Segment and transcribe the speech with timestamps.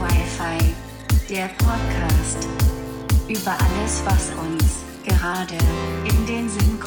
[0.00, 0.74] Wi-Fi,
[1.28, 2.46] der Podcast.
[3.26, 5.58] Über alles, was uns gerade
[6.04, 6.77] in den Sinn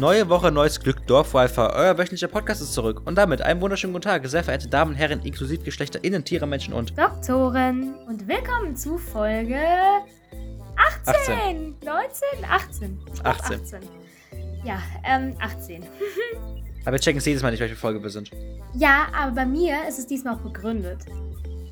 [0.00, 3.02] Neue Woche, neues Glück, Dorf-Wi-Fi, euer wöchentlicher Podcast ist zurück.
[3.04, 6.46] Und damit einen wunderschönen guten Tag, sehr verehrte Damen und Herren, inklusive Geschlechter, Innen, Tiere,
[6.46, 9.60] Menschen und Doktoren und willkommen zu Folge
[11.04, 12.98] 18, 19, 18.
[13.12, 13.60] Ich glaub 18.
[13.60, 13.80] 18.
[14.64, 15.82] Ja, ähm, 18.
[16.86, 18.30] Aber wir checken es jedes Mal nicht, welche Folge wir sind.
[18.72, 21.00] Ja, aber bei mir ist es diesmal auch begründet.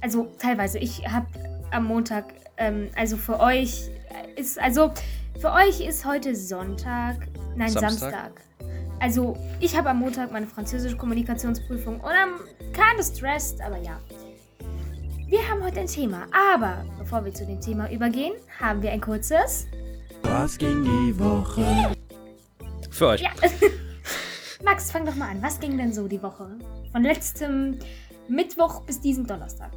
[0.03, 0.79] Also teilweise.
[0.79, 1.27] Ich habe
[1.71, 3.89] am Montag, ähm, also für euch
[4.37, 4.93] ist, also
[5.39, 8.01] für euch ist heute Sonntag, nein, Samstag.
[8.01, 8.43] Samstag.
[9.01, 12.41] Also ich habe am Montag meine französische Kommunikationsprüfung und am
[12.73, 14.01] kind of stressed, aber ja.
[15.29, 19.01] Wir haben heute ein Thema, aber bevor wir zu dem Thema übergehen, haben wir ein
[19.01, 19.67] kurzes.
[20.23, 21.95] Was ging die Woche?
[22.91, 23.21] Für euch.
[23.21, 23.31] Ja.
[24.65, 25.41] Max, fang doch mal an.
[25.41, 26.49] Was ging denn so die Woche?
[26.91, 27.79] Von letztem
[28.27, 29.71] Mittwoch bis diesen Donnerstag.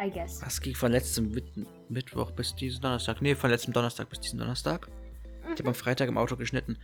[0.00, 0.40] I guess.
[0.42, 1.44] Was ging von letztem Mit
[1.90, 3.20] Mittwoch bis diesen Donnerstag?
[3.20, 4.88] Nee, von letztem Donnerstag bis diesen Donnerstag.
[5.52, 6.78] Ich habe am Freitag im Auto geschnitten.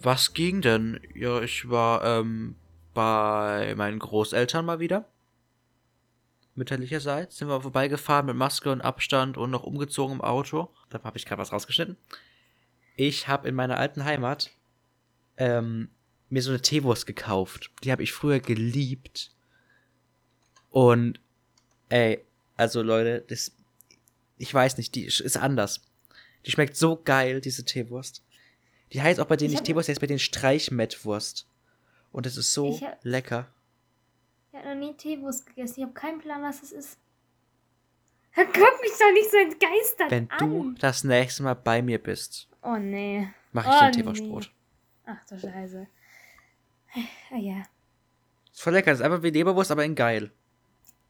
[0.00, 1.00] Was ging denn?
[1.14, 2.56] Ja, ich war ähm,
[2.94, 5.08] bei meinen Großeltern mal wieder.
[6.54, 10.70] Mütterlicherseits sind wir vorbeigefahren mit Maske und Abstand und noch umgezogen im Auto.
[10.88, 11.98] Da habe ich gerade was rausgeschnitten.
[12.96, 14.50] Ich habe in meiner alten Heimat
[15.36, 15.90] ähm,
[16.30, 17.70] mir so eine Teewurst gekauft.
[17.84, 19.32] Die habe ich früher geliebt.
[20.70, 21.20] Und
[21.88, 22.24] ey,
[22.56, 23.52] also Leute, das,
[24.38, 25.80] ich weiß nicht, die ist anders.
[26.44, 28.22] Die schmeckt so geil, diese Teewurst.
[28.92, 31.46] Die heißt auch bei denen Ich nicht hab- Teewurst, die heißt bei denen Streichmettwurst.
[32.12, 33.48] Und das ist so hab- lecker.
[34.52, 35.74] Ich habe noch nie Teewurst gegessen.
[35.80, 36.98] Ich habe keinen Plan, was das ist.
[38.34, 38.46] Guck
[38.82, 40.38] mich doch nicht so entgeistert Wenn an.
[40.50, 43.28] du das nächste Mal bei mir bist, Oh nee.
[43.52, 44.50] mache ich Oh, dir ein Teewurstbrot.
[45.06, 45.86] Ach du Scheiße.
[47.32, 47.62] Ah ja.
[48.52, 50.30] Ist voll lecker, das ist einfach wie Leberwurst, aber in geil.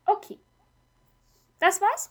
[0.05, 0.39] Okay.
[1.61, 2.11] Das war's?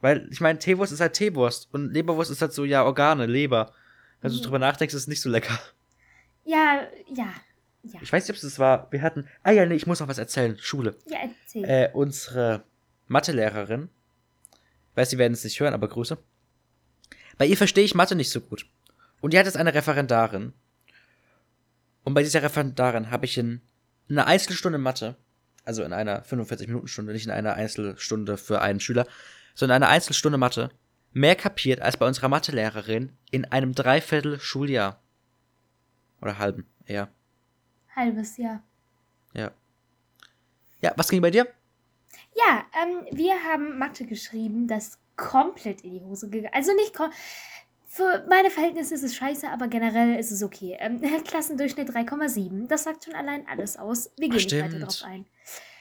[0.00, 3.72] Weil, ich meine, Teewurst ist halt Teewurst und Leberwurst ist halt so, ja, Organe, Leber.
[4.20, 4.42] Wenn du Mhm.
[4.42, 5.58] drüber nachdenkst, ist es nicht so lecker.
[6.44, 6.82] Ja,
[7.14, 7.26] ja.
[7.84, 8.00] Ja.
[8.02, 8.90] Ich weiß nicht, ob es das war.
[8.90, 9.28] Wir hatten.
[9.44, 10.58] Ah ja, nee, ich muss noch was erzählen.
[10.60, 10.96] Schule.
[11.06, 11.64] Ja, erzähl.
[11.64, 12.64] Äh, unsere
[13.06, 13.88] Mathelehrerin.
[14.90, 16.18] Ich weiß, Sie werden es nicht hören, aber Grüße.
[17.38, 18.66] Bei ihr verstehe ich Mathe nicht so gut.
[19.20, 20.52] Und die hat jetzt eine Referendarin.
[22.04, 23.60] Und bei dieser Referendarin habe ich in
[24.10, 25.16] einer Einzelstunde Mathe,
[25.68, 29.06] also in einer 45-Minuten-Stunde, nicht in einer Einzelstunde für einen Schüler,
[29.54, 30.70] sondern in einer Einzelstunde Mathe,
[31.12, 34.98] mehr kapiert als bei unserer Mathelehrerin in einem Dreiviertel Schuljahr.
[36.22, 37.10] Oder halben, eher.
[37.94, 38.62] Halbes Jahr.
[39.34, 39.50] Ja.
[40.80, 41.46] Ja, was ging bei dir?
[42.34, 46.54] Ja, ähm, wir haben Mathe geschrieben, das komplett in die Hose gegangen.
[46.54, 47.10] Also nicht kom
[47.90, 50.76] für meine Verhältnisse ist es scheiße, aber generell ist es okay.
[50.78, 52.68] Ähm, Klassendurchschnitt 3,7.
[52.68, 54.12] Das sagt schon allein alles aus.
[54.18, 54.84] Wir gehen nicht weiter stimmt.
[54.84, 55.26] drauf ein.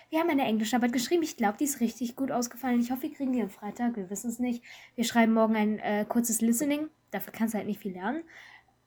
[0.10, 1.22] Wir haben eine Englischarbeit geschrieben.
[1.24, 2.80] Ich glaube, die ist richtig gut ausgefallen.
[2.80, 3.98] Ich hoffe, wir kriegen die am Freitag.
[3.98, 4.64] Wir wissen es nicht.
[4.96, 6.88] Wir schreiben morgen ein äh, kurzes Listening.
[7.12, 8.24] Dafür kannst du halt nicht viel lernen.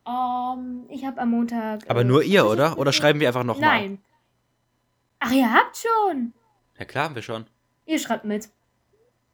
[0.07, 1.83] Ähm, ich habe am Montag.
[1.91, 2.79] Aber äh, nur ihr, oder?
[2.79, 3.83] Oder schreiben wir einfach nochmal?
[3.83, 3.99] Nein.
[5.19, 6.33] Ach, ihr habt schon.
[6.79, 7.45] Ja, klar, haben wir schon.
[7.85, 8.49] Ihr schreibt mit.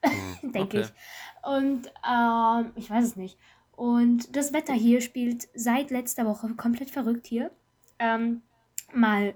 [0.43, 0.81] denke okay.
[0.81, 1.49] ich.
[1.49, 3.39] Und ähm, ich weiß es nicht.
[3.77, 7.51] Und das Wetter hier spielt seit letzter Woche komplett verrückt hier.
[7.99, 8.43] Ähm,
[8.93, 9.35] mal,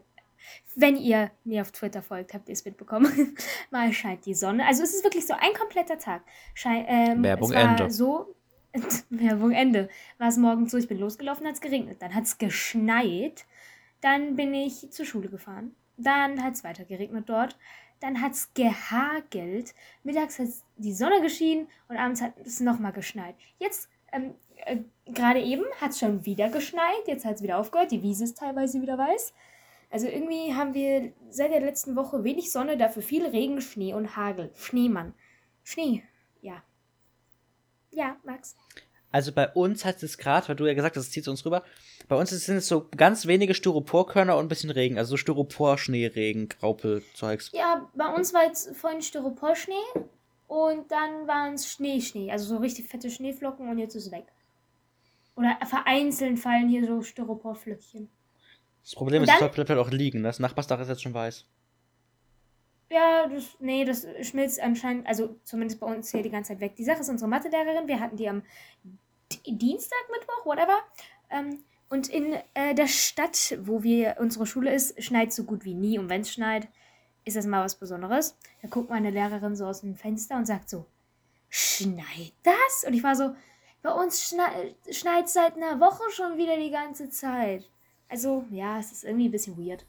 [0.74, 3.36] wenn ihr mir auf Twitter folgt, habt ihr es mitbekommen.
[3.70, 4.66] mal scheint die Sonne.
[4.66, 6.22] Also es ist wirklich so ein kompletter Tag.
[6.54, 7.90] Schei ähm, Werbung Ende.
[7.90, 8.34] So,
[9.10, 9.90] Werbung Ende.
[10.16, 12.00] War es morgens so, ich bin losgelaufen, hat es geregnet.
[12.00, 13.44] Dann hat es geschneit.
[14.00, 15.76] Dann bin ich zur Schule gefahren.
[15.98, 17.58] Dann hat es weiter geregnet dort.
[18.00, 19.74] Dann hat es gehagelt.
[20.02, 23.34] Mittags hat die Sonne geschienen und abends hat es nochmal geschneit.
[23.58, 24.34] Jetzt, ähm,
[24.64, 27.06] äh, gerade eben hat es schon wieder geschneit.
[27.06, 27.90] Jetzt hat es wieder aufgehört.
[27.90, 29.32] Die Wiese ist teilweise wieder weiß.
[29.90, 34.16] Also irgendwie haben wir seit der letzten Woche wenig Sonne, dafür viel Regen, Schnee und
[34.16, 34.50] Hagel.
[34.54, 35.14] Schneemann.
[35.64, 36.04] Schnee,
[36.40, 36.62] ja.
[37.90, 38.56] Ja, Max.
[39.12, 41.64] Also bei uns hat es gerade, weil du ja gesagt hast, es zieht uns rüber,
[42.08, 44.98] bei uns sind es so ganz wenige Styroporkörner und ein bisschen Regen.
[44.98, 47.50] Also so Styropor, Schneeregen, Graupel-Zeugs.
[47.52, 49.74] Ja, bei uns war jetzt vorhin Styroporschnee
[50.50, 52.32] und dann waren es Schneeschnee.
[52.32, 54.26] Also so richtig fette Schneeflocken und jetzt ist es weg.
[55.36, 58.10] Oder vereinzelt fallen hier so Styroporflöckchen.
[58.82, 60.24] Das Problem Und ist, es bleibt halt auch liegen.
[60.24, 61.46] Das Nachbarsdach ist jetzt schon weiß.
[62.90, 66.74] Ja, das, nee, das schmilzt anscheinend, also zumindest bei uns hier die ganze Zeit weg.
[66.74, 68.42] Die Sache ist unsere Mathelehrerin, wir hatten die am
[69.46, 70.80] Dienstag, Mittwoch, whatever,
[71.30, 75.74] ähm, Und in äh, der Stadt, wo wir unsere Schule ist, schneit so gut wie
[75.74, 75.98] nie.
[75.98, 76.68] Und wenn es schneit,
[77.24, 78.36] ist das mal was Besonderes.
[78.62, 80.86] Da guckt meine Lehrerin so aus dem Fenster und sagt so,
[81.48, 82.84] schneit das?
[82.86, 83.34] Und ich war so,
[83.82, 87.68] bei uns schneit schneit seit einer Woche schon wieder die ganze Zeit.
[88.08, 89.84] Also, ja, es ist irgendwie ein bisschen weird.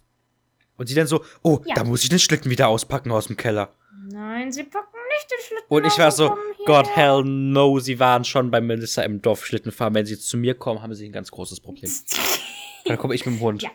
[0.77, 1.75] Und sie dann so, oh, Ja.
[1.75, 3.73] da muss ich den Schlitten wieder auspacken aus dem Keller.
[4.07, 6.83] Nein, sie packen nicht den Schlitten Und ich war so, hierher.
[6.95, 9.93] hell no, sie waren schon bei Melissa im Dorf Schlitten fahren.
[9.93, 11.91] Wenn sie jetzt zu mir kommen, haben sie ein ganz großes Problem.
[12.85, 13.61] Dann komme ich mit dem Hund.
[13.63, 13.69] Ja.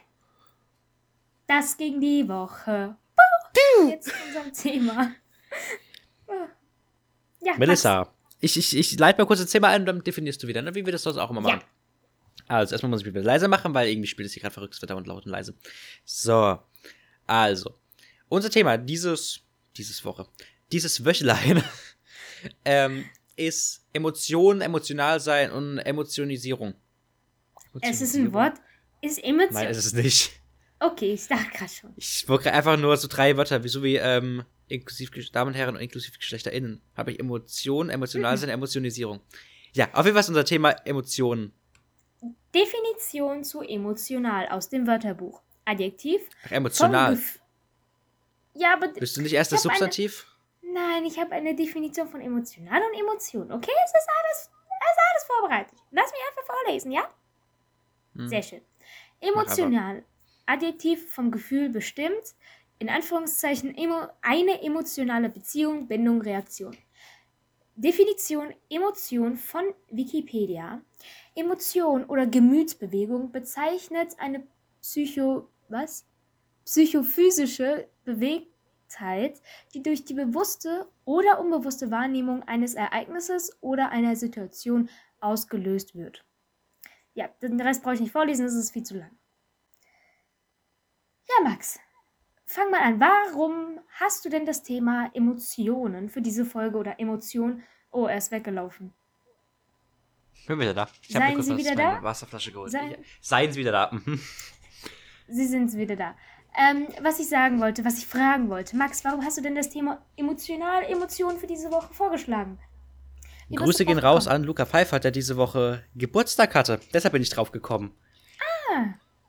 [1.47, 2.97] Das ging die Woche.
[3.89, 5.13] Jetzt zu unserem Thema.
[7.43, 10.49] Ja, Melissa, ich, ich, ich leite mal kurz das Thema ein und dann definierst du
[10.49, 10.75] wieder, ne?
[10.75, 11.57] wie wir das sonst auch immer Ja.
[11.57, 11.67] machen.
[12.49, 14.97] Also, erstmal muss ich wieder leise machen, weil irgendwie spielt es hier gerade verrücktes Wetter
[14.97, 15.55] und laut und leise.
[16.05, 16.59] So,
[17.27, 17.75] also,
[18.29, 19.41] unser Thema dieses,
[19.77, 20.29] dieses Woche,
[20.71, 21.63] dieses Wöchlein,
[22.65, 23.05] ähm,
[23.37, 26.75] ist Emotionen, emotional sein und Emotionisierung.
[27.81, 28.55] Es ist ein Wort.
[29.03, 29.55] Ist Emotion.
[29.55, 30.33] Nein, ist es nicht.
[30.81, 31.93] Okay, ich dachte gerade schon.
[31.97, 35.77] Ich wollte einfach nur so drei Wörter, wie so wie ähm, inklusiv Damen und Herren
[35.77, 36.81] und inklusiv GeschlechterInnen.
[36.97, 39.21] Habe ich Emotion, emotional sein, Emotionisierung.
[39.73, 41.53] Ja, auf jeden Fall ist unser Thema Emotionen.
[42.55, 45.43] Definition zu emotional aus dem Wörterbuch.
[45.65, 46.21] Adjektiv.
[46.47, 47.19] Ach, emotional.
[48.55, 48.89] Ja, aber.
[48.89, 50.27] Bist du nicht erst das hab eine- Substantiv?
[50.63, 53.51] Nein, ich habe eine Definition von emotional und Emotion.
[53.53, 55.79] Okay, es ist alles, es ist alles vorbereitet.
[55.91, 57.09] Lass mich einfach vorlesen, ja?
[58.15, 58.29] Hm.
[58.29, 58.61] Sehr schön.
[59.21, 60.05] Emotional.
[60.47, 62.35] Adjektiv vom Gefühl bestimmt.
[62.79, 66.77] In Anführungszeichen emo, eine emotionale Beziehung, Bindung, Reaktion.
[67.75, 70.81] Definition Emotion von Wikipedia.
[71.35, 74.47] Emotion oder Gemütsbewegung bezeichnet eine
[74.81, 76.07] psycho was?
[76.67, 79.41] psychophysische Bewegtheit,
[79.73, 84.91] die durch die bewusste oder unbewusste Wahrnehmung eines Ereignisses oder einer Situation
[85.21, 86.25] ausgelöst wird.
[87.15, 89.17] Ja, den Rest brauche ich nicht vorlesen, das ist viel zu lang.
[91.29, 91.79] Ja, Max,
[92.45, 93.01] fang mal an.
[93.01, 97.63] Warum hast du denn das Thema Emotionen für diese Folge oder Emotion?
[97.91, 98.93] Oh, er ist weggelaufen.
[100.35, 100.89] Ich bin wieder da.
[101.03, 102.03] Ich Seien mir kurz Sie was- wieder meine da?
[102.03, 102.71] Wasserflasche geholt.
[102.71, 102.97] Seien-.
[103.21, 103.91] Seien Sie wieder da.
[103.93, 104.21] Mhm.
[105.29, 106.15] Sie sind wieder da.
[106.57, 108.77] Ähm, was ich sagen wollte, was ich fragen wollte.
[108.77, 112.59] Max, warum hast du denn das Thema emotional Emotionen für diese Woche vorgeschlagen?
[113.49, 116.81] Wie Grüße gehen raus an Luca Pfeiffer, der diese Woche Geburtstag hatte.
[116.95, 117.95] Deshalb bin ich drauf gekommen.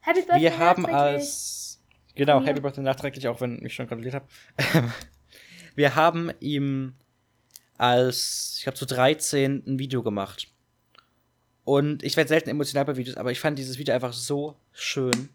[0.02, 1.57] Happy Birthday Wir haben als.
[2.18, 2.48] Genau, Ja.
[2.48, 4.26] Happy Birthday nachträglich, auch wenn ich schon gratuliert habe.
[5.76, 6.94] Wir haben ihm
[7.78, 10.48] als, ich glaube, zu 13 ein Video gemacht.
[11.64, 15.30] Und ich werde selten emotional bei Videos, aber ich fand dieses Video einfach so schön.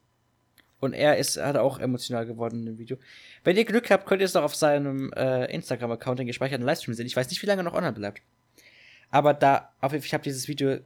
[0.80, 2.96] Und er ist hat auch emotional geworden in dem Video.
[3.44, 6.94] Wenn ihr Glück habt, könnt ihr es noch auf seinem äh, Instagram-Account den gespeicherten Livestream
[6.94, 7.06] sehen.
[7.06, 8.22] Ich weiß nicht, wie lange noch online bleibt.
[9.10, 10.78] Aber da, auf ich habe dieses Video,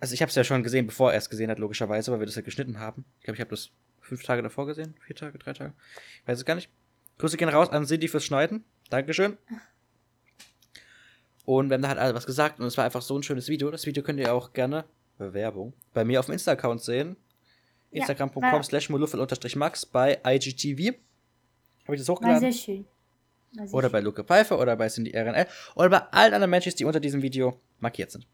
[0.00, 2.26] also ich habe es ja schon gesehen, bevor er es gesehen hat, logischerweise, weil wir
[2.26, 3.04] das ja geschnitten haben.
[3.18, 3.70] Ich glaube, ich habe das
[4.08, 5.72] fünf Tage davor gesehen, vier Tage, drei Tage,
[6.22, 6.70] ich weiß es gar nicht.
[7.18, 8.64] Grüße gehen raus an Cindy fürs Schneiden.
[8.90, 9.36] Dankeschön.
[11.44, 13.48] Und wir haben da halt alle was gesagt und es war einfach so ein schönes
[13.48, 13.70] Video.
[13.70, 14.84] Das Video könnt ihr auch gerne,
[15.16, 17.16] Bewerbung, bei mir auf dem Insta-Account sehen.
[17.90, 18.90] Instagram.com slash
[19.56, 20.94] max bei IGTV.
[21.84, 22.40] Habe ich das War hochgeladen?
[22.40, 22.84] sehr schön.
[23.54, 26.72] War sehr Oder bei Luke Pfeiffer oder bei Cindy RNL oder bei allen anderen Menschen,
[26.76, 28.26] die unter diesem Video markiert sind.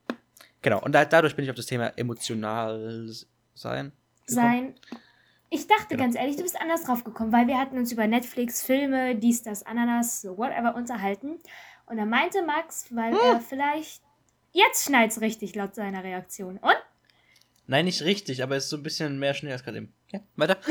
[0.60, 3.08] Genau, und da, dadurch bin ich auf das Thema emotional
[3.54, 3.92] sein.
[4.26, 4.72] gekommen.
[4.74, 4.74] sein.
[5.50, 6.02] Ich dachte Genau.
[6.04, 9.42] ganz ehrlich, du bist anders drauf gekommen, weil wir hatten uns über Netflix, Filme, dies,
[9.42, 11.38] das, Ananas, so whatever unterhalten.
[11.86, 13.18] Und da meinte Max, weil Hm.
[13.22, 14.02] er vielleicht.
[14.52, 16.58] Jetzt schneit's richtig laut seiner Reaktion.
[16.58, 16.76] Und?
[17.66, 19.92] Nein, nicht richtig, aber es ist so ein bisschen mehr Schnee als gerade eben.
[20.12, 20.58] Ja, weiter.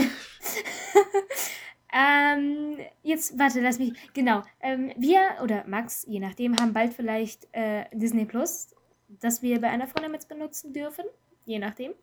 [1.96, 3.94] Ähm, jetzt, warte, lass mich.
[4.16, 4.42] Genau.
[4.62, 8.76] Ähm, wir oder Max, je nachdem, haben bald vielleicht äh, Disney Plus,
[9.10, 11.06] das wir bei einer Freundin mit benutzen dürfen.
[11.46, 11.94] Je nachdem.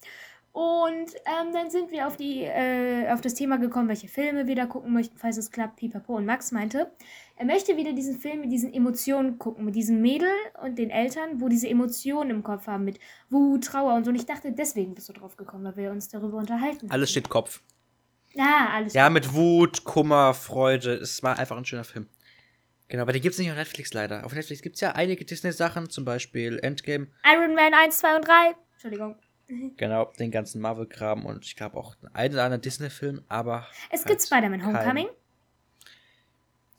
[0.53, 4.57] Und ähm, dann sind wir auf, die, äh, auf das Thema gekommen, welche Filme wir
[4.57, 5.77] da gucken möchten, falls es klappt.
[5.77, 6.91] Pipapo und Max meinte,
[7.37, 10.29] er möchte wieder diesen Film mit diesen Emotionen gucken, mit diesem Mädel
[10.61, 14.11] und den Eltern, wo diese Emotionen im Kopf haben, mit Wut, Trauer und so.
[14.11, 16.91] Und ich dachte, deswegen bist du drauf gekommen, weil wir uns darüber unterhalten.
[16.91, 17.63] Alles steht Kopf.
[18.37, 20.95] Ah, alles Ja, mit Wut, Kummer, Freude.
[20.95, 22.09] Es war einfach ein schöner Film.
[22.89, 24.27] Genau, aber den gibt es nicht auf Netflix leider.
[24.27, 27.07] Auf Netflix gibt es ja einige Disney-Sachen, zum Beispiel Endgame.
[27.25, 28.33] Iron Man 1, 2 und 3.
[28.73, 29.17] Entschuldigung.
[29.77, 33.67] Genau, den ganzen Marvel-Kram und ich glaube auch einen oder anderen Disney-Film, aber.
[33.91, 35.09] Es halt gibt Spider-Man Homecoming.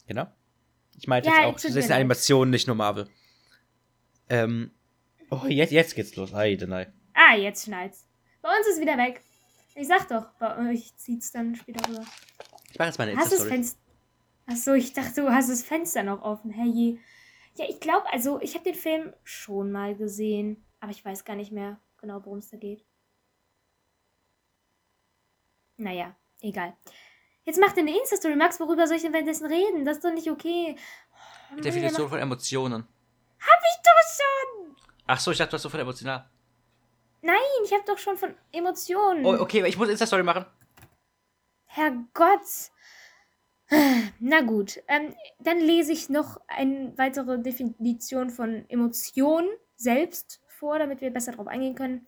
[0.07, 0.27] Genau.
[0.97, 1.95] Ich meinte Ja, jetzt auch.
[1.95, 3.09] Animation, nicht nur Marvel.
[4.29, 4.71] Ähm.
[5.29, 6.33] Oh, jetzt, jetzt geht's los.
[6.33, 6.93] Heide, nein.
[7.13, 8.05] Ah, jetzt schneit's.
[8.41, 9.21] Bei uns ist wieder weg.
[9.75, 12.05] Ich sag doch, bei euch zieht's dann später rüber.
[12.71, 13.37] Ich mache jetzt meine Hast du.
[13.37, 13.79] Fenster.
[14.45, 16.51] Achso, ich dachte, du hast das Fenster noch offen.
[16.51, 16.97] Herrje.
[17.55, 21.35] Ja, ich glaube, also, ich habe den Film schon mal gesehen, aber ich weiß gar
[21.35, 22.85] nicht mehr genau, worum es da geht.
[25.77, 26.75] Naja, egal.
[27.43, 29.83] Jetzt mach dir eine Insta-Story, Max, worüber soll ich denn währenddessen reden?
[29.85, 30.75] Das ist doch nicht okay.
[31.11, 32.81] Oh, Mann, Definition von Emotionen.
[32.81, 34.25] macht- Hab ich doch
[34.65, 34.75] schon!
[35.07, 36.29] Ach so, ich dachte, du hast so von emotional.
[37.23, 39.25] Nein, ich hab doch schon von Emotionen.
[39.25, 40.45] Oh, okay, ich muss Insta-Story machen.
[41.65, 42.71] Herrgott.
[44.19, 51.01] Na gut, ähm, dann lese ich noch eine weitere Definition von Emotion selbst vor, damit
[51.01, 52.07] wir besser darauf eingehen können,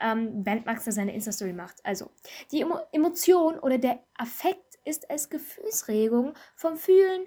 [0.00, 1.76] ähm, während Max da seine Insta-Story macht.
[1.84, 2.10] Also,
[2.50, 7.26] die Emo Emotion oder der Affekt ist als Gefühlsregung vom Fühlen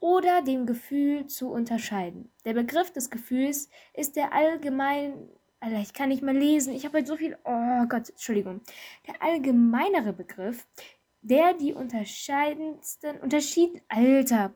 [0.00, 2.32] oder dem Gefühl zu unterscheiden.
[2.44, 5.30] Der Begriff des Gefühls ist der allgemein...
[5.60, 6.74] Alter, ich kann nicht mehr lesen.
[6.74, 7.38] Ich habe halt so viel...
[7.44, 8.60] Oh Gott, Entschuldigung.
[9.06, 10.66] Der allgemeinere Begriff
[11.26, 14.54] der die unterscheidendsten, Unterschied, Alter,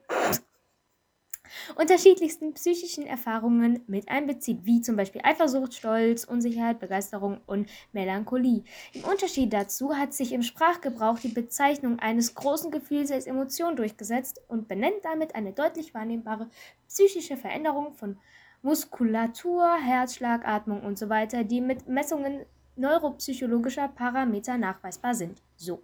[1.76, 8.64] unterschiedlichsten psychischen Erfahrungen mit einbezieht, wie zum Beispiel Eifersucht, Stolz, Unsicherheit, Begeisterung und Melancholie.
[8.92, 14.40] Im Unterschied dazu hat sich im Sprachgebrauch die Bezeichnung eines großen Gefühls als Emotion durchgesetzt
[14.49, 16.49] und benennt damit eine deutlich wahrnehmbare
[16.88, 18.19] psychische Veränderung von
[18.62, 22.45] Muskulatur, Herzschlag, Atmung und so weiter, die mit Messungen
[22.76, 25.42] neuropsychologischer Parameter nachweisbar sind.
[25.57, 25.83] So.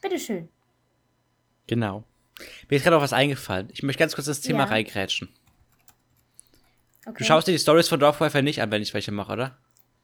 [0.00, 0.48] Bitteschön.
[1.66, 2.04] Genau.
[2.68, 3.68] Mir ist gerade auch was eingefallen.
[3.72, 4.64] Ich möchte ganz kurz das Thema Ja.
[4.66, 5.28] reingrätschen.
[7.06, 7.14] Okay.
[7.18, 9.58] Du schaust dir die Stories von Dorfwifer nicht an, wenn ich welche mache, oder?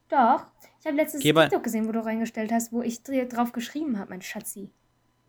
[0.08, 0.46] Doch.
[0.80, 3.98] Ich habe letztens Geh TikTok gesehen, wo du reingestellt hast, wo ich dir drauf geschrieben
[3.98, 4.70] habe, mein Schatzi.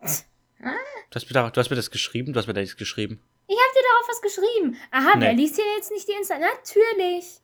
[1.12, 3.20] Du hast, mir da, du hast mir das geschrieben, du hast mir da nichts geschrieben.
[3.48, 4.78] Ich habe dir darauf was geschrieben.
[4.92, 5.26] Aha, Nee.
[5.26, 6.36] wer liest hier jetzt nicht die Insta?
[6.38, 7.40] Natürlich.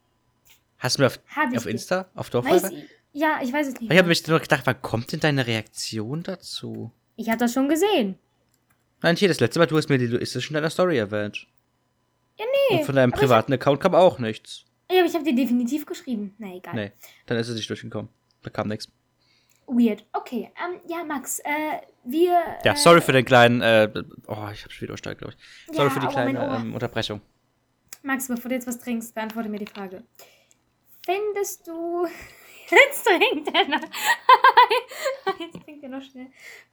[0.77, 1.19] Hast du mir auf,
[1.55, 1.65] auf.
[1.65, 2.09] Insta?
[2.13, 2.69] Auf Dorfwifer?
[3.13, 3.89] Ja, ich weiß es nicht.
[3.91, 6.91] Ich habe mich nur gedacht, wann kommt denn deine Reaktion dazu?
[7.15, 8.19] ich habe das schon gesehen.
[9.05, 11.45] Nein, hier, das letzte Mal, du hast mir die schon in deiner Story erwähnt.
[12.39, 12.77] Ja, nee.
[12.79, 14.65] Und von deinem privaten Account kam auch nichts.
[14.89, 16.33] Ja, aber ich habe dir definitiv geschrieben.
[16.39, 16.73] Na egal.
[16.73, 16.91] Nee,
[17.27, 18.09] dann ist es nicht durchgekommen.
[18.41, 18.91] Da kam nichts.
[19.67, 20.03] Weird.
[20.11, 22.31] Okay, ähm, ja, Max, äh, wir.
[22.63, 23.91] Ja, äh, sorry für den kleinen, äh,
[24.25, 25.75] oh, ich hab schon wieder übersteuert, glaube ich.
[25.75, 27.21] Sorry Ja, für die aua, kleine ähm, Unterbrechung.
[28.01, 30.01] Max, bevor du jetzt was trinkst, beantworte mir die Frage.
[31.05, 32.07] Findest du.
[32.69, 33.81] Jetzt trinkt er noch.
[35.39, 36.27] Jetzt trinkt er noch schnell.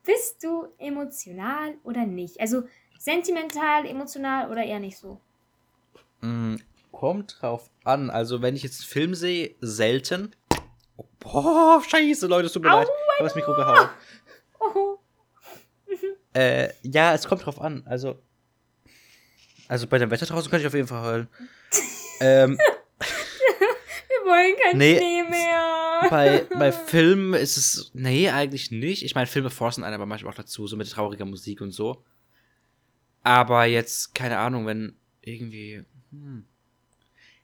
[0.04, 2.40] Bist du emotional oder nicht?
[2.40, 2.64] Also
[2.98, 5.20] sentimental, emotional oder eher nicht so?
[6.20, 6.56] Mm,
[6.92, 8.10] kommt drauf an.
[8.10, 10.34] Also, wenn ich jetzt einen Film sehe, selten.
[10.96, 12.88] Oh, boah, scheiße, Leute, es tut mir Au, leid.
[12.88, 13.88] Ich habe das Mikro gehauen.
[14.60, 14.98] Oh,
[16.34, 17.82] Äh, ja, es kommt drauf an.
[17.86, 18.18] Also,
[19.68, 21.28] also bei dem Wetter draußen kann ich auf jeden Fall heulen.
[22.20, 22.58] ähm,
[24.32, 24.96] wollen keinen Nee.
[24.98, 26.06] Schnee mehr.
[26.10, 29.04] bei, bei Filmen ist es, nee, eigentlich nicht.
[29.04, 32.02] Ich meine, Filme forcen einen aber manchmal auch dazu, so mit trauriger Musik und so.
[33.22, 36.44] Aber jetzt, keine Ahnung, wenn irgendwie, hm,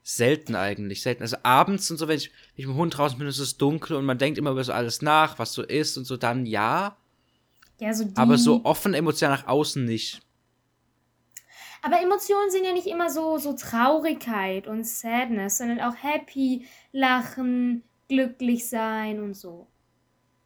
[0.03, 1.23] selten eigentlich, selten.
[1.23, 3.59] Also abends und so, wenn ich, wenn ich mit dem Hund draußen bin, ist es
[3.59, 6.47] dunkel und man denkt immer über so alles nach, was so ist und so, dann
[6.47, 6.97] ja.
[7.79, 8.17] Ja, so die.
[8.17, 10.23] Aber so offen emotional nach außen nicht.
[11.89, 17.83] Aber Emotionen sind ja nicht immer so, so Traurigkeit und Sadness, sondern auch happy, lachen,
[18.09, 19.67] glücklich sein und so.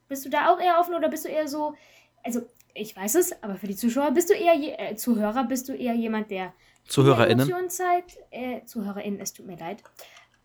[0.06, 1.75] Bist du da auch eher offen oder bist du eher so,
[2.22, 2.42] also
[2.75, 5.72] ich weiß es, aber für die Zuschauer bist du eher, je, äh, Zuhörer, bist du
[5.72, 6.52] eher jemand, der
[6.87, 7.40] ZuhörerInnen.
[7.40, 9.82] Emotionen zeigt, äh, ZuhörerInnen, es tut mir leid,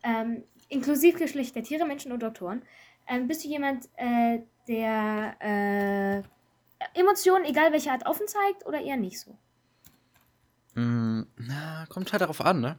[0.01, 2.63] ähm, inklusive Geschlecht der Tiere, Menschen und Doktoren,
[3.07, 8.97] ähm, bist du jemand, äh, der äh, Emotionen, egal welche Art, offen zeigt oder eher
[8.97, 9.37] nicht so?
[10.77, 12.77] Mm, na, kommt halt darauf an, ne?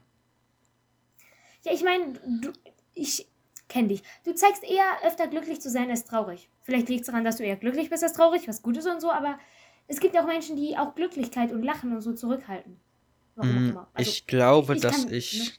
[1.63, 2.53] Ja, ich meine, du,
[2.93, 3.27] ich
[3.67, 4.03] kenne dich.
[4.23, 6.49] Du zeigst eher öfter glücklich zu sein als traurig.
[6.61, 9.01] Vielleicht liegt es daran, dass du eher glücklich bist als traurig, was gut ist und
[9.01, 9.37] so, aber
[9.87, 12.79] es gibt auch Menschen, die auch Glücklichkeit und Lachen und so zurückhalten.
[13.35, 13.87] Warum auch Mm, immer.
[13.93, 15.33] Also, ich glaube, ich dass kann- ich.
[15.43, 15.51] ne?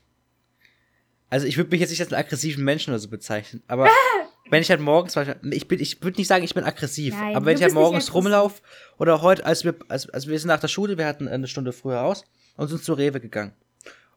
[1.28, 3.88] Also ich würde mich jetzt nicht als einen aggressiven Menschen oder so bezeichnen, aber
[4.50, 5.16] wenn ich halt morgens,
[5.50, 8.12] ich bin, ich würde nicht sagen, ich bin aggressiv, Nein, aber wenn ich halt morgens
[8.12, 8.62] rumlaufe
[8.99, 11.73] oder heute, als wir, als, als wir sind nach der Schule, wir hatten eine Stunde
[11.73, 12.25] früher raus
[12.57, 13.52] und sind zu Rewe gegangen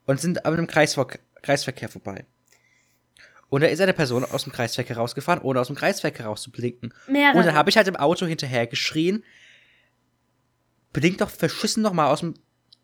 [0.06, 1.08] und sind an einem Kreisver
[1.42, 2.26] Kreisverkehr vorbei.
[3.50, 6.94] Und da ist eine Person aus dem Kreisverkehr rausgefahren, ohne aus dem Kreisverkehr rauszublinken.
[7.08, 7.38] Mehrere.
[7.38, 9.24] Und dann habe ich halt im Auto hinterher geschrien,
[10.92, 12.34] blink doch verschissen noch mal aus dem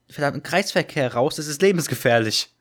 [0.09, 2.53] verdammten Kreisverkehr raus, das ist lebensgefährlich.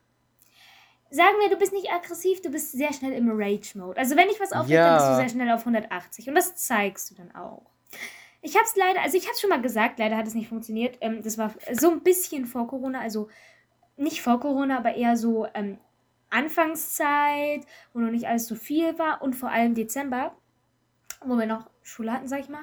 [1.10, 3.98] Sagen wir, du bist nicht aggressiv, du bist sehr schnell im Rage-Mode.
[3.98, 4.88] Also wenn ich was aufregt, Ja.
[4.88, 6.28] dann bist du sehr schnell auf 180.
[6.28, 7.62] Und das zeigst du dann auch.
[8.42, 10.98] Ich hab's leider, also ich hab's schon mal gesagt, leider hat es nicht funktioniert.
[11.00, 13.28] Ähm, das war so ein bisschen vor Corona, also
[13.96, 15.78] nicht vor Corona, aber eher so ähm,
[16.30, 20.36] Anfangszeit, wo noch nicht alles so viel war und vor allem Dezember,
[21.24, 22.62] wo wir noch Schule hatten, sag ich mal.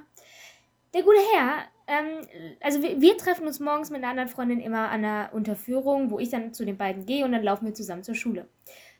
[0.93, 2.27] Der gute Herr, ähm,
[2.61, 6.19] also wir, wir treffen uns morgens mit einer anderen Freundin immer an einer Unterführung, wo
[6.19, 8.47] ich dann zu den beiden gehe und dann laufen wir zusammen zur Schule.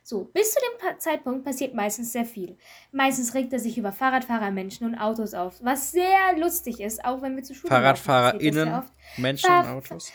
[0.02, 2.56] So, bis zu dem pa Zeitpunkt passiert meistens sehr viel.
[2.92, 7.22] Meistens regt er sich über Fahrradfahrer, Menschen und Autos auf, was sehr lustig ist, auch
[7.22, 8.82] wenn wir zu Schule FahrradfahrerInnen.
[9.16, 10.12] Menschen Fahr- und Autos.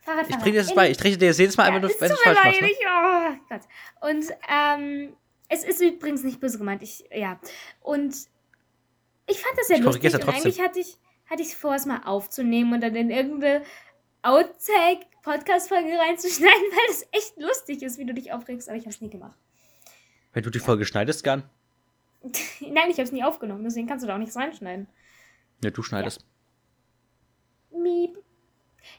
[0.00, 0.28] Fahrradfahrer.
[0.28, 0.90] Ich bringe dir das bei.
[0.90, 2.60] Ich trete dir das jedes Mal Ja, einmal, es wenn es mir falsch machst.
[2.60, 2.68] leid, Ne?
[2.68, 4.10] ich, oh Gott.
[4.10, 5.16] Und ähm,
[5.48, 6.82] es ist übrigens nicht böse gemeint.
[6.82, 7.38] Ich, ja.
[7.80, 8.12] Und
[9.28, 10.14] ich fand das sehr Ich lustig.
[10.14, 10.98] Und eigentlich hatte ich,
[11.32, 13.64] hatte ich vor, es mal aufzunehmen und dann in irgendeine
[14.22, 19.00] Outtake-Podcast-Folge reinzuschneiden, weil das echt lustig ist, wie du dich aufregst, aber ich habe es
[19.00, 19.36] nie gemacht.
[20.32, 21.42] Wenn du die Folge schneidest, gern.
[22.60, 24.86] Nein, ich habe es nie aufgenommen, deswegen kannst du da auch nichts reinschneiden.
[25.64, 26.24] Ja, du schneidest.
[27.70, 28.18] Miep.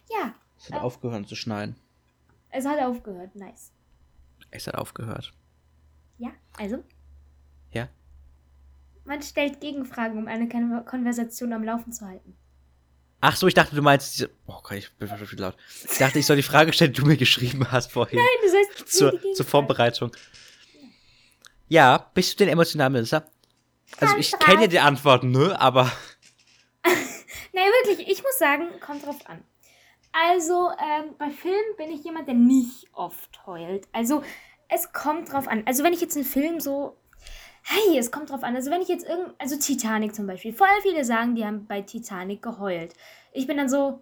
[0.09, 1.75] Ja, Es hat aufgehört zu schneiden.
[2.49, 3.35] es hat aufgehört.
[3.35, 3.71] Nice.
[4.51, 5.33] Es hat aufgehört.
[6.17, 6.83] Ja, also,
[7.71, 7.89] Ja?
[9.05, 12.35] Man stellt Gegenfragen, um eine Kon- Konversation am Laufen zu halten.
[13.21, 14.27] Ach so, ich dachte, du meinst.
[14.47, 15.55] Oh Gott, ich bin schon viel laut.
[15.89, 18.19] Ich dachte, ich soll die Frage stellen, die du mir geschrieben hast vorhin.
[18.19, 20.11] Nein, du sollst zur, zur Vorbereitung.
[21.69, 23.25] Ja, bist du denn emotional, Melissa?
[23.99, 25.59] Also ich kenne ja die Antworten, ne?
[25.59, 25.83] Aber
[26.85, 29.43] Nein, wirklich, ich muss sagen, kommt drauf an.
[30.11, 33.87] Also, ähm, bei Filmen bin ich jemand, der nicht oft heult.
[33.93, 34.23] Also,
[34.69, 35.63] es kommt drauf an.
[35.65, 36.97] Also, wenn ich jetzt einen Film so.
[37.63, 38.55] Hey, es kommt drauf an.
[38.55, 39.33] Also, wenn ich jetzt irgend.
[39.39, 40.53] Also, Titanic zum Beispiel.
[40.53, 42.93] Voll viele sagen, die haben bei Titanic geheult.
[43.31, 44.01] Ich bin dann so.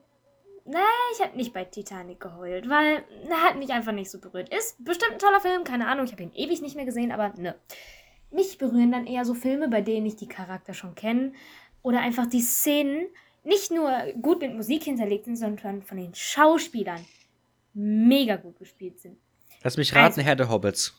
[0.65, 0.77] Nee,
[1.15, 4.53] ich habe nicht bei Titanic geheult, weil na, hat mich einfach nicht so berührt.
[4.53, 7.30] Ist bestimmt ein toller Film, keine Ahnung, ich habe ihn ewig nicht mehr gesehen, aber
[7.36, 7.56] ne.
[8.30, 11.34] Mich berühren dann eher so Filme, bei denen ich die Charakter schon kenne
[11.82, 13.08] oder einfach die Szenen
[13.44, 13.91] nicht nur
[14.22, 17.03] gut mit Musik hinterlegt sind, sondern von den Schauspielern
[17.74, 19.18] mega gut gespielt sind.
[19.63, 20.96] lass mich raten, Also- Herr der Hobbits.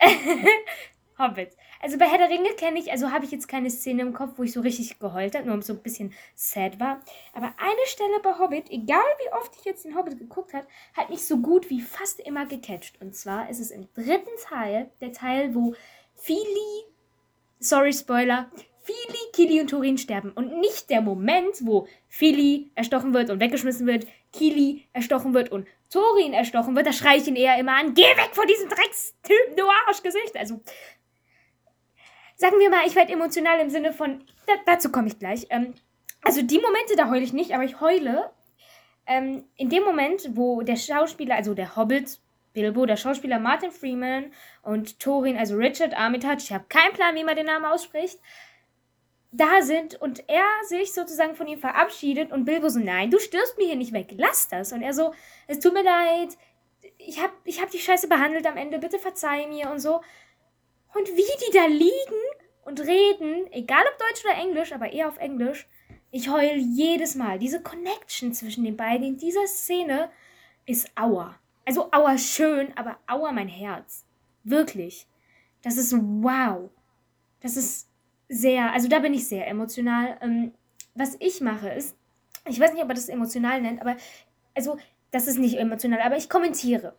[1.18, 1.50] Hobbit.
[1.84, 4.38] Also bei Herr der Ringe kenne ich, also habe ich jetzt keine Szene im Kopf,
[4.38, 7.02] wo ich so richtig geheult habe, nur so ein bisschen sad war.
[7.34, 11.10] Aber eine Stelle bei Hobbit, egal wie oft ich jetzt den Hobbit geguckt habe, hat
[11.10, 13.02] mich so gut wie fast immer gecatcht.
[13.02, 15.74] Und zwar ist es im dritten Teil, der Teil, wo
[16.14, 16.86] Fili,
[17.58, 18.50] sorry Spoiler,
[18.84, 20.30] Fili, Kili und Turin sterben.
[20.30, 25.66] Und nicht der Moment, wo Fili erstochen wird und weggeschmissen wird, Kili erstochen wird und
[25.90, 26.86] Thorin erstochen wird.
[26.86, 30.36] Da schreie ich ihn eher immer an, geh weg von diesem Dreckstypen, du Arschgesicht.
[30.36, 30.60] Also,
[32.36, 35.46] sagen wir mal, ich werde emotional im Sinne von, da, dazu komme ich gleich.
[35.50, 35.74] Ähm,
[36.22, 38.30] also die Momente, da heule ich nicht, aber ich heule
[39.06, 42.18] ähm, in dem Moment, wo der Schauspieler, also der Hobbit,
[42.54, 47.24] Bilbo, der Schauspieler Martin Freeman und Thorin, also Richard Armitage, ich habe keinen Plan, wie
[47.24, 48.18] man den Namen ausspricht,
[49.32, 53.58] da sind und er sich sozusagen von ihm verabschiedet und Bilbo so, nein, du stirbst
[53.58, 54.72] mir hier nicht weg, lass das.
[54.72, 55.12] Und er so,
[55.48, 56.36] es tut mir leid,
[56.98, 60.00] ich habe ich hab die Scheiße behandelt am Ende, bitte verzeih mir und so.
[60.94, 62.22] Und wie die da liegen
[62.64, 65.68] und reden, egal ob Deutsch oder Englisch, aber eher auf Englisch,
[66.10, 67.38] ich heul jedes Mal.
[67.38, 70.10] Diese Connection zwischen den beiden in dieser Szene
[70.64, 71.38] ist Aua.
[71.64, 74.04] Also Aua schön, aber Aua mein Herz.
[74.44, 75.06] Wirklich.
[75.62, 76.70] Das ist wow.
[77.40, 77.88] Das ist
[78.28, 80.16] sehr, also da bin ich sehr emotional.
[80.20, 80.52] Ähm,
[80.94, 81.96] was ich mache ist,
[82.46, 83.96] ich weiß nicht, ob man das emotional nennt, aber
[84.54, 84.78] also
[85.10, 86.94] das ist nicht emotional, aber ich kommentiere.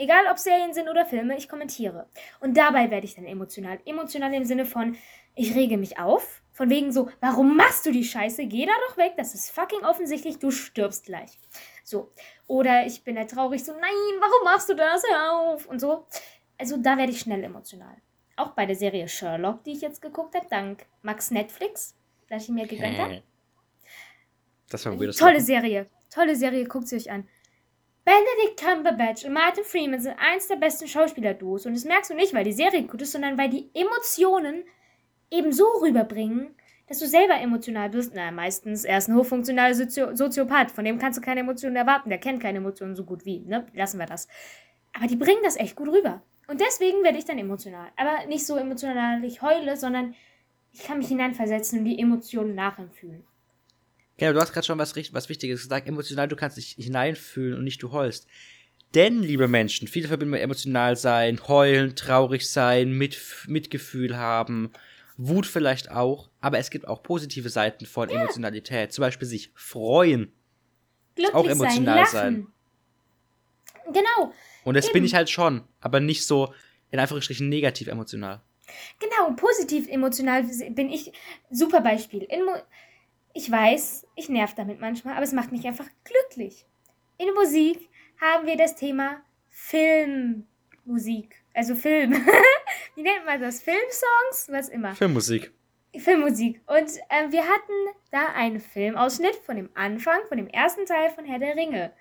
[0.00, 2.06] Egal ob Serien sind oder Filme, ich kommentiere.
[2.38, 3.80] Und dabei werde ich dann emotional.
[3.84, 4.96] Emotional im Sinne von,
[5.34, 6.40] ich rege mich auf.
[6.52, 8.46] Von wegen so, warum machst du die Scheiße?
[8.46, 11.38] Geh da doch weg, das ist fucking offensichtlich, du stirbst gleich.
[11.82, 12.12] So.
[12.46, 15.02] Oder ich bin halt traurig, so, nein, warum machst du das?
[15.08, 15.66] Hör auf!
[15.66, 16.06] Und so.
[16.58, 17.96] Also da werde ich schnell emotional.
[18.36, 21.96] Auch bei der Serie Sherlock, die ich jetzt geguckt habe, dank Max Netflix,
[22.28, 23.22] dass ich mir gegönnt habe.
[24.68, 25.40] Das war ein Tolle.
[25.40, 25.86] Serie.
[26.10, 27.28] Tolle Serie, guckt sie euch an.
[28.08, 31.66] Benedict Cumberbatch und Martin Freeman sind eins der besten Schauspieler-Duos.
[31.66, 34.64] Und das merkst du nicht, weil die Serie gut ist, sondern weil die Emotionen
[35.30, 36.54] eben so rüberbringen,
[36.86, 38.12] dass du selber emotional bist.
[38.14, 40.70] Na, meistens er ist ein hochfunktionaler Sozio Soziopath.
[40.70, 42.08] Von dem kannst du keine Emotionen erwarten.
[42.08, 43.40] Der kennt keine Emotionen so gut wie.
[43.40, 43.66] Ne?
[43.74, 44.26] Lassen wir das.
[44.96, 46.22] Aber die bringen das echt gut rüber.
[46.46, 47.90] Und deswegen werde ich dann emotional.
[47.98, 50.14] Aber nicht so emotional, ich heule, sondern
[50.72, 53.26] ich kann mich hineinversetzen und die Emotionen nachempfühlen.
[54.18, 55.88] Genau, du hast gerade schon was, was Wichtiges gesagt.
[55.88, 58.26] Emotional, du kannst dich hineinfühlen und nicht du heulst.
[58.94, 64.72] Denn, liebe Menschen, viele verbinden mit emotional sein, heulen, traurig sein, mit, Mitgefühl haben,
[65.16, 66.30] Wut vielleicht auch.
[66.40, 68.92] Aber es gibt auch positive Seiten von Emotionalität.
[68.92, 70.32] Zum Beispiel sich freuen.
[71.14, 72.52] glücklich Auch emotional sein, lachen.
[73.92, 74.32] Genau,
[74.64, 74.94] Und das Eben.
[74.94, 75.64] bin ich halt schon.
[75.80, 76.52] Aber nicht so,
[76.90, 78.40] in Anführungsstrichen, negativ emotional.
[78.98, 81.12] genau, positiv emotional bin ich
[81.50, 82.22] super Beispiel.
[82.24, 82.42] In
[83.34, 86.66] ich weiß, ich nerv damit manchmal, aber es macht mich einfach glücklich.
[87.18, 87.88] In Musik
[88.20, 92.12] haben wir das Thema Filmmusik, also Film.
[92.94, 93.62] Wie nennt man das?
[93.62, 94.48] Filmsongs?
[94.48, 94.94] Was immer.
[94.94, 95.52] Filmmusik.
[95.96, 96.60] Filmmusik.
[96.66, 97.72] Und äh, wir hatten
[98.10, 101.92] da einen Filmausschnitt von dem Anfang, von dem ersten Teil von Herr der Ringe.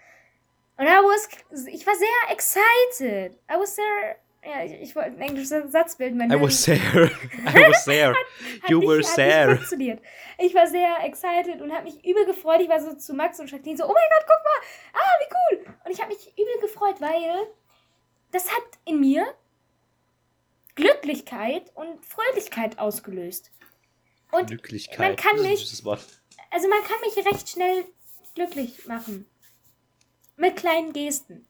[0.78, 1.30] Und I was,
[1.68, 3.40] ich war sehr excited.
[3.50, 6.17] I was sehr Ja, ich, ich wollte ein englisches Satz bilden.
[6.17, 6.78] Mein I was there.
[7.47, 8.13] I was there.
[8.63, 9.56] Hat You were there.
[9.58, 10.02] funktioniert.
[10.38, 12.62] Ich war sehr excited und habe mich übel gefreut.
[12.62, 15.36] Ich war so zu Max und Jacqueline so, oh mein Gott, guck mal, ah, wie
[15.65, 15.76] cool.
[15.86, 17.47] Und ich habe mich übel gefreut, weil
[18.32, 19.26] das hat in mir
[20.76, 23.52] Glücklichkeit und Fröhlichkeit ausgelöst.
[24.32, 25.00] Und Glücklichkeit.
[25.00, 26.02] man kann Das ist ein mich-
[26.52, 27.86] also man kann mich recht schnell
[28.36, 29.26] glücklich machen.
[30.36, 31.47] Mit kleinen Gesten.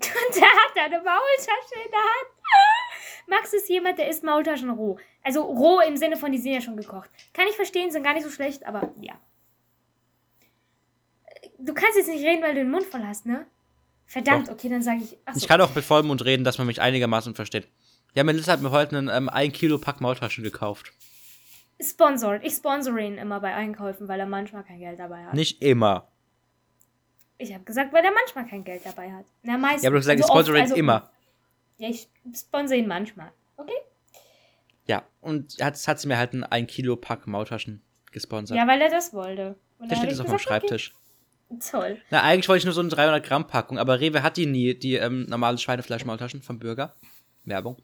[0.00, 2.30] Und der hat da eine Maultasche in der Hand.
[3.26, 4.98] Max ist jemand, der isst Maultaschen roh.
[5.22, 7.10] Also roh im Sinne von, die sind ja schon gekocht.
[7.32, 9.14] Kann ich verstehen, sind gar nicht so schlecht, aber ja.
[11.58, 13.46] Du kannst jetzt nicht reden, weil du den Mund voll hast, ne?
[14.06, 14.54] Verdammt, Doch.
[14.54, 15.16] okay, dann sage ich.
[15.24, 15.38] Achso.
[15.38, 17.68] Ich kann auch mit Vollmond reden, dass man mich einigermaßen versteht.
[18.14, 20.92] Ja, Melissa hat mir heute einen ähm, 1 Kilo Pack Maultaschen gekauft.
[21.80, 22.44] Sponsored.
[22.44, 25.34] Ich sponsore ihn immer bei Einkäufen, weil er manchmal kein Geld dabei hat.
[25.34, 26.08] Nicht immer.
[27.40, 29.24] Ich habe gesagt, weil er manchmal kein Geld dabei hat.
[29.42, 29.82] Na, meistens.
[29.82, 31.10] Ja, aber du hast gesagt, ich Also oft, sponsere ihn also- immer.
[31.78, 33.32] Ja, ich sponsere ihn manchmal.
[33.56, 33.72] Okay?
[34.86, 37.80] Ja, und jetzt hat sie mir halt einen 1 Kilo Pack Maultaschen
[38.12, 38.58] gesponsert.
[38.58, 39.56] Ja, weil er das wollte.
[39.78, 40.94] Und dann steht ich auf dem gesagt, Schreibtisch.
[41.48, 41.98] Okay, toll.
[42.10, 44.74] Na, eigentlich wollte ich nur so eine 300 Gramm Packung, aber Rewe hat die nie,
[44.74, 46.94] die ähm, normale Schweinefleischmaultaschen vom Bürger.
[47.44, 47.78] Werbung.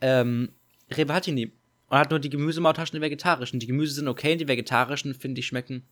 [0.00, 0.52] Ähm,
[0.92, 1.52] Rewe hat die nie.
[1.88, 3.58] Und hat nur die Gemüsemaultaschen, die vegetarischen.
[3.58, 5.86] Die Gemüse sind okay, die vegetarischen, finde ich, schmecken,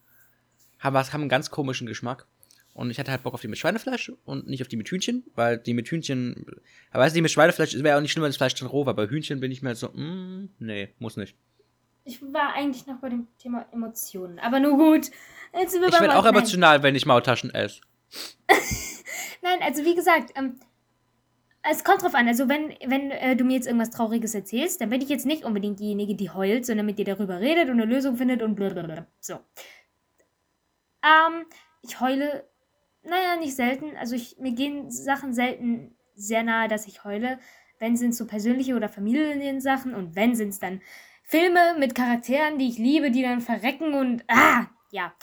[0.79, 2.27] haben, was, haben einen ganz komischen Geschmack.
[2.75, 5.25] Und ich hatte halt Bock auf die mit Schweinefleisch und nicht auf die mit Hühnchen,
[5.35, 6.45] weil die mit Hühnchen,
[6.91, 8.85] aber weißt du, die mit Schweinefleisch wäre auch nicht schlimm, wenn das Fleisch dann roh
[8.85, 8.95] war.
[8.95, 11.37] Bei Hühnchen bin ich mir halt so, mm, nee, muss nicht.
[12.05, 14.39] Ich war eigentlich noch bei dem Thema Emotionen.
[14.41, 15.11] Aber nur gut.
[15.53, 17.81] Ich werde auch emotional, wenn ich Maultaschen esse.
[19.43, 20.59] Nein, also wie gesagt, ähm,
[21.63, 22.29] es kommt drauf an.
[22.29, 25.45] Also wenn, wenn äh, du mir jetzt irgendwas Trauriges erzählst, dann bin ich jetzt nicht
[25.45, 29.07] unbedingt diejenige, die heult, sondern mit dir darüber redet und eine Lösung findet und blablabla.
[29.21, 29.41] So.
[31.03, 31.47] Ähm,
[31.83, 32.49] ich heule,
[33.05, 33.97] naja, nicht selten.
[33.97, 37.39] Also ich, mir gehen Sachen selten sehr nahe, dass ich heule.
[37.79, 40.81] Wenn sind es so persönliche oder Familiensachen und wenn sind es dann
[41.23, 45.15] Filme mit Charakteren, die ich liebe, die dann verrecken und ah, ja.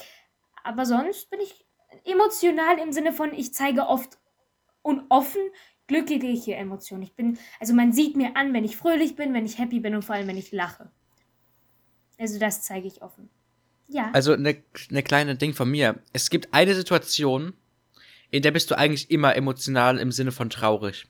[0.63, 1.65] Aber sonst bin ich
[2.05, 4.17] emotional im Sinne von, ich zeige oft
[4.81, 5.41] und offen
[5.87, 7.03] glückliche Emotionen.
[7.03, 9.93] Ich bin, also man sieht mir an, wenn ich fröhlich bin, wenn ich happy bin
[9.93, 10.89] und vor allem, wenn ich lache.
[12.17, 13.29] Also das zeige ich offen.
[13.87, 14.09] Ja.
[14.13, 14.55] Also eine
[14.89, 16.01] ne kleine Ding von mir.
[16.13, 17.53] Es gibt eine Situation,
[18.31, 21.05] in der bist du eigentlich immer emotional im Sinne von traurig.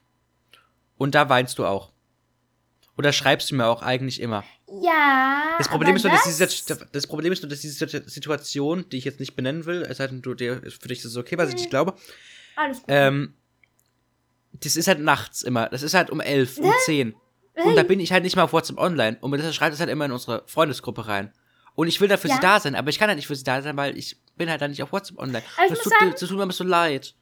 [0.97, 1.91] Und da weinst du auch.
[2.97, 4.43] Oder schreibst du mir auch eigentlich immer.
[4.81, 5.55] ja.
[5.57, 9.05] Das Problem, ist nur, dass diese, das Problem ist nur, dass diese Situation, die ich
[9.05, 11.49] jetzt nicht benennen will, es sei denn, du, dir, für dich ist es okay, was
[11.49, 11.93] ich nicht glaube,
[12.55, 12.85] Alles gut.
[12.87, 13.35] ähm,
[14.53, 15.69] das ist halt nachts immer.
[15.69, 17.15] Das ist halt um elf, um zehn.
[17.55, 19.17] Und da bin ich halt nicht mal auf WhatsApp online.
[19.21, 21.31] Und das schreibt es halt immer in unsere Freundesgruppe rein.
[21.75, 22.35] Und ich will da für Ja.
[22.35, 24.49] sie da sein, aber ich kann halt nicht für sie da sein, weil ich bin
[24.49, 25.43] halt da nicht auf WhatsApp online.
[25.57, 27.15] Aber das, tut, sagen- das tut mir immer so leid.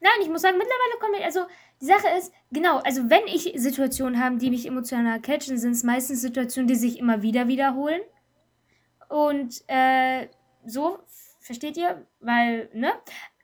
[0.00, 1.46] Nein, ich muss sagen, mittlerweile komme ich, also
[1.80, 5.82] die Sache ist, genau, also wenn ich Situationen habe, die mich emotional catchen, sind es
[5.82, 8.00] meistens Situationen, die sich immer wieder wiederholen.
[9.08, 10.28] Und äh,
[10.64, 10.98] so,
[11.40, 12.06] versteht ihr?
[12.20, 12.92] Weil, ne?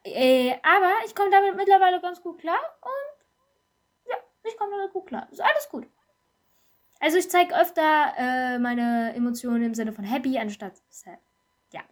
[0.05, 5.07] Äh, aber ich komme damit mittlerweile ganz gut klar und ja, ich komme damit gut
[5.07, 5.29] klar.
[5.31, 5.87] Ist alles gut.
[7.03, 11.19] Also ich zeige öfter äh, meine Emotionen im Sinne von happy anstatt sad.
[11.73, 11.83] Ja.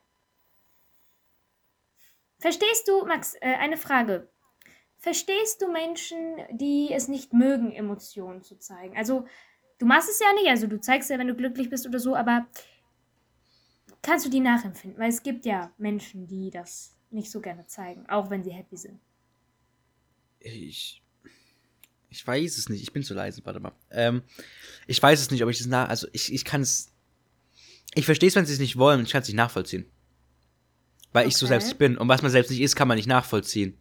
[2.39, 4.31] Verstehst du, Max, äh, eine Frage.
[4.99, 8.97] Verstehst du Menschen, die es nicht mögen, Emotionen zu zeigen?
[8.97, 9.27] Also,
[9.79, 12.15] du machst es ja nicht, also du zeigst ja, wenn du glücklich bist oder so,
[12.15, 12.47] aber
[14.03, 15.01] kannst du die nachempfinden?
[15.01, 18.77] Weil es gibt ja Menschen, die das nicht so gerne zeigen, auch wenn sie happy
[18.77, 19.01] sind.
[20.39, 21.03] Ich.
[22.11, 22.83] Ich weiß es nicht.
[22.83, 23.73] Ich bin zu leise, warte mal.
[23.91, 24.23] Ähm,
[24.87, 25.89] ich weiß es nicht, ob ich das nach.
[25.89, 26.89] Also, ich, ich kann es.
[27.95, 29.03] Ich verstehe es, wenn sie es nicht wollen.
[29.05, 29.87] Ich kann es nicht nachvollziehen.
[31.13, 31.53] Weil ich so Okay.
[31.55, 31.97] selbst nicht bin.
[31.99, 33.77] Und was man selbst nicht ist, kann man nicht nachvollziehen.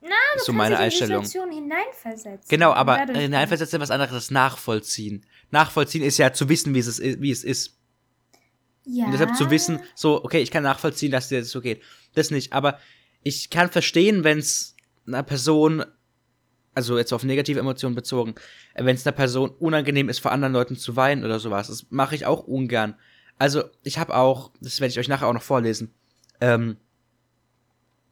[0.00, 1.24] Na, ist so du meine kannst in die Einstellung.
[1.24, 2.48] Situation hineinversetzen.
[2.48, 5.26] Genau, aber Hineinversetzen ist was anderes als nachvollziehen.
[5.50, 7.20] Nachvollziehen ist ja zu wissen, wie es ist.
[7.20, 7.76] Wie es ist.
[8.84, 9.06] ja.
[9.06, 11.82] Und deshalb zu wissen, so, okay, ich kann nachvollziehen, dass dir das so geht.
[12.14, 12.52] Das nicht.
[12.52, 12.78] Aber
[13.22, 14.74] ich kann verstehen, wenn es
[15.06, 15.84] einer Person,
[16.80, 18.34] also jetzt auf negative Emotionen bezogen,
[18.74, 21.68] wenn es einer Person unangenehm ist, vor anderen Leuten zu weinen oder sowas.
[21.68, 22.94] Das mache ich auch ungern.
[23.38, 25.92] Also, ich habe auch, das werde ich euch nachher auch noch vorlesen,
[26.40, 26.78] ähm,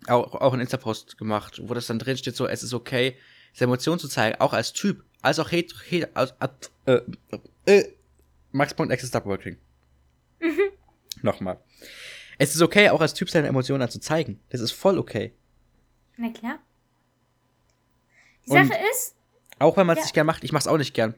[0.07, 3.17] auch, auch einen Insta-Post gemacht, wo das dann drin steht, so, es ist okay,
[3.55, 6.35] seine Emotionen zu zeigen, auch als Typ, als auch het, het, als,
[6.85, 7.01] äh,
[7.65, 7.85] äh,
[8.53, 9.57] Max.exe Stop Working.
[11.23, 11.59] Nochmal.
[12.39, 14.41] Es ist okay, auch als Typ seine Emotionen zu zeigen.
[14.51, 15.33] Das ist voll okay.
[16.17, 16.59] Na klar.
[18.51, 19.15] Die Und- Sache ist,
[19.61, 20.05] Auch wenn man es Ja.
[20.07, 20.45] nicht gern macht.
[20.45, 21.15] Ich mach's auch nicht gern.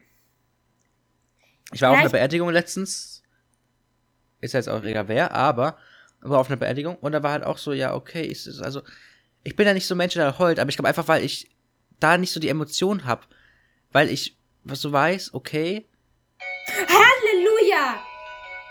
[1.73, 3.21] Ich war Ja, auf einer Beerdigung letztens.
[4.41, 5.77] Ist jetzt auch egal wer, aber
[6.21, 8.81] war auf einer Beerdigung und da war halt auch so, ja, okay, ist es, also,
[9.43, 11.49] ich bin ja nicht so ein Mensch, der heult, aber ich glaube einfach, weil ich
[11.99, 13.21] da nicht so die Emotion habe.
[13.91, 15.85] Weil ich, was du weißt, okay.
[16.67, 18.03] Halleluja!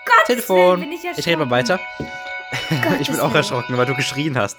[0.06, 0.80] Gottes Telefon.
[0.80, 1.78] Willen, bin ich, Ich rede mal weiter.
[3.00, 4.56] ich bin auch erschrocken, weil du geschrien hast.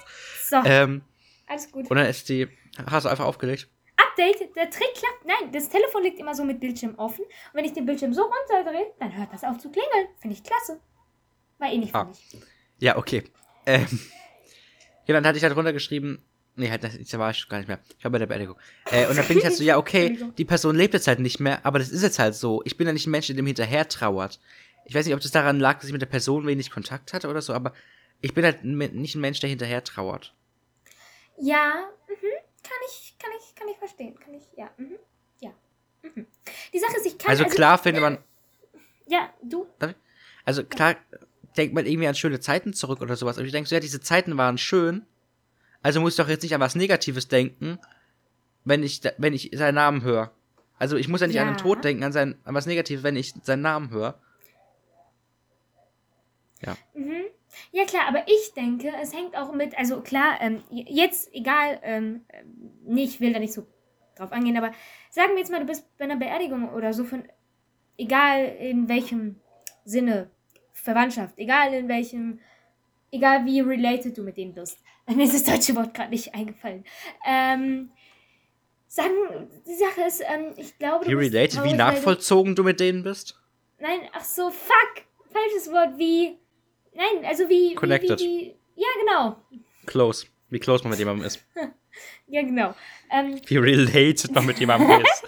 [0.48, 1.02] So, Ähm,
[1.46, 1.90] alles gut.
[1.90, 2.48] und dann ist die.
[2.90, 3.68] Hast du einfach aufgelegt?
[4.12, 5.24] Update, der Trick klappt.
[5.24, 7.24] Nein, das Telefon liegt immer so mit Bildschirm offen.
[7.24, 10.08] Und wenn ich den Bildschirm so runterdrehe, dann hört das auf zu klingeln.
[10.20, 10.80] Finde ich klasse.
[11.58, 12.04] War eh nicht für Ah.
[12.04, 12.36] mich.
[12.78, 13.24] Ja, okay.
[13.66, 13.86] Ähm,
[15.06, 16.22] ja, dann hatte ich halt runtergeschrieben.
[16.56, 17.78] Nee, halt, das da war ich gar nicht mehr.
[17.98, 18.56] Ich war bei der Beerdigung.
[18.90, 21.40] Äh, und dann bin ich halt so, ja, okay, die Person lebt jetzt halt nicht
[21.40, 22.60] mehr, aber das ist jetzt halt so.
[22.66, 24.38] Ich bin ja nicht ein Mensch, der dem hinterher trauert.
[24.84, 27.28] Ich weiß nicht, ob das daran lag, dass ich mit der Person wenig Kontakt hatte
[27.28, 27.72] oder so, aber
[28.20, 30.34] ich bin halt nicht ein Mensch, der hinterher trauert.
[31.38, 32.14] Ja, mhm,
[32.72, 34.18] kann ich, kann ich, kann ich verstehen.
[34.18, 34.98] Kann ich, ja, mhm,
[35.40, 35.50] ja.
[36.02, 36.26] Mhm.
[36.72, 37.30] Die Sache ist, ich kann.
[37.30, 38.18] Also klar findet man,
[39.06, 39.66] Ja, du.
[40.44, 40.96] also klar
[41.56, 43.36] denkt man irgendwie an schöne Zeiten zurück oder sowas.
[43.36, 45.04] Aber ich denke so, ja, diese Zeiten waren schön.
[45.82, 47.78] Also muss ich doch jetzt nicht an was Negatives denken,
[48.64, 50.30] wenn ich, wenn ich seinen Namen höre.
[50.78, 51.60] Also ich muss ja nicht an den Ja.
[51.62, 54.18] Tod denken, an, sein, an was Negatives, wenn ich seinen Namen höre.
[56.94, 57.24] Mhm.
[57.74, 62.24] Ja, klar, aber ich denke, es hängt auch mit, also klar, ähm, jetzt, egal, ähm,
[62.28, 63.66] ähm, nee, ich will da nicht so
[64.14, 64.72] drauf angehen, aber
[65.10, 67.24] sagen wir jetzt mal, du bist bei einer Beerdigung oder so von,
[67.96, 69.36] egal in welchem
[69.86, 70.30] Sinne,
[70.74, 72.40] Verwandtschaft, egal in welchem,
[73.10, 74.78] egal wie related du mit denen bist.
[75.06, 76.84] Mir ist das deutsche Wort gerade nicht eingefallen.
[77.26, 77.90] Ähm,
[78.86, 79.14] sagen,
[79.66, 83.02] die Sache ist, ähm, ich glaube, Wie related, wie traurig, du- nachvollzogen du mit denen
[83.02, 83.40] bist?
[83.78, 85.02] Nein, ach so, fuck.
[85.32, 86.38] Falsches Wort wie.
[86.94, 87.74] Nein, also wie.
[87.74, 88.20] Connected.
[88.20, 89.36] Wie, wie, wie, ja, genau.
[89.86, 90.26] Close.
[90.50, 91.44] Wie close man mit jemandem ist.
[92.26, 92.74] Ja, genau.
[93.10, 95.24] Ähm, Wie related man mit jemandem ist.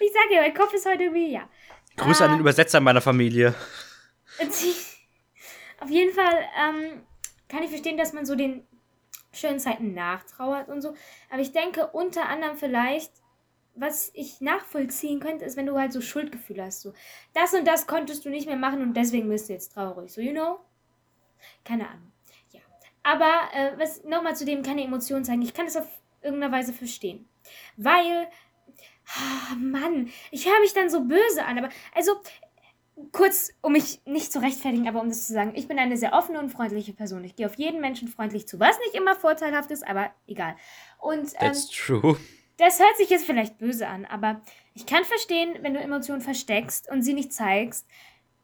[0.00, 1.46] ich sage ja, mein Kopf ist heute irgendwie, ja.
[1.98, 2.40] Grüße an den Ah.
[2.40, 3.54] Übersetzer meiner Familie.
[5.80, 7.02] Auf jeden Fall ähm,
[7.48, 8.66] kann ich verstehen, dass man so den
[9.32, 10.94] schönen Zeiten nachtrauert und so.
[11.28, 13.12] Aber ich denke unter anderem vielleicht,
[13.74, 16.80] was ich nachvollziehen könnte, ist, wenn du halt so Schuldgefühle hast.
[16.80, 16.94] So,
[17.34, 20.10] das und das konntest du nicht mehr machen und deswegen bist du jetzt traurig.
[20.10, 20.60] So, you know?
[21.64, 22.12] Keine Ahnung.
[22.50, 22.60] Ja.
[23.02, 25.42] Aber äh, was nochmal zu dem keine Emotionen zeigen.
[25.42, 25.88] Ich kann das auf
[26.22, 27.28] irgendeiner Weise verstehen.
[27.76, 28.28] Weil,
[29.16, 31.58] ah, Mann, ich höre mich dann so böse an.
[31.58, 32.12] Aber, also,
[33.12, 36.12] kurz, um mich nicht zu rechtfertigen, aber um das zu sagen, ich bin eine sehr
[36.12, 37.24] offene und freundliche Person.
[37.24, 40.56] Ich gehe auf jeden Menschen freundlich zu, was nicht immer vorteilhaft ist, aber egal.
[40.98, 42.16] Und ähm, That's true.
[42.56, 44.40] das hört sich jetzt vielleicht böse an, aber
[44.74, 47.86] ich kann verstehen, wenn du Emotionen versteckst und sie nicht zeigst,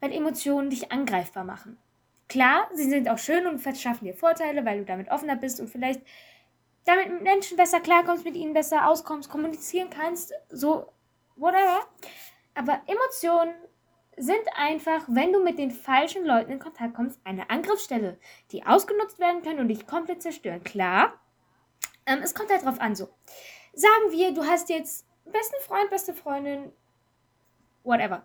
[0.00, 1.78] weil Emotionen dich angreifbar machen.
[2.30, 5.68] Klar, sie sind auch schön und verschaffen dir Vorteile, weil du damit offener bist und
[5.68, 6.00] vielleicht
[6.84, 10.86] damit mit Menschen besser klarkommst, mit ihnen besser auskommst, kommunizieren kannst, so,
[11.34, 11.80] whatever.
[12.54, 13.52] Aber Emotionen
[14.16, 18.16] sind einfach, wenn du mit den falschen Leuten in Kontakt kommst, eine Angriffsstelle,
[18.52, 20.62] die ausgenutzt werden können und dich komplett zerstören.
[20.62, 21.14] Klar,
[22.06, 23.08] ähm, es kommt halt drauf an, so.
[23.72, 26.70] Sagen wir, du hast jetzt besten Freund, beste Freundin,
[27.82, 28.24] whatever.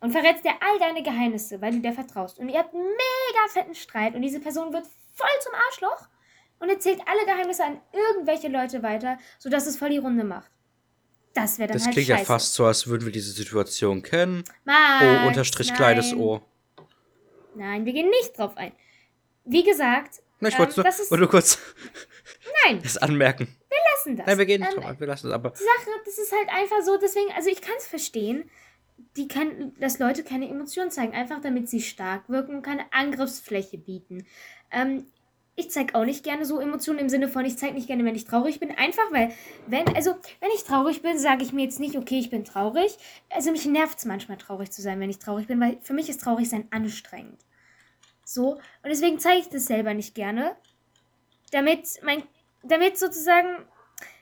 [0.00, 2.38] Und verrätst dir all deine Geheimnisse, weil du dir vertraust.
[2.38, 6.08] Und ihr habt einen mega fetten Streit und diese Person wird voll zum Arschloch
[6.58, 10.50] und erzählt alle Geheimnisse an irgendwelche Leute weiter, sodass es voll die Runde macht.
[11.34, 12.20] Das wäre dann Das halt klingt scheiße.
[12.20, 14.42] ja fast so, als würden wir diese Situation kennen.
[14.64, 16.20] Max, O unterstrich kleines nein.
[16.20, 16.40] O.
[17.54, 18.72] Nein, wir gehen nicht drauf ein.
[19.44, 21.58] Wie gesagt, Na, ich Ähm, wollte das nur, nur kurz
[22.64, 23.54] nein, das anmerken.
[23.94, 24.26] lassen das.
[24.26, 25.50] Nein, wir gehen nicht Ähm, drauf ein, wir lassen es aber.
[25.50, 28.50] Die Sache, das ist halt einfach so, deswegen, also ich kann es verstehen,
[29.16, 33.78] die kann, dass Leute keine Emotionen zeigen, einfach damit sie stark wirken und keine Angriffsfläche
[33.78, 34.26] bieten.
[34.70, 35.06] Ähm,
[35.56, 38.14] ich zeige auch nicht gerne so Emotionen im Sinne von, ich zeige nicht gerne, wenn
[38.14, 38.70] ich traurig bin.
[38.76, 39.32] Einfach weil,
[39.66, 42.96] wenn, also, wenn ich traurig bin, sage ich mir jetzt nicht, okay, ich bin traurig.
[43.28, 46.08] Also mich nervt es manchmal, traurig zu sein, wenn ich traurig bin, weil für mich
[46.08, 47.40] ist traurig sein anstrengend.
[48.24, 50.56] So, und deswegen zeige ich das selber nicht gerne.
[51.50, 52.22] Damit mein,
[52.62, 53.66] damit sozusagen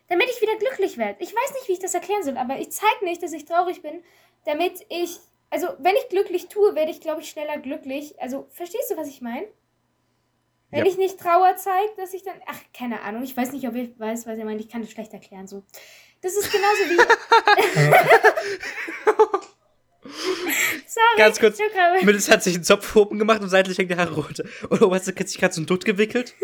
[0.09, 1.23] damit ich wieder glücklich werde.
[1.23, 3.83] Ich weiß nicht, wie ich das erklären soll, aber ich zeige nicht, dass ich traurig
[3.83, 4.03] bin,
[4.45, 5.19] damit ich,
[5.51, 8.21] also wenn ich glücklich tue, werde ich, glaube ich, schneller glücklich.
[8.21, 9.47] Also, verstehst du, was ich meine?
[10.71, 10.91] Wenn Ja.
[10.91, 13.99] ich nicht Trauer zeige, dass ich dann, ach, keine Ahnung, ich weiß nicht, ob ich
[13.99, 15.63] weiß, was ihr meint, ich kann das schlecht erklären, so.
[16.21, 16.99] Das ist genauso wie...
[20.87, 21.59] Sorry, Ganz kurz,
[22.03, 24.45] Mittels hat sich einen Zopf oben gemacht und seitlich hängt die Haare runter.
[24.71, 26.35] Und oben hat sich gerade so einen Dutt gewickelt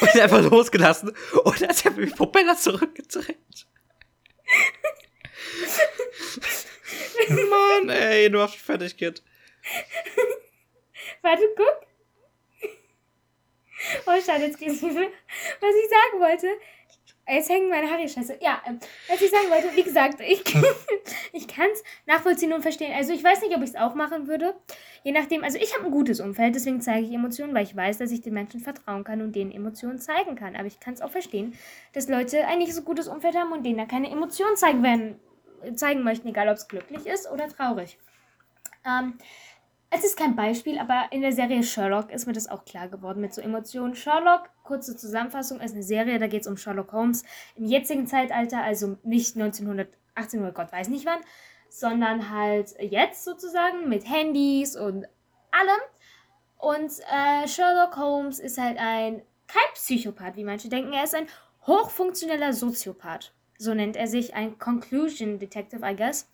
[0.00, 1.10] und ihn einfach losgelassen.
[1.44, 3.66] Und dann hat er mich Propeller zurückgedreht.
[7.30, 9.22] Mann, ey, du hast fertig, Kid.
[11.22, 11.86] Warte, guck.
[14.06, 15.08] Oh, schade, jetzt geht's nicht mehr.
[15.60, 16.48] Was ich sagen wollte,
[17.32, 18.38] Jetzt hängen meine Haare scheiße.
[18.40, 20.42] Ja, ähm, was ich sagen wollte, wie gesagt, ich,
[21.32, 22.92] ich kann es nachvollziehen und verstehen.
[22.92, 24.54] Also ich weiß nicht, ob ich es auch machen würde.
[25.04, 27.98] Je nachdem, also ich habe ein gutes Umfeld, deswegen zeige ich Emotionen, weil ich weiß,
[27.98, 30.56] dass ich den Menschen vertrauen kann und denen Emotionen zeigen kann.
[30.56, 31.56] Aber ich kann es auch verstehen,
[31.92, 35.20] dass Leute ein nicht so gutes Umfeld haben und denen dann keine Emotionen zeigen werden,
[35.74, 37.98] zeigen möchten, egal ob es glücklich ist oder traurig.
[38.86, 39.18] Ähm,
[39.92, 43.20] es ist kein Beispiel, aber in der Serie Sherlock ist mir das auch klar geworden
[43.20, 43.96] mit so Emotionen.
[43.96, 47.24] Sherlock, kurze Zusammenfassung, ist eine Serie, da geht es um Sherlock Holmes
[47.56, 51.18] im jetzigen Zeitalter, also nicht 1918 oder Gott weiß nicht wann,
[51.68, 55.06] sondern halt jetzt sozusagen mit Handys und
[55.50, 55.80] allem.
[56.58, 61.26] Und äh, Sherlock Holmes ist halt ein, kein Psychopath, wie manche denken, er ist ein
[61.66, 63.32] hochfunktioneller Soziopath.
[63.60, 66.26] So nennt er sich, ein Conclusion Detective, I guess.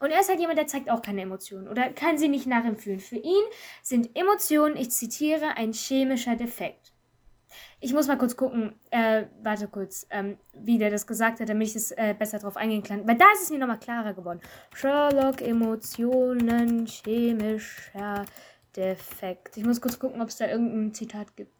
[0.00, 3.00] Und er ist halt jemand, der zeigt auch keine Emotionen oder kann sie nicht nachempfühlen.
[3.00, 3.42] Für ihn
[3.82, 6.92] sind Emotionen, ich zitiere, ein chemischer Defekt.
[7.80, 11.68] Ich muss mal kurz gucken, äh, warte kurz, ähm, wie der das gesagt hat, damit
[11.68, 13.08] ich das äh, besser drauf eingehen kann.
[13.08, 14.42] Weil da ist es mir nochmal klarer geworden.
[14.74, 18.26] Sherlock, Emotionen, chemischer
[18.76, 19.56] Defekt.
[19.56, 21.54] Ich muss kurz gucken, ob es da irgendein Zitat gibt.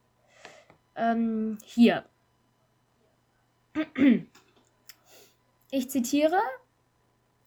[0.97, 2.05] Ähm, hier.
[5.77, 6.39] Ich zitiere,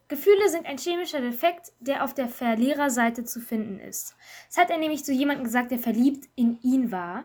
[0.10, 4.18] Gefühle sind ein chemischer Defekt, der auf der Verliererseite zu finden ist.
[4.50, 7.24] Das hat er nämlich zu jemandem gesagt, der verliebt in ihn war.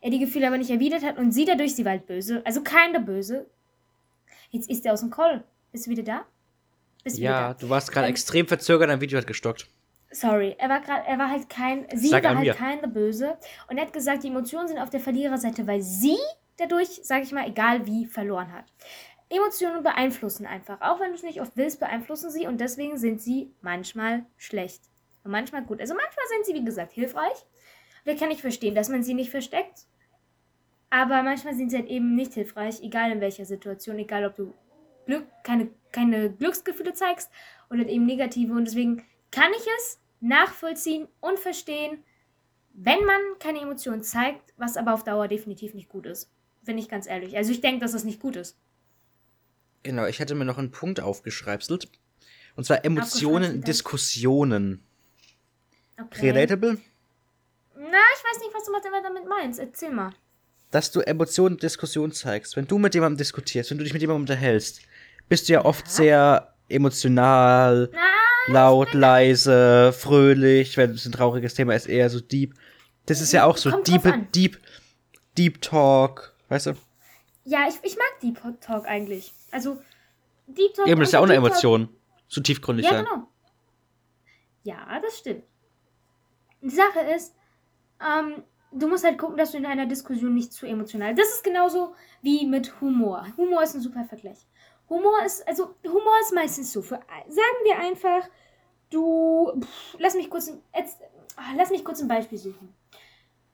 [0.00, 2.40] Er die Gefühle aber nicht erwidert hat und sie dadurch, sie war halt böse.
[2.44, 3.50] Also keine böse.
[4.50, 5.42] Jetzt ist er aus dem Call.
[5.72, 6.24] Bist du wieder da?
[7.02, 7.54] Bist du wieder Ja, da?
[7.54, 9.68] du warst gerade Ähm, extrem verzögert, dein Video hat gestockt.
[10.12, 12.54] Sorry, er war gerade, er war halt kein, sie Sag war halt mir.
[12.54, 13.36] keine Böse
[13.68, 16.16] und er hat gesagt, die Emotionen sind auf der Verliererseite, weil sie
[16.58, 18.66] dadurch, sage ich mal, egal wie, verloren hat.
[19.36, 23.20] Emotionen beeinflussen einfach, auch wenn du es nicht oft willst, beeinflussen sie und deswegen sind
[23.20, 24.82] sie manchmal schlecht
[25.22, 25.80] und manchmal gut.
[25.80, 27.44] Also manchmal sind sie, wie gesagt, hilfreich.
[28.04, 29.86] Da kann ich verstehen, dass man sie nicht versteckt,
[30.90, 34.54] aber manchmal sind sie halt eben nicht hilfreich, egal in welcher Situation, egal ob du
[35.06, 37.30] Glück, keine, keine Glücksgefühle zeigst
[37.70, 42.04] oder halt eben negative und deswegen kann ich es nachvollziehen und verstehen,
[42.72, 46.30] wenn man keine Emotionen zeigt, was aber auf Dauer definitiv nicht gut ist.
[46.62, 47.36] Bin ich ganz ehrlich.
[47.36, 48.58] Also ich denke, dass das nicht gut ist.
[49.84, 51.88] Genau, ich hätte mir noch einen Punkt aufgeschreibselt.
[52.56, 53.62] Und zwar Emotionen ja.
[53.62, 54.82] Diskussionen.
[56.00, 56.30] Okay.
[56.30, 56.78] Relatable?
[57.76, 59.60] Na, ich weiß nicht, was du damit meinst.
[59.60, 60.12] Erzähl mal.
[60.70, 62.56] Dass du Emotionen in Diskussionen zeigst.
[62.56, 64.80] Wenn du mit jemandem diskutierst, wenn du dich mit jemandem unterhältst,
[65.28, 70.76] bist du ja oft sehr emotional, Na, laut, leise, fröhlich.
[70.78, 72.54] Wenn es ein trauriges Thema ist, eher so deep.
[73.06, 74.58] Das ist ja auch so Kommt deep, deep,
[75.36, 76.34] deep Talk.
[76.48, 76.74] Weißt du?
[77.44, 79.32] ja, ich, ich mag Deep Talk eigentlich.
[79.54, 79.80] Also,
[80.46, 80.86] Deep Talk.
[80.86, 81.88] Eben, das ist ja auch eine Deep Talk- Emotion.
[82.28, 83.04] So tiefgründig Ja, sein.
[83.04, 83.28] genau.
[84.64, 85.44] Ja, das stimmt.
[86.62, 87.34] Die Sache ist,
[88.00, 91.14] ähm, du musst halt gucken, dass du in einer Diskussion nicht zu emotional.
[91.14, 93.26] Das ist genauso wie mit Humor.
[93.36, 94.38] Humor ist ein super Vergleich.
[94.88, 96.82] Humor ist, also Humor ist meistens so.
[96.82, 98.28] Für, sagen wir einfach,
[98.90, 101.00] du, pff, lass mich kurz, jetzt,
[101.36, 102.74] ah, lass mich kurz ein Beispiel suchen.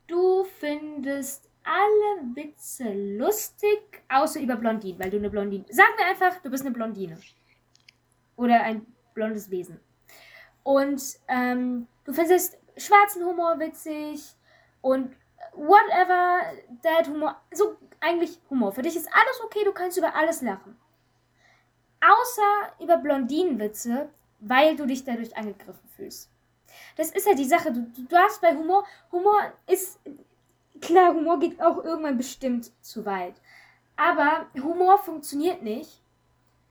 [0.06, 5.64] Du findest alle Witze lustig, außer über Blondinen, weil du eine Blondine.
[5.68, 7.18] Sagen wir einfach, du bist eine Blondine.
[8.36, 9.80] Oder ein blondes Wesen.
[10.62, 14.34] Und ähm, du findest schwarzen Humor witzig
[14.80, 15.14] und
[15.54, 16.40] whatever,
[16.82, 18.72] that Humor, so eigentlich Humor.
[18.72, 20.76] Für dich ist alles okay, du kannst über alles lachen.
[22.00, 24.08] Außer über Blondinenwitze,
[24.40, 26.30] weil du dich dadurch angegriffen fühlst.
[26.96, 27.72] Das ist ja die Sache.
[27.72, 30.00] Du, du darfst bei Humor, Humor ist,
[30.80, 33.34] klar, Humor geht auch irgendwann bestimmt zu weit.
[33.96, 36.00] Aber Humor funktioniert nicht,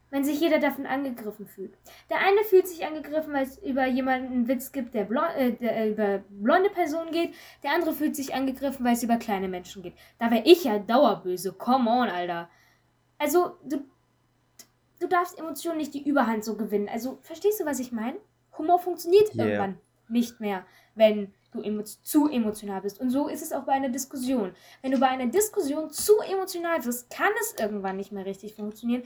[0.10, 1.78] wenn sich jeder davon angegriffen fühlt.
[2.10, 5.52] Der eine fühlt sich angegriffen, weil es über jemanden einen Witz gibt, der, blond, äh,
[5.52, 7.36] der äh, über blonde Personen geht.
[7.63, 9.93] Der andere fühlt sich angegriffen, weil es über kleine Menschen geht.
[10.17, 11.54] Da wäre ich ja dauerböse.
[11.54, 12.50] Come on, Alter.
[13.19, 13.84] Also, du,
[15.00, 16.89] du darfst Emotionen nicht die Überhand so gewinnen.
[16.89, 18.17] Also, verstehst du, was ich meine?
[18.58, 19.45] Humor funktioniert Yeah.
[19.45, 22.99] irgendwann nicht mehr, wenn du emo zu emotional bist.
[22.99, 24.53] Und so ist es auch bei einer Diskussion.
[24.81, 29.03] Wenn du bei einer Diskussion zu emotional bist, kann es irgendwann nicht mehr richtig funktionieren.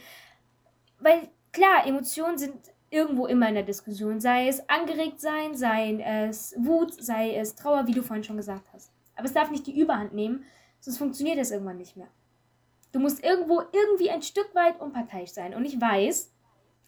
[0.99, 2.55] Weil klar, Emotionen sind
[2.89, 4.19] irgendwo immer in der Diskussion.
[4.19, 8.67] Sei es angeregt sein, sei es Wut, sei es Trauer, wie du vorhin schon gesagt
[8.73, 8.91] hast.
[9.15, 10.43] Aber es darf nicht die Überhand nehmen,
[10.79, 12.09] sonst funktioniert es irgendwann nicht mehr.
[12.91, 15.55] Du musst irgendwo irgendwie ein Stück weit unparteiisch sein.
[15.55, 16.31] Und ich weiß,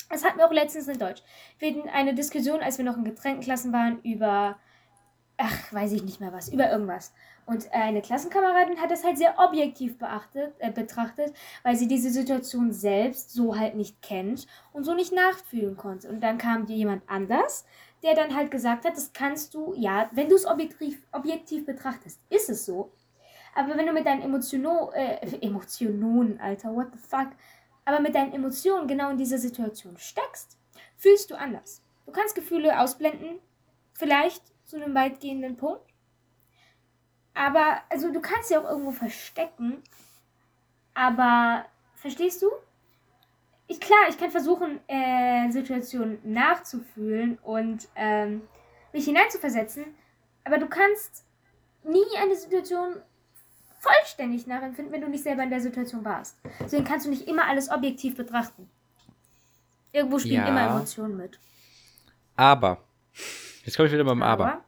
[0.09, 1.23] das hatten wir auch letztens in Deutsch.
[1.57, 4.60] Wir hatten eine Diskussion, als wir noch in getrennten Klassen waren, über,
[5.38, 7.13] ach, weiß ich nicht mehr was, über irgendwas.
[7.46, 9.96] Und eine Klassenkameradin hat das halt sehr objektiv
[10.60, 11.33] äh, betrachtet,
[11.63, 16.10] weil sie diese Situation selbst so halt nicht kennt und so nicht nachfühlen konnte.
[16.10, 17.65] Und dann kam dir jemand anders,
[18.04, 22.19] der dann halt gesagt hat, das kannst du, ja, wenn du es objektiv, objektiv betrachtest,
[22.29, 22.92] ist es so.
[23.54, 27.29] Aber wenn du mit deinen Emotionen, äh, Emotionen, Alter, what the fuck,
[27.86, 30.58] aber mit deinen Emotionen genau in dieser Situation steckst,
[30.98, 31.83] fühlst du anders.
[32.06, 33.40] Du kannst Gefühle ausblenden,
[33.94, 35.81] vielleicht zu einem weitgehenden Punkt.
[37.33, 39.81] Aber, also du kannst sie auch irgendwo verstecken.
[40.93, 42.49] Aber, verstehst du?
[43.67, 48.41] Ich, klar, ich kann versuchen, äh, Situationen nachzufühlen und ähm,
[48.93, 49.85] mich hineinzuversetzen.
[50.43, 51.25] Aber du kannst
[51.83, 52.95] nie eine Situation
[53.79, 56.37] vollständig nachempfinden, wenn du nicht selber in der Situation warst.
[56.59, 58.69] Deswegen kannst du nicht immer alles objektiv betrachten.
[59.91, 60.47] Irgendwo spielen Ja.
[60.47, 61.39] immer Emotionen mit.
[62.35, 62.83] Aber,
[63.65, 64.63] jetzt komme ich wieder beim Aber.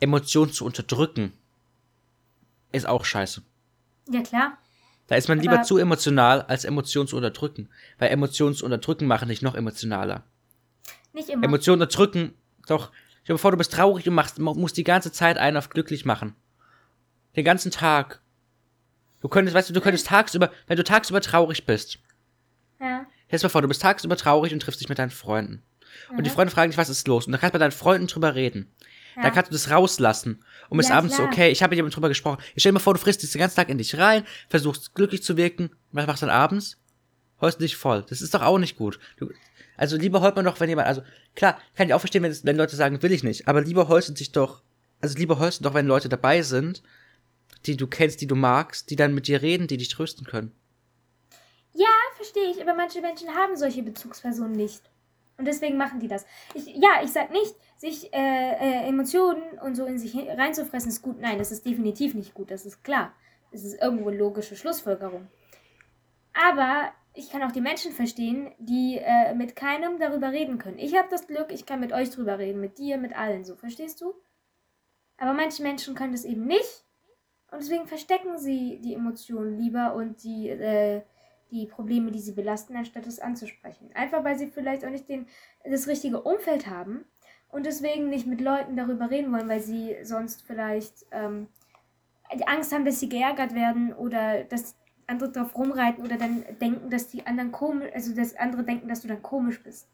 [0.00, 1.32] Emotionen zu unterdrücken
[2.72, 3.42] ist auch scheiße.
[4.10, 4.58] Ja, klar.
[5.08, 7.68] Da ist man lieber Aber- zu emotional, als Emotionen zu unterdrücken.
[7.98, 10.22] Weil Emotionen zu unterdrücken machen dich noch emotionaler.
[11.12, 11.44] Nicht immer.
[11.44, 12.34] Emotionen unterdrücken,
[12.68, 12.92] doch,
[13.24, 16.04] stell dir vor, du bist traurig und machst, musst die ganze Zeit einen auf glücklich
[16.04, 16.36] machen.
[17.36, 18.20] Den ganzen Tag.
[19.20, 21.98] Du könntest, weißt du, du könntest tagsüber, wenn du tagsüber traurig bist,
[22.80, 23.04] ja.
[23.26, 25.62] stell dir mal vor, du bist tagsüber traurig und triffst dich mit deinen Freunden.
[26.10, 26.34] Und die Mhm.
[26.34, 27.26] Freunde fragen dich, was ist los?
[27.26, 28.70] Und dann kannst du mit deinen Freunden drüber reden.
[29.16, 29.22] Ja.
[29.24, 30.44] Dann kannst du das rauslassen.
[30.68, 31.28] Und bis Ja, abends klar.
[31.28, 32.40] okay, ich habe mit jemandem drüber gesprochen.
[32.54, 34.94] Ich stell dir mal vor, du frisst dich den ganzen Tag in dich rein, versuchst
[34.94, 35.70] glücklich zu wirken.
[35.92, 36.76] Was machst du dann abends?
[37.40, 38.04] Heulst du dich voll.
[38.08, 38.98] Das ist doch auch nicht gut.
[39.16, 39.30] Du,
[39.76, 41.02] also lieber heult man doch, wenn jemand, also
[41.34, 43.48] klar, kann ich auch verstehen, wenn, wenn Leute sagen, will ich nicht.
[43.48, 44.62] Aber lieber heulst du dich doch,
[45.00, 46.82] also lieber heulst du doch, wenn Leute dabei sind,
[47.66, 50.52] die du kennst, die du magst, die dann mit dir reden, die dich trösten können.
[51.74, 51.86] Ja,
[52.16, 54.82] verstehe ich, aber manche Menschen haben solche Bezugspersonen nicht.
[55.40, 56.26] Und deswegen machen die das.
[56.52, 61.00] Ich, ja, ich sag nicht, sich äh, äh, Emotionen und so in sich reinzufressen ist
[61.00, 61.18] gut.
[61.18, 63.14] Nein, das ist definitiv nicht gut, das ist klar.
[63.50, 65.28] Das ist irgendwo eine logische Schlussfolgerung.
[66.34, 70.78] Aber ich kann auch die Menschen verstehen, die äh, mit keinem darüber reden können.
[70.78, 73.56] Ich habe das Glück, ich kann mit euch drüber reden, mit dir, mit allen so,
[73.56, 74.12] verstehst du?
[75.16, 76.84] Aber manche Menschen können das eben nicht.
[77.50, 81.00] Und deswegen verstecken sie die Emotionen lieber und die, äh,
[81.50, 83.90] die Probleme, die sie belasten, anstatt es anzusprechen.
[83.94, 85.26] Einfach weil sie vielleicht auch nicht den,
[85.64, 87.04] das richtige Umfeld haben
[87.48, 91.48] und deswegen nicht mit Leuten darüber reden wollen, weil sie sonst vielleicht ähm,
[92.34, 94.76] die Angst haben, dass sie geärgert werden oder dass
[95.06, 99.02] andere drauf rumreiten oder dann denken, dass die anderen komisch, also dass andere denken, dass
[99.02, 99.88] du dann komisch bist.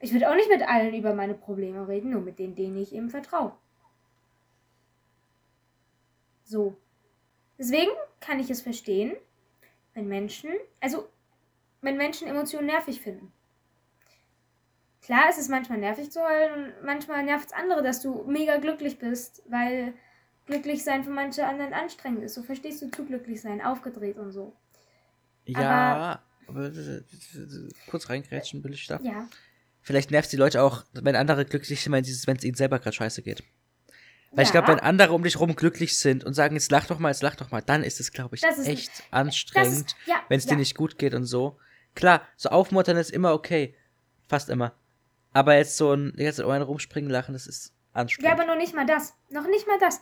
[0.00, 2.92] Ich würde auch nicht mit allen über meine Probleme reden, nur mit denen, denen ich
[2.92, 3.52] eben vertraue.
[6.44, 6.76] So.
[7.58, 7.90] Deswegen
[8.20, 9.16] kann ich es verstehen,
[9.96, 11.08] wenn Menschen, also
[11.80, 13.32] wenn Menschen Emotionen nervig finden.
[15.02, 18.58] Klar, es ist manchmal nervig zu heulen und manchmal nervt es andere, dass du mega
[18.58, 19.94] glücklich bist, weil
[20.46, 22.34] glücklich sein für manche anderen anstrengend ist.
[22.34, 24.54] So verstehst du zu glücklich sein, aufgedreht und so.
[25.46, 27.02] Ja, aber, äh,
[27.88, 29.00] kurz reingrätschen will ich da.
[29.02, 29.28] Ja.
[29.80, 32.96] Vielleicht nervt die Leute auch, wenn andere glücklich sind, es wenn es ihnen selber gerade
[32.96, 33.44] scheiße geht.
[34.36, 34.60] Weil ich Ja.
[34.60, 37.22] glaube, wenn andere um dich rum glücklich sind und sagen, jetzt lach doch mal, jetzt
[37.22, 40.50] lach doch mal, dann ist es, glaube ich, ist- echt anstrengend, ja, wenn es ja.
[40.52, 41.58] dir nicht gut geht und so.
[41.94, 43.74] Klar, so aufmuttern ist immer okay.
[44.28, 44.72] Fast immer.
[45.32, 48.32] Aber jetzt so ein, jetzt um einen rumspringen lachen, das ist Ja, anstrengend.
[48.40, 49.14] aber noch nicht mal das.
[49.30, 50.00] Noch nicht mal das.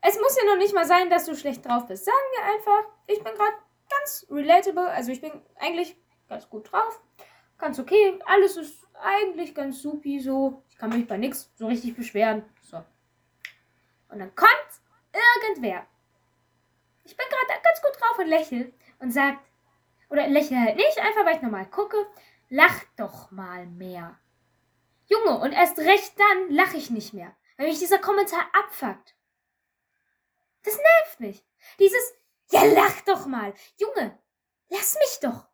[0.00, 2.04] Es muss ja noch nicht mal sein, dass du schlecht drauf bist.
[2.04, 3.52] Sagen wir einfach, ich bin gerade
[3.90, 4.88] ganz relatable.
[4.88, 5.30] Also ich bin
[5.60, 5.96] eigentlich
[6.28, 7.00] ganz gut drauf.
[7.58, 8.18] Ganz okay.
[8.26, 10.62] Alles ist eigentlich ganz supi so.
[10.70, 12.42] Ich kann mich bei nichts so richtig beschweren.
[14.12, 14.50] Und dann kommt
[15.12, 15.86] irgendwer.
[17.04, 19.44] Ich bin gerade ganz gut drauf und lächel und sagt,
[20.10, 22.06] oder lächle halt nicht, einfach weil ich nochmal gucke,
[22.48, 24.18] lach doch mal mehr.
[25.06, 29.14] Junge, und erst recht dann lache ich nicht mehr, weil mich dieser Kommentar abfuckt.
[30.62, 31.44] Das nervt mich.
[31.78, 32.14] Dieses,
[32.50, 33.54] ja, lach doch mal.
[33.78, 34.18] Junge,
[34.68, 35.48] lass mich doch.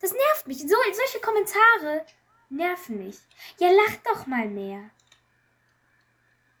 [0.00, 0.60] Das nervt mich.
[0.60, 2.06] So, solche Kommentare
[2.48, 3.18] nerven mich.
[3.58, 4.90] Ja, lach doch mal mehr.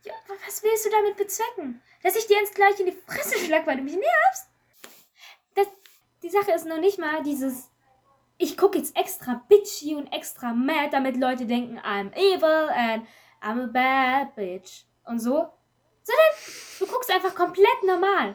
[0.04, 1.80] Ja, wa- was willst du damit bezwecken?
[2.02, 4.48] Dass ich dir jetzt gleich in die Fresse schlag, weil du mich nervst?
[5.54, 5.66] Das,
[6.22, 7.70] die Sache ist noch nicht mal dieses,
[8.38, 13.06] ich gucke jetzt extra bitchy und extra mad, damit Leute denken, I'm evil and
[13.42, 15.48] I'm a bad bitch und so.
[16.04, 16.26] Sondern
[16.80, 18.34] du guckst einfach komplett normal.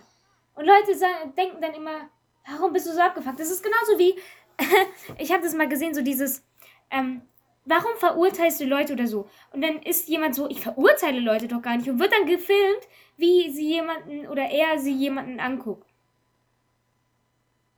[0.55, 0.97] Und Leute
[1.37, 2.09] denken dann immer,
[2.49, 3.39] warum bist du so abgefuckt?
[3.39, 4.17] Das ist genauso wie,
[5.17, 6.43] ich habe das mal gesehen, so dieses,
[6.89, 7.21] ähm,
[7.67, 9.29] warum verurteilst du Leute oder so?
[9.51, 12.87] Und dann ist jemand so, ich verurteile Leute doch gar nicht und wird dann gefilmt,
[13.17, 15.87] wie sie jemanden oder er sie jemanden anguckt.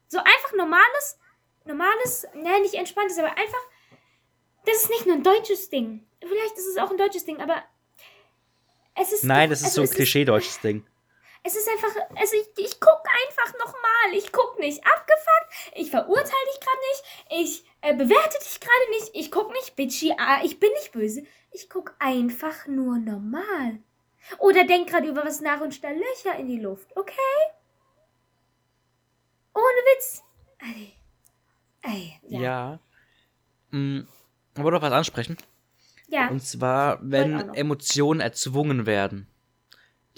[0.07, 1.19] So einfach normales,
[1.65, 3.59] normales, nein, nicht entspanntes, aber einfach,
[4.65, 6.05] das ist nicht nur ein deutsches Ding.
[6.21, 7.63] Vielleicht ist es auch ein deutsches Ding, aber
[8.95, 9.23] es ist.
[9.23, 10.85] Nein, doch- das ist also so ein es klischee-deutsches Ding.
[11.43, 14.13] Es ist einfach, also ich, ich guck einfach nochmal.
[14.13, 15.75] Ich guck nicht abgefuckt.
[15.75, 17.03] Ich verurteile dich gerade nicht.
[17.29, 19.11] Ich äh, bewerte dich gerade nicht.
[19.13, 20.13] Ich guck nicht bitchy.
[20.17, 21.23] Ah, ich bin nicht böse.
[21.51, 23.79] Ich guck einfach nur normal.
[24.37, 27.13] Oder denk gerade über was nach und stell Löcher in die Luft, okay?
[29.55, 29.63] Ohne
[29.95, 30.23] Witz.
[30.59, 30.93] Ey.
[31.81, 32.39] Ey, ja.
[32.41, 32.79] Ja.
[33.71, 34.07] Mm,
[34.55, 35.37] Ich wollte noch was ansprechen.
[36.09, 36.27] Ja.
[36.29, 37.53] Und zwar, wenn.
[37.53, 39.28] Emotionen erzwungen werden,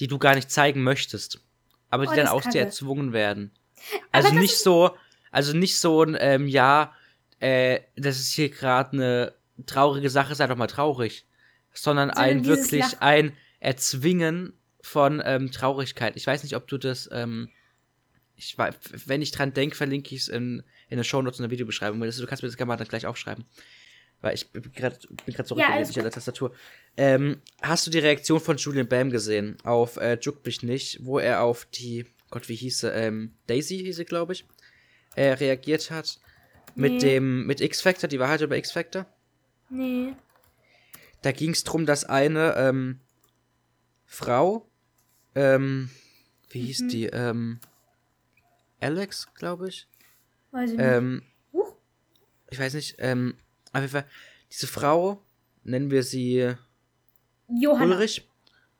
[0.01, 1.39] die du gar nicht zeigen möchtest,
[1.89, 3.51] aber die Oh, dann aus dir erzwungen werden.
[4.11, 4.97] Also nicht so,
[5.31, 6.93] also nicht so ein, ähm, ja,
[7.39, 9.33] äh, das ist hier gerade eine
[9.65, 11.25] traurige Sache, sei doch mal traurig.
[11.73, 16.15] Sondern Sondern ein wirklich Lach- ein Erzwingen von ähm, Traurigkeit.
[16.17, 17.49] Ich weiß nicht, ob du das, ähm,
[18.35, 18.75] ich weiß,
[19.05, 21.99] wenn ich dran denke, verlinke ich es in, in der Shownotes in der Videobeschreibung.
[22.01, 23.45] Du kannst mir das gerne mal dann gleich aufschreiben.
[24.21, 24.97] Weil ich bin gerade
[25.45, 26.53] so Ja, nicht an der Tastatur.
[26.95, 31.17] Ähm, hast du die Reaktion von Julian Bam gesehen auf äh, Juck mich nicht, wo
[31.19, 34.45] er auf die, Gott, wie hieß sie, ähm, Daisy hieß sie, glaube ich,
[35.15, 36.19] äh, reagiert hat?
[36.75, 36.99] Mit Nee.
[36.99, 39.05] dem, mit X-Factor, die Wahrheit über X-Factor?
[39.69, 40.13] Nee.
[41.23, 42.99] Da ging es darum, dass eine ähm,
[44.05, 44.69] Frau,
[45.35, 45.89] ähm,
[46.49, 46.87] wie hieß Mhm.
[46.89, 47.59] die, ähm,
[48.79, 49.87] Alex, glaube ich.
[50.51, 50.85] Weiß ich nicht.
[50.85, 51.75] Ähm, Huch.
[52.49, 53.35] ich weiß nicht, ähm,
[53.73, 54.05] auf jeden Fall,
[54.51, 55.23] diese Frau,
[55.63, 56.53] nennen wir sie
[57.47, 57.95] Johanna.
[57.95, 58.27] Ulrich?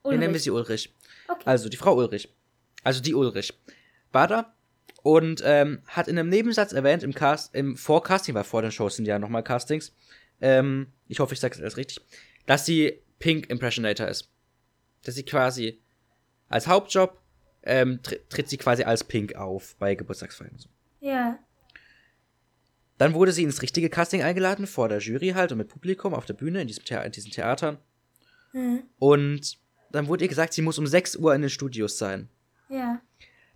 [0.03, 0.93] Wir nennen wir sie Ulrich.
[1.27, 1.43] Okay.
[1.45, 2.33] Also die Frau Ulrich.
[2.83, 3.53] Also die Ulrich.
[4.11, 4.53] War da
[5.03, 8.95] und ähm, hat in einem Nebensatz erwähnt, im Cast, im Vorcasting, weil vor den Shows
[8.95, 9.93] sind ja nochmal Castings,
[10.41, 12.01] ähm, ich hoffe, ich sage es alles richtig,
[12.45, 14.29] dass sie Pink Impressionator ist.
[15.03, 15.79] Dass sie quasi
[16.49, 17.19] als Hauptjob
[17.63, 20.57] ähm, tr tritt sie quasi als Pink auf bei Geburtstagsfeiern.
[20.57, 20.69] So.
[20.99, 21.39] Ja.
[23.01, 26.25] Dann wurde sie ins richtige Casting eingeladen, vor der Jury halt und mit Publikum auf
[26.25, 27.79] der Bühne in, diesem Thea in diesen Theatern.
[28.51, 28.83] Hm.
[28.99, 29.57] Und
[29.91, 32.29] dann wurde ihr gesagt, sie muss um 6 Uhr in den Studios sein.
[32.69, 33.01] Ja.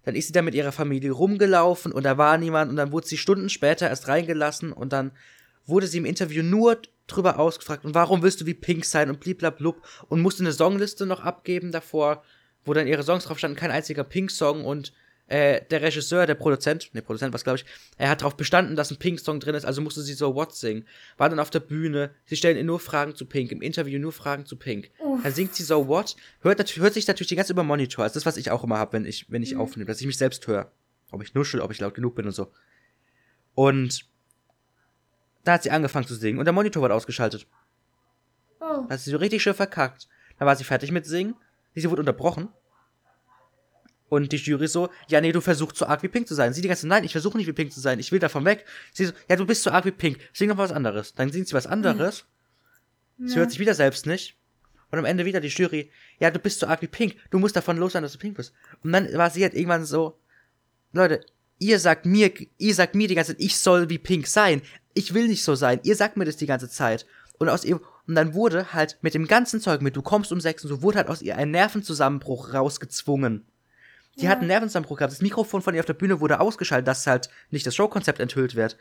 [0.02, 3.06] Dann ist sie da mit ihrer Familie rumgelaufen und da war niemand und dann wurde
[3.06, 5.12] sie Stunden später erst reingelassen und dann
[5.68, 9.20] wurde sie im Interview nur drüber ausgefragt und warum willst du wie Pink sein und
[9.20, 9.80] bliblablub
[10.10, 12.24] und musste eine Songliste noch abgeben davor,
[12.64, 14.92] wo dann ihre Songs drauf standen, kein einziger Pink-Song und
[15.28, 17.66] äh, der Regisseur, der Produzent, ne, Produzent was glaube ich,
[17.98, 20.86] er hat darauf bestanden, dass ein Pink-Song drin ist, also musste sie so What singen.
[21.18, 24.12] War dann auf der Bühne, sie stellen ihr nur Fragen zu Pink, im Interview nur
[24.12, 24.92] Fragen zu Pink.
[25.00, 25.24] Uff.
[25.24, 28.14] Dann singt sie so What, hört, nat- hört sich natürlich die ganze über Monitor, also
[28.14, 30.46] das, was ich auch immer habe, wenn ich, wenn ich aufnehme, dass ich mich selbst
[30.48, 30.72] höre.
[31.12, 32.52] Ob ich nuschel, ob ich laut genug bin und so.
[33.54, 34.06] Und
[35.44, 37.48] da hat sie angefangen zu singen und der Monitor wurde ausgeschaltet.
[38.60, 38.86] Oh.
[38.88, 40.08] Da hat sie so richtig schön verkackt.
[40.38, 41.36] Dann war sie fertig mit Singen.
[41.76, 42.50] Sie wurde unterbrochen.
[44.08, 46.54] Und die Jury so, ja, nee, du versuchst so arg wie Pink zu sein.
[46.54, 48.00] Sie die ganze Zeit, nein, ich versuche nicht wie Pink zu sein.
[48.00, 48.66] Ich will davon weg.
[48.94, 50.20] Sie so, ja, du bist so arg wie Pink.
[50.34, 51.14] Sing doch mal was anderes.
[51.16, 52.26] Dann singt sie was anderes.
[53.18, 53.38] Sie Ja.
[53.40, 54.38] hört sich wieder selbst nicht.
[54.92, 55.90] Und am Ende wieder die Jury,
[56.20, 57.16] ja, du bist so arg wie Pink.
[57.32, 58.54] Du musst davon los sein, dass du Pink bist.
[58.84, 60.20] Und dann war sie halt irgendwann so,
[60.94, 61.22] Leute,
[61.58, 64.62] ihr sagt mir, ihr sagt mir die ganze Zeit, ich soll wie Pink sein.
[64.94, 65.80] Ich will nicht so sein.
[65.84, 67.06] Ihr sagt mir das die ganze Zeit.
[67.40, 70.40] Und aus ihr, und dann wurde halt mit dem ganzen Zeug, mit du kommst um
[70.40, 73.46] sechs und so, wurde halt aus ihr ein Nervenzusammenbruch rausgezwungen.
[74.18, 74.30] Die Ja.
[74.32, 75.14] hat einen Nervenzusammenbruch gehabt.
[75.14, 78.56] Das Mikrofon von ihr auf der Bühne wurde ausgeschaltet, dass halt nicht das Showkonzept enthüllt
[78.56, 78.78] wird.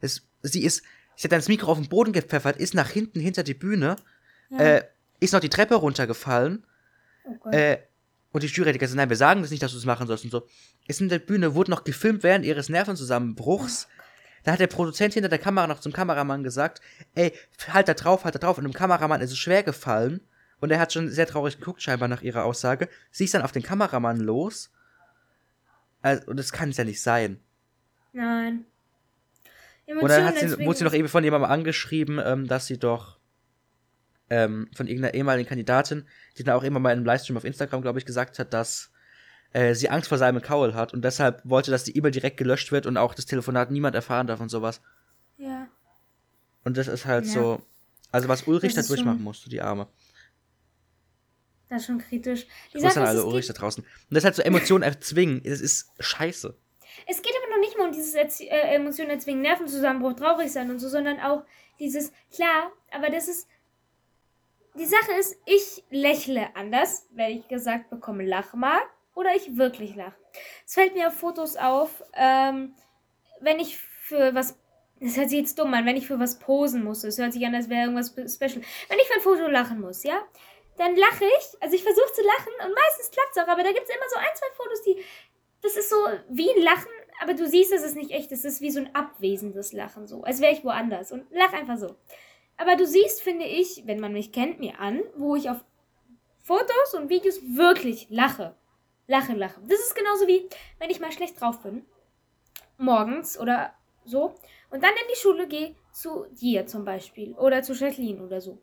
[0.00, 0.82] Es, sie ist,
[1.16, 3.96] sie hat dann das Mikro auf den Boden gepfeffert, ist nach hinten hinter die Bühne,
[4.50, 4.58] Ja.
[4.58, 4.84] äh,
[5.20, 6.66] ist noch die Treppe runtergefallen,
[7.24, 7.78] oh äh,
[8.32, 10.24] und die Jury hat gesagt, nein, wir sagen das nicht, dass du es machen sollst
[10.24, 10.46] und so.
[10.88, 13.86] Ist in der Bühne, wurde noch gefilmt während ihres Nervenzusammenbruchs.
[14.42, 16.80] Da hat der Produzent hinter der Kamera noch zum Kameramann gesagt,
[17.14, 17.32] ey,
[17.72, 18.58] halt da drauf, halt da drauf.
[18.58, 20.20] Und dem Kameramann ist es schwer gefallen.
[20.60, 22.88] Und er hat schon sehr traurig geguckt, scheinbar nach ihrer Aussage.
[23.12, 24.70] Sie ist dann auf den Kameramann los.
[26.04, 27.40] Also, und das kann es ja nicht sein.
[28.12, 28.66] Nein.
[29.86, 33.18] Und dann hat sie, wurde sie noch eben von jemandem angeschrieben, ähm, dass sie doch
[34.30, 37.80] ähm, von irgendeiner ehemaligen Kandidatin, die dann auch immer mal in einem Livestream auf Instagram,
[37.82, 38.90] glaube ich, gesagt hat, dass
[39.52, 42.70] äh, sie Angst vor Simon Cowell hat und deshalb wollte, dass die E-Mail direkt gelöscht
[42.70, 44.82] wird und auch das Telefonat niemand erfahren darf und sowas.
[45.38, 45.68] Ja.
[46.64, 47.32] Und das ist halt Ja.
[47.32, 47.62] so,
[48.10, 49.86] also was Ulrich da durchmachen schon- musste, die Arme.
[51.68, 52.46] Das ist schon kritisch.
[52.72, 53.82] Die Sache ist, alle Ulrich da draußen.
[53.84, 56.56] Und das halt so Emotionen erzwingen, das ist scheiße.
[57.06, 60.70] es geht aber noch nicht mal um dieses Erzie äh, Emotionen erzwingen, Nervenzusammenbruch, traurig sein
[60.70, 61.42] und so, sondern auch
[61.80, 63.48] dieses, klar, aber das ist,
[64.76, 68.78] die Sache ist, ich lächle anders, wenn ich gesagt bekomme, lach mal,
[69.14, 70.12] oder ich wirklich lach.
[70.66, 72.74] Es fällt mir auf Fotos auf, ähm,
[73.40, 74.58] wenn ich für was,
[75.00, 77.44] das hört sich jetzt dumm an, wenn ich für was posen muss, es hört sich
[77.46, 78.62] an, als wäre irgendwas spe- special.
[78.88, 80.20] Wenn ich für ein Foto lachen muss, ja,
[80.76, 83.72] dann lache ich, also ich versuche zu lachen und meistens klappt es auch, aber da
[83.72, 85.04] gibt es immer so ein, zwei Fotos, die,
[85.62, 85.96] das ist so
[86.28, 88.94] wie ein Lachen, aber du siehst, es ist nicht echt, es ist wie so ein
[88.94, 91.96] abwesendes Lachen, so, als wäre ich woanders und lach einfach so.
[92.56, 95.64] Aber du siehst, finde ich, wenn man mich kennt, mir an, wo ich auf
[96.42, 98.54] Fotos und Videos wirklich lache.
[99.06, 99.60] Lache, lache.
[99.66, 100.48] Das ist genauso wie,
[100.78, 101.84] wenn ich mal schlecht drauf bin,
[102.78, 104.34] morgens oder so,
[104.70, 108.58] und dann in die Schule gehe, zu dir zum Beispiel, oder zu Jacqueline oder so.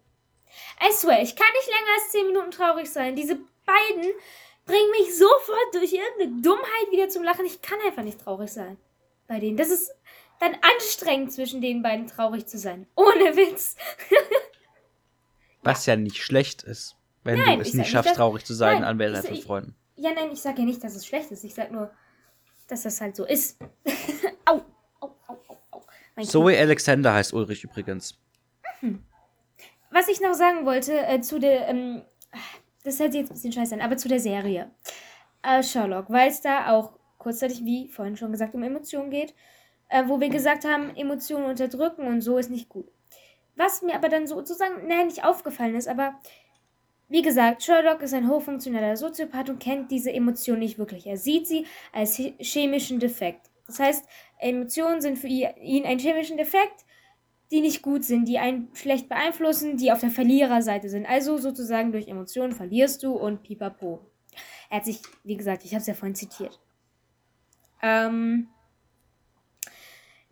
[0.82, 3.16] I swear, ich kann nicht länger als 10 Minuten traurig sein.
[3.16, 3.36] Diese
[3.66, 4.12] beiden
[4.66, 7.46] bringen mich sofort durch irgendeine Dummheit wieder zum Lachen.
[7.46, 8.78] Ich kann einfach nicht traurig sein
[9.28, 9.58] bei denen.
[9.58, 9.92] Das ist
[10.40, 12.88] dann anstrengend, zwischen den beiden traurig zu sein.
[12.96, 13.76] Ohne Witz.
[15.64, 18.44] Was ja nicht schlecht ist, wenn Nein, du es ich nicht nicht, schaffst, dass- traurig
[18.46, 19.76] zu sein Nein, an ich- von Freunden.
[19.96, 21.44] Ja, nein, ich sage ja nicht, dass es schlecht ist.
[21.44, 21.92] Ich sage nur,
[22.68, 23.60] dass das halt so ist.
[24.46, 24.62] au,
[25.00, 25.84] au, au, au,
[26.16, 26.24] au.
[26.24, 28.18] Zoe Alexander heißt Ulrich übrigens.
[29.92, 32.02] Was ich noch sagen wollte äh, zu der, ähm,
[32.84, 34.72] das hört sich jetzt ein bisschen scheiße an, aber zu der Serie
[35.44, 39.34] äh, Sherlock, weil es da auch kurzzeitig, wie vorhin schon gesagt, um Emotionen geht,
[39.90, 42.88] äh, wo wir gesagt haben, Emotionen unterdrücken und so ist nicht gut.
[43.56, 46.20] Was mir aber dann sozusagen, nein, nicht aufgefallen ist, aber
[47.10, 51.06] wie gesagt, Sherlock ist ein hochfunktioneller Soziopath und kennt diese Emotion nicht wirklich.
[51.06, 53.50] Er sieht sie als he- chemischen Defekt.
[53.68, 54.06] Das heißt,
[54.40, 56.86] Emotionen sind für ihn ein chemischen Defekt,
[57.52, 61.06] die nicht gut sind, die einen schlecht beeinflussen, die auf der Verliererseite sind.
[61.06, 64.00] Also sozusagen durch Emotionen verlierst du und pipapo.
[64.70, 66.62] Er hat sich, wie gesagt, ich habe es ja vorhin zitiert.
[67.82, 68.48] Ähm,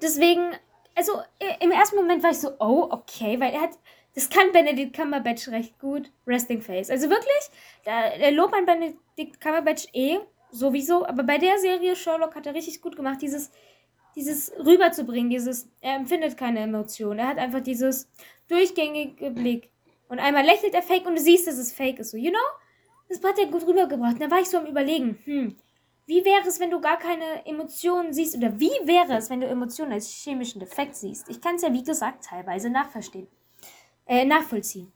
[0.01, 0.51] deswegen,
[0.95, 1.11] also
[1.59, 3.77] im ersten Moment war ich so, oh, okay, weil er hat,
[4.15, 6.89] das kann Benedict Cumberbatch recht gut, Resting Face.
[6.89, 7.49] Also wirklich,
[7.83, 10.19] da, der Lob an Benedict Cumberbatch eh,
[10.51, 13.51] sowieso, aber bei der Serie Sherlock hat er richtig gut gemacht, dieses,
[14.15, 18.09] dieses rüberzubringen, dieses, er empfindet keine Emotion, er hat einfach dieses
[18.47, 19.71] durchgängige Blick.
[20.07, 22.39] Und einmal lächelt er fake und du siehst, dass es fake ist, so, you know?
[23.07, 24.13] Das hat er gut rübergebracht.
[24.13, 25.55] Und da war ich so am überlegen, hm,
[26.05, 28.35] wie wäre es, wenn du gar keine Emotionen siehst?
[28.35, 31.29] Oder wie wäre es, wenn du Emotionen als chemischen Defekt siehst?
[31.29, 33.27] Ich kann es ja, wie gesagt, teilweise nachverstehen.
[34.07, 34.91] Äh, nachvollziehen.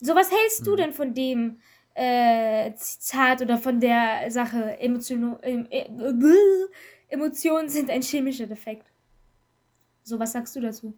[0.00, 1.60] So, was hältst du denn von dem
[1.94, 6.68] äh, Zitat oder von der Sache, Emotion, ähm, äh, äh,
[7.08, 8.86] Emotionen sind ein chemischer Defekt?
[10.02, 10.96] So, was sagst du dazu?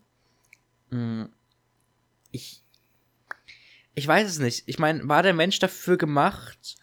[0.90, 1.28] Hm,
[2.30, 2.62] Ich.
[3.96, 4.64] Ich weiß es nicht.
[4.66, 6.76] Ich meine, war der Mensch dafür gemacht,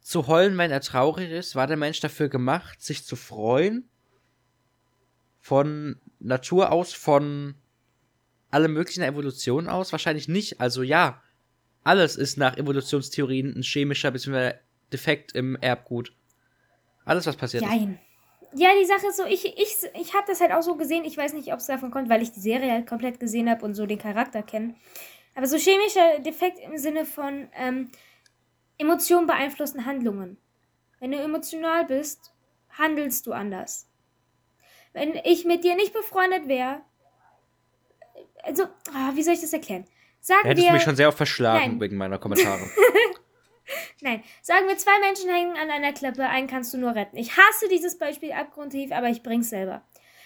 [0.00, 1.54] zu heulen, wenn er traurig ist?
[1.56, 3.88] War der Mensch dafür gemacht, sich zu freuen?
[5.40, 7.54] Von Natur aus, von
[8.50, 9.92] allem möglichen Evolution aus?
[9.92, 10.60] Wahrscheinlich nicht.
[10.60, 11.21] Also ja,
[11.84, 14.54] alles ist nach Evolutionstheorien ein chemischer bzw.
[14.92, 16.12] Defekt im Erbgut.
[17.04, 17.70] Alles, was passiert ist.
[17.70, 17.98] Jein.
[18.54, 21.04] Ja, die Sache ist so, ich, ich, ich habe das halt auch so gesehen.
[21.04, 23.64] Ich weiß nicht, ob es davon kommt, weil ich die Serie halt komplett gesehen habe
[23.64, 24.74] und so den Charakter kenne.
[25.34, 27.90] Aber so chemischer Defekt im Sinne von ähm,
[28.76, 30.36] Emotionen beeinflussen Handlungen.
[31.00, 32.32] Wenn du emotional bist,
[32.70, 33.88] handelst du anders.
[34.92, 36.82] Wenn ich mit dir nicht befreundet wäre,
[38.42, 39.86] also, ah, wie soll ich das erklären?
[40.22, 41.80] Sagen hättest wir, du mich schon sehr oft verschlagen Nein.
[41.80, 42.62] wegen meiner Kommentare.
[44.00, 47.16] Nein, sagen wir, zwei Menschen hängen an einer Klippe, einen kannst du nur retten.
[47.16, 49.82] Ich hasse dieses Beispiel abgrundtief, aber ich bring's selber.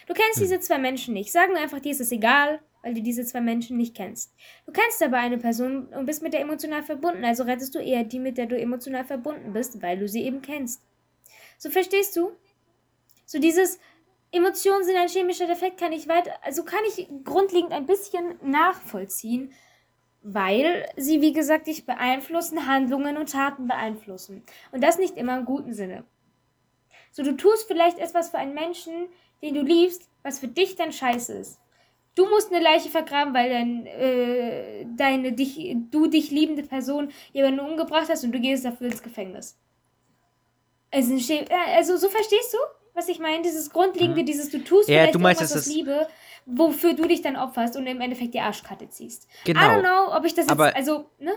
[0.06, 1.32] Du kennst diese zwei Menschen nicht.
[1.32, 4.34] Sagen wir einfach, dir ist es egal, weil du diese zwei Menschen nicht kennst.
[4.66, 8.04] Du kennst aber eine Person und bist mit der emotional verbunden, also rettest du eher
[8.04, 10.82] die, mit der du emotional verbunden bist, weil du sie eben kennst.
[11.56, 12.32] So verstehst du?
[13.24, 13.80] So dieses
[14.30, 19.52] Emotionen sind ein chemischer Defekt, kann ich weiter, also kann ich grundlegend ein bisschen nachvollziehen,
[20.28, 24.42] weil sie, wie gesagt, dich beeinflussen, Handlungen und Taten beeinflussen.
[24.72, 26.02] Und das nicht immer im guten Sinne.
[27.12, 28.92] So, du tust vielleicht etwas für einen Menschen,
[29.40, 31.60] den du liebst, was für dich dann scheiße ist.
[32.16, 37.60] Du musst eine Leiche vergraben, weil dein, äh, deine, dich, du dich liebende Person jemanden
[37.60, 39.56] umgebracht hast und du gehst dafür ins Gefängnis.
[40.90, 41.46] Also, äh,
[41.76, 42.58] also so verstehst du,
[42.94, 43.42] was ich meine?
[43.42, 44.94] Dieses Grundlegende, dieses du tust Mhm.
[44.94, 46.08] Ja, vielleicht du meinst, irgendwas aus Liebe,
[46.46, 49.26] wofür du dich dann opferst und im Endeffekt die Arschkarte ziehst.
[49.46, 49.80] I don't Genau.
[49.80, 51.32] know, ob ich das jetzt, Aber- also, ne?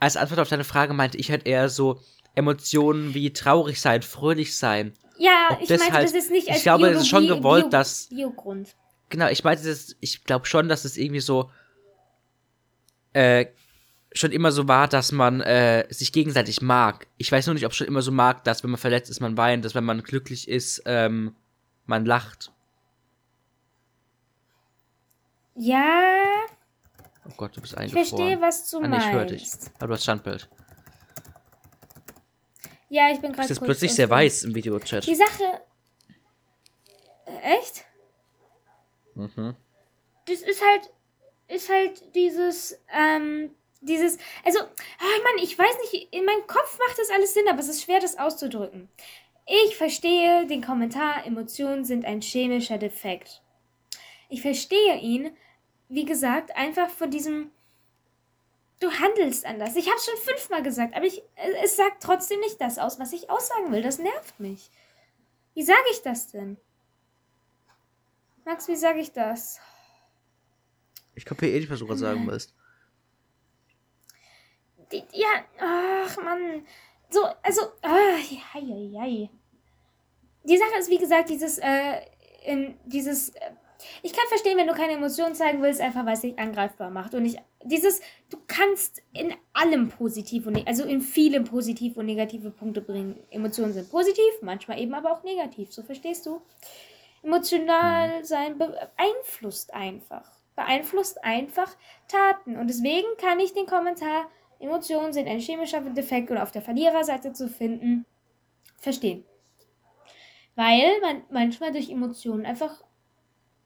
[0.00, 2.00] Als Antwort auf deine Frage meinte ich halt eher so
[2.34, 4.92] Emotionen wie traurig sein, fröhlich sein.
[5.18, 7.64] Ja, Ob ich meinte halt- das jetzt nicht ich als glaube, es ist schon gewollt,
[7.64, 8.68] Bio- dass- Biogrund.
[9.10, 11.50] Genau, ich meinte das, ich glaube schon, dass es irgendwie so
[13.14, 13.46] äh,
[14.12, 17.06] schon immer so war, dass man äh, sich gegenseitig mag.
[17.16, 19.20] Ich weiß nur nicht, ob es schon immer so mag, dass wenn man verletzt ist,
[19.20, 21.34] man weint, dass wenn man glücklich ist, ähm,
[21.86, 22.52] man lacht.
[25.60, 26.46] Ja,
[27.28, 28.06] Oh Gott, du bist ich eingefroren.
[28.06, 29.62] verstehe, was du ah, nee, ich höre meinst.
[29.66, 29.70] dich.
[29.78, 30.48] Aber du hast Standbild.
[32.88, 35.06] Ja, ich bin gerade jetzt kurz plötzlich sehr weiß im Videochat.
[35.06, 35.60] Die Sache.
[37.26, 37.84] Äh, Echt?
[39.14, 39.56] Mhm.
[40.26, 40.90] Das ist halt.
[41.48, 42.80] Ist halt dieses.
[42.90, 43.50] Ähm,
[43.82, 44.16] dieses.
[44.44, 47.68] Also, ah, Mann, ich weiß nicht, in meinem Kopf macht das alles Sinn, aber es
[47.68, 48.88] ist schwer, das auszudrücken.
[49.66, 53.42] Ich verstehe den Kommentar, Emotionen sind ein chemischer Defekt.
[54.28, 55.34] Ich verstehe ihn,
[55.88, 57.50] wie gesagt, einfach von diesem.
[58.80, 59.74] Du handelst anders.
[59.74, 63.12] Ich habe schon fünfmal gesagt, aber ich, äh, es sagt trotzdem nicht das aus, was
[63.12, 63.82] ich aussagen will.
[63.82, 64.70] Das nervt mich.
[65.54, 66.56] Wie sage ich das denn?
[68.44, 69.60] Max, wie sage ich das?
[71.16, 72.54] Ich kapiere eh nicht, was du gerade sagen willst.
[75.12, 76.64] ja, ach Mann.
[77.10, 78.22] So, also, hei,
[78.54, 79.30] hei, hei.
[80.44, 82.02] Die Sache ist, wie gesagt, dieses, äh,
[82.44, 83.50] in, dieses, äh,
[84.02, 87.14] ich kann verstehen, wenn du keine Emotionen zeigen willst, einfach weil es dich angreifbar macht.
[87.14, 88.00] Und ich, dieses,
[88.30, 93.18] du kannst in allem positiv und, ne- also in vielem positiv und negative Punkte bringen.
[93.30, 96.40] Emotionen sind positiv, manchmal eben aber auch negativ, so verstehst du?
[97.22, 100.30] Emotional sein beeinflusst einfach.
[100.56, 101.76] Beeinflusst einfach
[102.08, 102.56] Taten.
[102.56, 104.28] Und deswegen kann ich den Kommentar,
[104.60, 108.06] Emotionen sind ein chemischer Defekt oder auf der Verliererseite zu finden,
[108.76, 109.24] verstehen.
[110.56, 112.82] Weil man manchmal durch Emotionen einfach,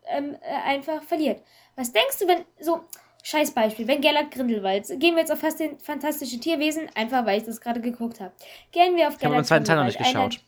[0.06, 1.42] ähm, äh, einfach verliert.
[1.76, 2.84] Was denkst du, wenn, so,
[3.22, 7.38] scheiß Beispiel, wenn Gellert Grindelwald, gehen wir jetzt auf fast den fantastische Tierwesen, einfach weil
[7.38, 8.32] ich das gerade geguckt habe.
[8.72, 10.40] Gehen wir auf Ich habe den zweiten Teil noch nicht geschaut.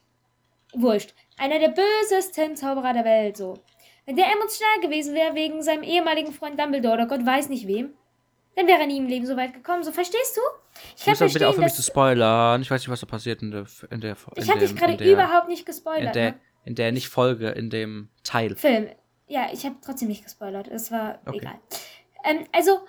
[0.73, 1.15] Einer, wurscht.
[1.37, 3.55] Einer der bösesten Zauberer der Welt, so.
[4.07, 7.95] Wenn der emotional gewesen wäre wegen seinem ehemaligen Freund Dumbledore oder Gott weiß nicht wem,
[8.55, 9.83] dann wäre er nie im Leben so weit gekommen.
[9.83, 10.41] So, verstehst du?
[10.97, 12.63] Ich kann aber bitte verstehen, aufhören, mich zu spoilern.
[12.63, 13.67] Ich weiß nicht, was da passiert in der.
[13.91, 16.15] In der in Ich habe dich gerade in überhaupt nicht In gespoilert.
[16.15, 16.41] der, ne?
[16.65, 18.55] in der nicht Folge, in dem Teil.
[18.57, 18.89] Film.
[19.27, 20.69] Ja, ich habe trotzdem nicht gespoilert.
[20.69, 21.39] Es war Okay.
[21.39, 21.59] egal.
[22.25, 22.81] Ähm, also,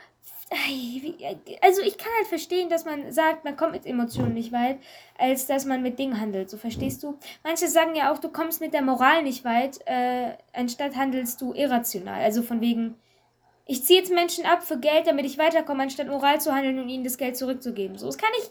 [1.61, 4.77] also ich kann halt verstehen, dass man sagt, man kommt mit Emotionen nicht weit,
[5.17, 6.49] als dass man mit Dingen handelt.
[6.49, 7.17] So verstehst du?
[7.43, 11.53] Manche sagen ja auch, du kommst mit der Moral nicht weit, äh, anstatt handelst du
[11.53, 12.21] irrational.
[12.21, 12.95] Also von wegen,
[13.65, 16.89] ich ziehe jetzt Menschen ab für Geld, damit ich weiterkomme, anstatt moral zu handeln und
[16.89, 17.97] ihnen das Geld zurückzugeben.
[17.97, 18.49] So, das kann ich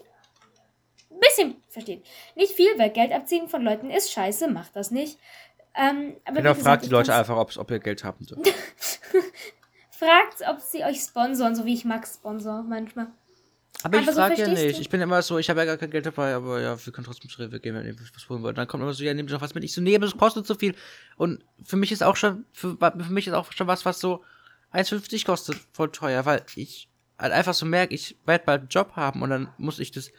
[1.11, 2.03] ein bisschen verstehen.
[2.35, 5.17] Nicht viel, weil Geld abziehen von Leuten ist scheiße, macht das nicht.
[5.77, 8.41] Ähm, aber Genau, gesagt, fragt die ich Leute einfach, ob ihr Geld haben dürft.
[9.89, 13.07] Fragt, ob sie euch sponsoren, so wie ich Max sponsor manchmal.
[13.83, 14.77] Aber ich Aber so frage ja nicht.
[14.77, 14.81] du?
[14.81, 17.05] Ich bin immer so, ich habe ja gar kein Geld dabei, aber ja, wir können
[17.05, 18.57] trotzdem zu Rewe gehen, wenn ihr was holen wollt.
[18.57, 19.63] Dann kommt immer so, ja, nehmt doch was mit.
[19.63, 20.75] Ich so, nee, aber das kostet so viel.
[21.17, 24.23] Und für mich ist auch schon, für, für mich ist auch schon was, was so
[24.73, 28.93] 1,50 kostet, voll teuer, weil ich halt einfach so merke, ich werde bald einen Job
[28.95, 30.11] haben und dann muss ich das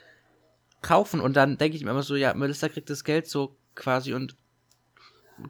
[0.80, 4.14] kaufen und dann denke ich mir immer so, ja, Melissa kriegt das Geld so quasi
[4.14, 4.36] und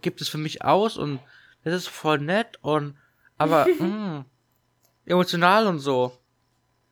[0.02, 1.20] gibt es für mich aus und
[1.64, 2.96] das ist voll nett und
[3.38, 4.24] aber mh,
[5.04, 6.12] emotional und so.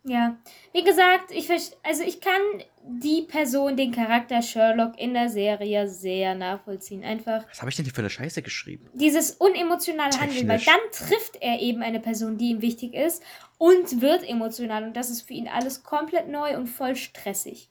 [0.07, 0.36] Ja,
[0.74, 1.51] wie gesagt, ich
[1.82, 2.40] also ich kann
[2.86, 7.03] die Person, den Charakter Sherlock in der Serie sehr nachvollziehen.
[7.03, 8.90] Einfach Was habe ich denn hier für eine Scheiße geschrieben?
[8.92, 13.22] dieses unemotionale Handeln, weil dann trifft er eben eine Person, die ihm wichtig ist
[13.57, 17.70] und wird emotional und das ist für ihn alles komplett neu und voll stressig.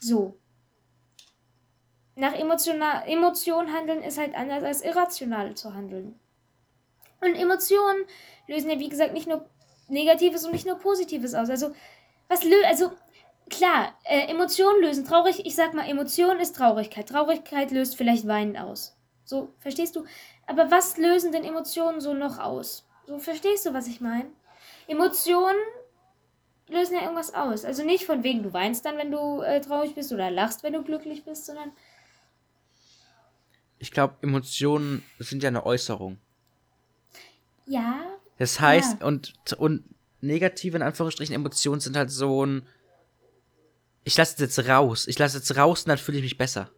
[0.00, 0.38] So.
[2.18, 6.18] Nach emotional, Emotion handeln ist halt anders als irrational zu handeln.
[7.20, 8.06] Und Emotionen
[8.48, 9.48] lösen ja, wie gesagt, nicht nur
[9.86, 11.48] Negatives und nicht nur Positives aus.
[11.48, 11.70] Also,
[12.26, 12.90] was lö also
[13.50, 15.46] klar, äh, Emotionen lösen traurig.
[15.46, 17.08] Ich sag mal, Emotion ist Traurigkeit.
[17.08, 18.96] Traurigkeit löst vielleicht Weinen aus.
[19.22, 20.04] So, verstehst du?
[20.48, 22.84] Aber was lösen denn Emotionen so noch aus?
[23.06, 24.28] So, verstehst du, was ich meine?
[24.88, 25.56] Emotionen
[26.66, 27.64] lösen ja irgendwas aus.
[27.64, 30.72] Also nicht von wegen, du weinst dann, wenn du äh, traurig bist oder lachst, wenn
[30.72, 31.70] du glücklich bist, sondern
[33.78, 36.18] Ich glaube, Emotionen sind ja eine Äußerung.
[37.66, 38.00] ja,
[38.38, 39.06] Das heißt, Ja.
[39.06, 39.84] und, und
[40.20, 42.66] negative, in Anführungsstrichen, Emotionen sind halt so ein.
[44.04, 45.06] Ich lasse es jetzt raus.
[45.06, 46.70] Ich lasse es jetzt raus und dann fühle ich mich besser.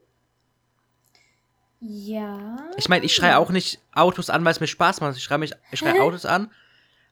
[1.81, 2.57] ja.
[2.77, 5.17] Ich meine, ich schreie auch nicht Autos an, weil es mir Spaß macht.
[5.17, 6.51] Ich schreie mich, ich schreie Autos an,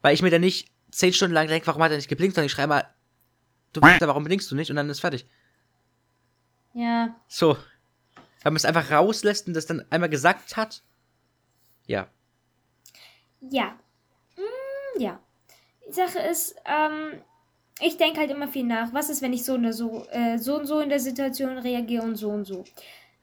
[0.02, 2.46] weil ich mir dann nicht zehn Stunden lang denke, warum hat er nicht geblinkt, sondern
[2.46, 2.86] ich schreie mal,
[3.72, 4.70] du weißt warum blinkst du nicht?
[4.70, 5.26] Und dann ist fertig.
[6.74, 7.56] Ja, So.
[8.42, 10.82] Wenn man es einfach rauslässt und das dann einmal gesagt hat.
[11.86, 12.08] Ja.
[13.40, 13.76] Ja.
[14.36, 15.20] Mm, ja.
[15.88, 17.22] Die Sache ist, ähm,
[17.80, 18.92] ich denke halt immer viel nach.
[18.92, 22.02] Was ist, wenn ich so und so, äh, so und so in der Situation reagiere
[22.02, 22.64] und so und so?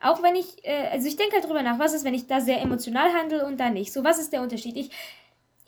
[0.01, 2.41] Auch wenn ich, äh, also ich denke halt drüber nach, was ist, wenn ich da
[2.41, 3.93] sehr emotional handle und da nicht?
[3.93, 4.75] So, was ist der Unterschied?
[4.77, 4.91] Ich,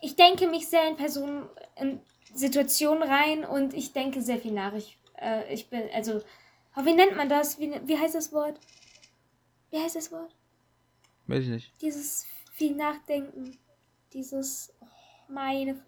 [0.02, 2.00] ich denke mich sehr in Personen, in
[2.34, 4.74] Situationen rein und ich denke sehr viel nach.
[4.74, 6.22] Ich, äh, ich bin, also,
[6.76, 7.60] wie nennt man das?
[7.60, 8.60] Wie, wie heißt das Wort?
[9.70, 10.34] Wie heißt das Wort?
[11.28, 11.82] Weiß ich nicht.
[11.82, 13.58] dieses viel Nachdenken,
[14.14, 14.86] dieses, oh,
[15.28, 15.84] meine,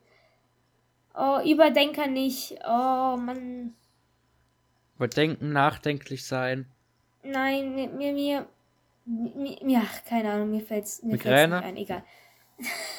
[1.15, 3.73] oh, Überdenker nicht, oh, Mann,
[4.97, 6.65] Überdenken, nachdenklich sein.
[7.23, 8.47] nein, mir, mir,
[9.05, 11.37] mir, mir, ach, keine Ahnung, mir fällt's, mir Migräne?
[11.37, 12.03] fällt's nicht ein, egal.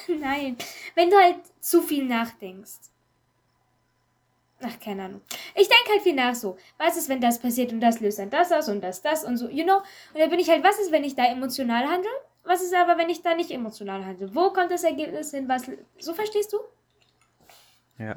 [0.19, 0.57] nein,
[0.95, 2.89] wenn du halt zu viel nachdenkst.
[4.63, 5.21] Ach, keine Ahnung.
[5.55, 6.57] Ich denke halt viel nach so.
[6.77, 9.37] Was ist, wenn das passiert und das löst dann das aus und das, das und
[9.37, 9.77] so, you know?
[10.13, 12.11] Und dann bin ich halt, was ist, wenn ich da emotional handle?
[12.43, 14.33] Was ist aber, wenn ich da nicht emotional handle?
[14.35, 15.47] Wo kommt das Ergebnis hin?
[15.47, 15.63] Was,
[15.99, 16.59] so verstehst du?
[17.97, 18.15] Ja.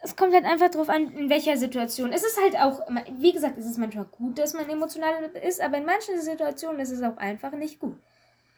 [0.00, 2.12] Es kommt halt einfach drauf an, in welcher Situation.
[2.12, 2.80] Es ist halt auch,
[3.18, 6.92] wie gesagt, es ist manchmal gut, dass man emotional ist, aber in manchen Situationen ist
[6.92, 7.96] es auch einfach nicht gut.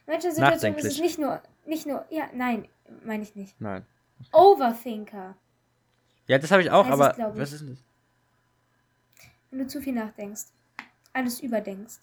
[0.07, 2.69] In manchen Situationen ist es nicht nur, nicht nur, ja, nein,
[3.05, 3.59] meine ich nicht.
[3.59, 3.87] Nein.
[4.33, 5.35] Overthinker.
[6.31, 7.41] Ja, das habe ich auch, aber ich.
[7.41, 7.79] was ist denn das?
[9.51, 10.45] Wenn du zu viel nachdenkst.
[11.13, 11.99] Alles überdenkst.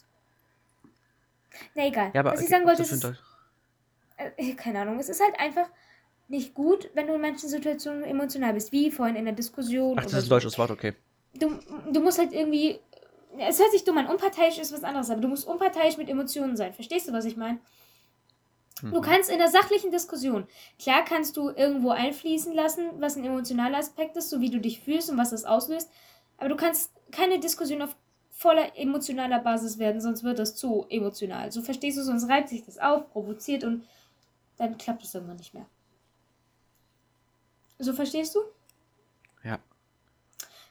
[1.75, 2.11] Na egal.
[2.13, 3.07] Ja, aber Was ich sagen wollte, ist,
[4.17, 5.69] äh, keine Ahnung, es ist halt einfach
[6.27, 9.97] nicht gut, wenn du in manchen Situationen emotional bist, wie vorhin in der Diskussion.
[9.97, 10.93] Ach, das ist ein deutsches Wort, okay.
[11.35, 11.57] Du,
[11.89, 12.81] du musst halt irgendwie.
[13.39, 16.57] Es hört sich dumm an, unparteiisch ist was anderes, aber du musst unparteiisch mit Emotionen
[16.57, 16.73] sein.
[16.73, 17.59] Verstehst du, was ich meine?
[18.81, 18.91] Mhm.
[18.93, 20.47] Du kannst in der sachlichen Diskussion,
[20.79, 24.79] klar kannst du irgendwo einfließen lassen, was ein emotionaler Aspekt ist, so wie du dich
[24.79, 25.89] fühlst und was das auslöst,
[26.37, 27.95] aber du kannst keine Diskussion auf
[28.31, 31.51] voller emotionaler Basis werden, sonst wird das zu emotional.
[31.51, 33.87] So verstehst du, sonst reibt sich das auf, provoziert und
[34.57, 35.65] dann klappt es irgendwann nicht mehr.
[37.79, 38.39] So verstehst du?
[39.43, 39.59] Ja.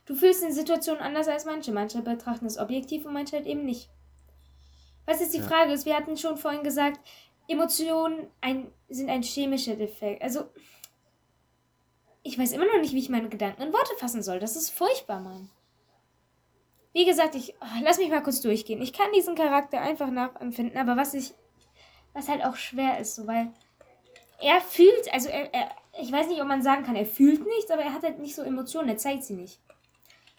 [0.07, 1.73] Du fühlst in Situationen anders als manche.
[1.73, 3.89] Manche betrachten es objektiv und manche halt eben nicht.
[5.05, 5.47] Was jetzt die Ja.
[5.47, 7.01] Frage ist, wir hatten schon vorhin gesagt,
[7.49, 10.23] Emotionen ein, sind ein chemischer Defekt.
[10.23, 10.49] Also,
[12.23, 14.41] ich weiß immer noch nicht, wie ich meine Gedanken in Worte fassen soll.
[14.41, 15.49] Das ist furchtbar, Mann.
[16.93, 18.81] Wie gesagt, ich oh, lass mich mal kurz durchgehen.
[18.81, 21.35] Ich kann diesen Charakter einfach nachempfinden, aber was ich,
[22.15, 23.53] was halt auch schwer ist, so weil
[24.41, 25.71] er fühlt, also er, er,
[26.01, 28.35] ich weiß nicht, ob man sagen kann, er fühlt nichts, aber er hat halt nicht
[28.35, 29.61] so Emotionen, er zeigt sie nicht.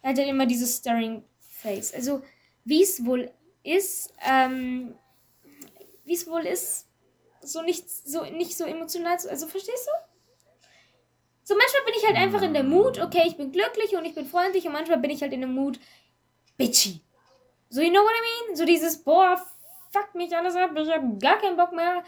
[0.01, 1.93] Er hat halt immer dieses Staring Face.
[1.93, 2.21] Also,
[2.65, 3.31] wie es wohl
[3.63, 4.95] ist, ähm,
[6.05, 6.86] wie es wohl ist,
[7.41, 9.91] so nicht so, nicht so emotional also verstehst du?
[11.43, 14.13] So manchmal bin ich halt einfach in der Mut, okay, ich bin glücklich und ich
[14.15, 15.79] bin freundlich und manchmal bin ich halt in der Mut
[16.57, 16.99] bitchy.
[17.69, 18.55] So, you know what I mean?
[18.57, 19.41] So dieses, boah,
[19.91, 22.03] fuck mich alles ab, ich hab gar keinen Bock mehr.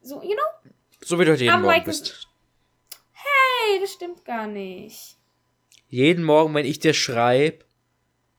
[0.00, 0.70] So, you know?
[1.00, 2.28] So wie du heute jeden I'm Morgen like- bist.
[3.12, 5.16] Hey, das stimmt gar nicht.
[5.88, 7.64] Jeden Morgen, wenn ich dir schreibe,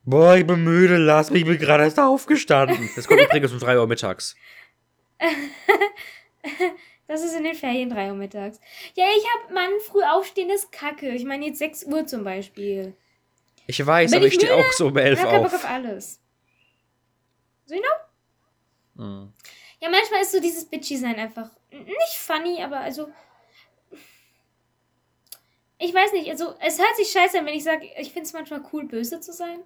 [0.04, 2.90] boah, ich bin müde, lass mich, ich bin gerade erst aufgestanden.
[2.96, 4.34] Das kommt übrigens um 3 Uhr mittags.
[7.06, 8.58] Das ist in den Ferien 3 Uhr mittags.
[8.94, 11.10] Ja, ich hab, Mann, früh aufstehen ist kacke.
[11.10, 12.96] Ich meine jetzt 6 Uhr zum Beispiel.
[13.66, 15.52] Ich weiß, Bin aber ich ich stehe auch so um Ich 11 hab keinen Bock
[15.52, 15.64] auf.
[15.64, 16.20] auf alles.
[17.66, 19.04] So, you know?
[19.04, 19.32] Mhm.
[19.80, 23.08] Ja, manchmal ist so dieses Bitchy-Sein einfach nicht funny, aber also.
[25.78, 28.32] Ich weiß nicht, also es hört sich scheiße an, wenn ich sage, ich finde es
[28.32, 29.60] manchmal cool, böse zu sein.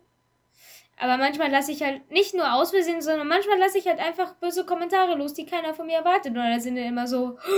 [1.01, 4.35] Aber manchmal lasse ich halt nicht nur aus Versehen, sondern manchmal lasse ich halt einfach
[4.35, 6.33] böse Kommentare los, die keiner von mir erwartet.
[6.33, 7.39] Oder da sind dann immer so.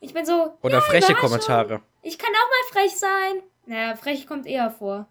[0.00, 0.56] Ich bin so.
[0.62, 1.14] Oder ja, freche.
[1.14, 1.82] Kommentare.
[2.02, 3.42] Ich kann auch mal frech sein.
[3.66, 5.08] Naja, frech kommt eher vor.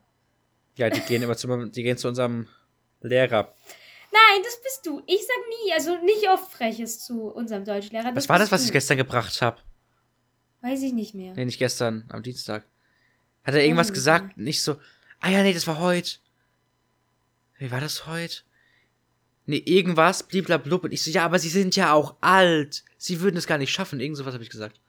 [0.78, 2.48] Ja, die gehen immer zu, die gehen zu unserem
[3.02, 3.54] Lehrer.
[4.12, 5.02] Nein, das bist du.
[5.06, 8.16] Ich sag nie, also nicht oft Freches zu unserem Deutschlehrer.
[8.16, 8.68] Was war das, was du.
[8.68, 9.58] ich gestern gebracht habe?
[10.62, 11.34] Weiß ich nicht mehr.
[11.34, 12.66] Nee, nicht gestern, am Dienstag.
[13.44, 14.38] Hat er irgendwas gesagt?
[14.38, 14.78] Nicht so.
[15.20, 16.18] Ah ja, nee, das war heute.
[17.58, 18.42] Wie war das heute?
[19.46, 20.86] Nee, irgendwas, bliblablub.
[20.86, 22.84] Und ich so, ja, aber sie sind ja auch alt.
[22.98, 24.00] Sie würden es gar nicht schaffen.
[24.00, 24.80] Irgend sowas habe ich gesagt.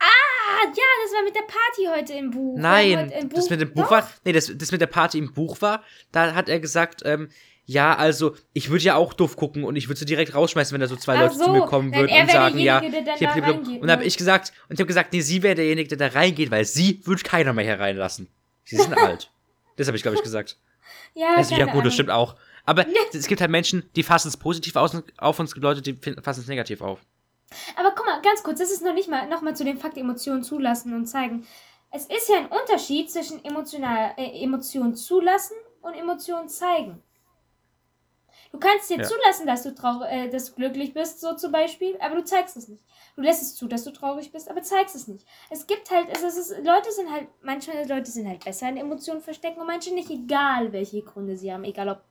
[0.00, 2.56] Ah, ja, das war mit der Party heute im Buch.
[2.58, 3.90] Nein, im das mit dem Buch Doch.
[3.92, 4.10] war.
[4.24, 5.84] Nee, das, das mit der Party im Buch war.
[6.10, 7.28] Da hat er gesagt, ähm,
[7.68, 10.80] ja, also, ich würde ja auch doof gucken und ich würde sie direkt rausschmeißen, wenn
[10.80, 13.18] da so zwei Ach Leute zu so, mir kommen würden und sagen, ja, der dann
[13.18, 14.06] hier, da reingeht, Und dann habe ne?
[14.06, 17.00] ich gesagt, und ich habe gesagt, nee, sie wäre derjenige, der da reingeht, weil sie
[17.04, 18.28] würde keiner mehr hier reinlassen.
[18.64, 19.30] Sie sind alt.
[19.76, 20.58] Das habe ich, glaube ich, gesagt.
[21.16, 22.36] Ja, Also, ja, gut, das stimmt auch.
[22.66, 25.80] Aber es gibt halt Menschen, die fassen es positiv aus, auf und es gibt Leute,
[25.80, 27.00] die fassen es negativ auf.
[27.76, 29.96] Aber guck mal, ganz kurz, das ist noch nicht mal, noch mal zu dem Fakt
[29.96, 31.46] Emotionen zulassen und zeigen.
[31.90, 37.02] Es ist ja ein Unterschied zwischen emotional, äh, Emotionen zulassen und Emotionen zeigen.
[38.52, 39.04] Du kannst dir Ja.
[39.04, 42.56] zulassen, dass du traurig, äh, dass du glücklich bist, so zum Beispiel, aber du zeigst
[42.56, 42.84] es nicht.
[43.16, 45.26] Du lässt es zu, dass du traurig bist, aber zeigst es nicht.
[45.50, 49.22] Es gibt halt, es ist, Leute sind halt, manche Leute sind halt besser in Emotionen
[49.22, 52.02] verstecken und manche nicht, egal welche Gründe sie haben, egal ob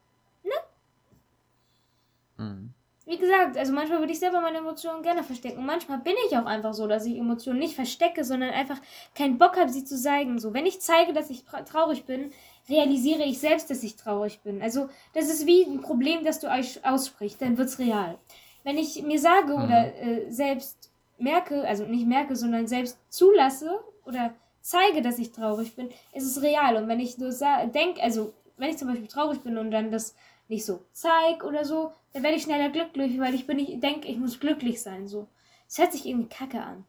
[2.38, 2.74] Mhm.
[3.06, 5.60] Wie gesagt, also manchmal würde ich selber meine Emotionen gerne verstecken.
[5.60, 8.80] Und manchmal bin ich auch einfach so, dass ich Emotionen nicht verstecke, sondern einfach
[9.14, 10.39] keinen Bock habe, sie zu zeigen.
[10.39, 12.32] So, wenn ich zeige, dass ich tra- traurig bin,
[12.68, 14.60] realisiere ich selbst, dass ich traurig bin.
[14.64, 18.18] Also, das ist wie ein Problem, das du euch aussprichst, dann wird's real.
[18.64, 24.34] Wenn ich mir sage oder äh, selbst merke, also nicht merke, sondern selbst zulasse oder
[24.61, 26.76] zeige, dass ich traurig bin, ist es real.
[26.76, 27.32] Und wenn ich nur
[27.74, 30.16] denke, also wenn ich zum Beispiel traurig bin und dann das
[30.47, 34.07] nicht so zeig oder so, dann werde ich schneller glücklich, weil ich bin nicht, denke,
[34.07, 35.07] ich muss glücklich sein.
[35.07, 35.28] So.
[35.68, 36.86] Es hört sich irgendwie kacke an.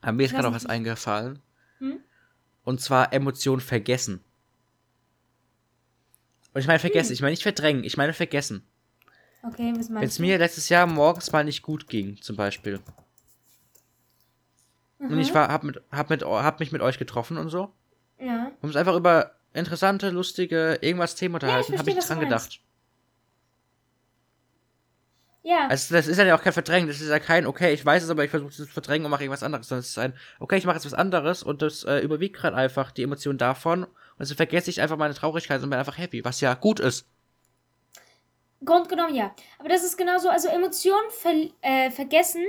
[0.00, 1.38] Aber mir ist Ich gerade auch was eingefallen.
[1.78, 2.00] Hm?
[2.64, 4.22] Und zwar Emotionen vergessen.
[6.52, 7.14] Und ich meine vergessen, Hm.
[7.14, 8.64] ich meine nicht verdrängen, ich meine vergessen.
[9.46, 10.22] Okay, was Wenn meinst es du?
[10.22, 12.80] mir letztes Jahr morgens mal nicht gut ging, zum Beispiel.
[14.98, 15.18] Und Mhm.
[15.18, 17.72] ich war, hab, mit, hab, mit, hab mich mit euch getroffen und so.
[18.18, 18.52] Ja.
[18.62, 22.60] Und uns einfach über interessante, lustige, irgendwas Themen unterhalten, habe verstehe, ich dran gedacht.
[25.42, 25.66] Ja.
[25.68, 28.08] Also das ist ja auch kein Verdrängen, das ist ja kein, okay, ich weiß es,
[28.08, 30.56] aber ich versuche es zu verdrängen und mache irgendwas anderes, sondern es ist ein, okay,
[30.56, 33.86] ich mache jetzt was anderes und das äh, überwiegt gerade einfach die Emotion davon
[34.18, 37.06] und so vergesse ich einfach meine Traurigkeit und bin einfach happy, was ja gut ist.
[38.64, 39.34] Grundgenommen ja.
[39.58, 42.44] Aber das ist genauso, also Emotionen ver äh, vergessen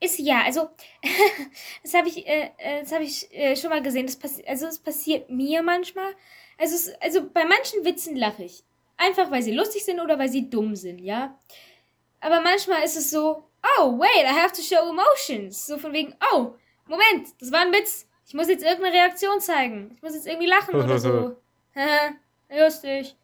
[0.00, 0.70] ist ja, also
[1.82, 4.06] das habe ich, äh, äh, das habe ich äh, schon mal gesehen.
[4.06, 6.14] Das also es passiert mir manchmal.
[6.56, 8.62] Also, es, also bei manchen Witzen lache ich.
[8.96, 11.38] Einfach weil sie lustig sind oder weil sie dumm sind, ja.
[12.20, 13.44] Aber manchmal ist es so,
[13.78, 15.66] oh, wait, I have to show emotions.
[15.66, 16.54] So von wegen, oh,
[16.86, 18.08] Moment, das war ein Witz.
[18.26, 19.92] Ich muss jetzt irgendeine Reaktion zeigen.
[19.94, 21.36] Ich muss jetzt irgendwie lachen oder so.
[22.50, 23.14] Lustig.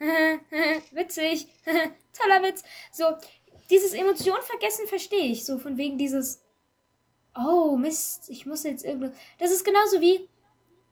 [0.92, 1.46] Witzig.
[2.12, 2.62] Toller Witz.
[2.92, 3.04] So,
[3.68, 5.44] dieses Emotion vergessen verstehe ich.
[5.44, 6.42] So von wegen dieses,
[7.36, 9.12] oh Mist, ich muss jetzt irgendwo.
[9.38, 10.28] Das ist genauso wie,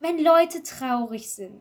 [0.01, 1.61] wenn Leute traurig sind.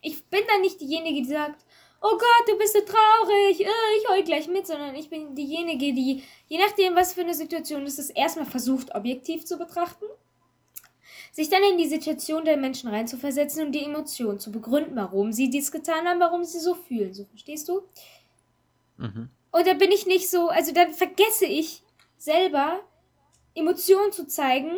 [0.00, 1.64] Ich bin dann nicht diejenige, die sagt,
[2.00, 5.92] oh Gott, du bist so traurig, äh, ich heul gleich mit, sondern ich bin diejenige,
[5.92, 10.04] die, je nachdem, was für eine Situation ist, es erstmal versucht, objektiv zu betrachten,
[11.36, 15.50] sich dann in die Situation der Menschen reinzuversetzen und die Emotionen zu begründen, warum sie
[15.50, 17.12] dies getan haben, warum sie so fühlen.
[17.12, 17.82] So, verstehst du?
[18.96, 19.28] Mhm.
[19.50, 21.82] Und da bin ich nicht so, also dann vergesse ich
[22.16, 22.80] selber
[23.54, 24.70] Emotionen zu zeigen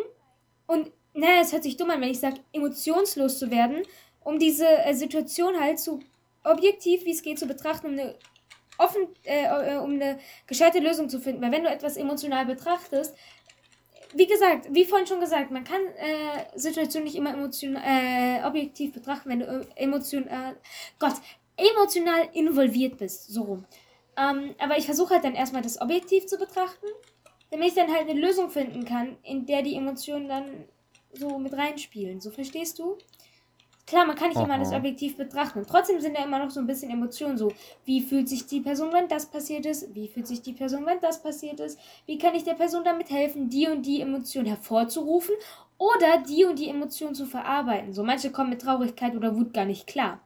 [0.66, 3.84] und, naja, es hört sich dumm an, wenn ich sage, emotionslos zu werden,
[4.24, 6.00] um diese äh, Situation halt so
[6.42, 8.16] objektiv wie es geht zu betrachten, um eine
[8.78, 11.40] offen, äh, äh, um eine gescheite Lösung zu finden.
[11.40, 13.14] Weil wenn du etwas emotional betrachtest,
[14.14, 18.92] wie gesagt, wie vorhin schon gesagt, man kann äh, Situationen nicht immer emotional, äh, objektiv
[18.92, 20.56] betrachten, wenn du äh, emotional,
[20.98, 21.14] Gott,
[21.56, 23.64] emotional involviert bist, so rum.
[24.16, 26.86] Ähm, aber ich versuche halt dann erstmal das objektiv zu betrachten,
[27.50, 30.64] damit ich dann halt eine Lösung finden kann, in der die Emotionen dann
[31.12, 32.20] so mit reinspielen.
[32.20, 32.98] So verstehst du?
[33.88, 35.60] Klar, man kann nicht immer alles objektiv betrachten.
[35.60, 37.38] Und trotzdem sind da immer noch so ein bisschen Emotionen.
[37.38, 37.50] So,
[37.86, 39.94] wie fühlt sich die Person, wenn das passiert ist?
[39.94, 41.80] Wie fühlt sich die Person, wenn das passiert ist?
[42.04, 45.34] Wie kann ich der Person damit helfen, die und die Emotion hervorzurufen
[45.78, 47.94] oder die und die Emotion zu verarbeiten?
[47.94, 50.20] So, manche kommen mit Traurigkeit oder Wut gar nicht klar.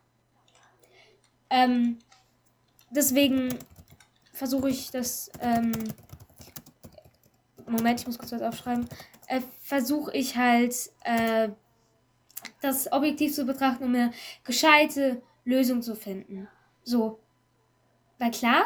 [1.49, 2.01] Ähm,
[2.91, 3.49] deswegen
[4.33, 5.71] versuche ich das, ähm,
[7.69, 8.89] Moment, ich muss kurz was aufschreiben,
[9.29, 11.51] äh, versuche ich halt, äh,
[12.63, 14.13] das objektiv zu betrachten, um eine
[14.45, 16.49] gescheite Lösung zu finden.
[16.85, 17.19] So.
[18.19, 18.65] Weil klar,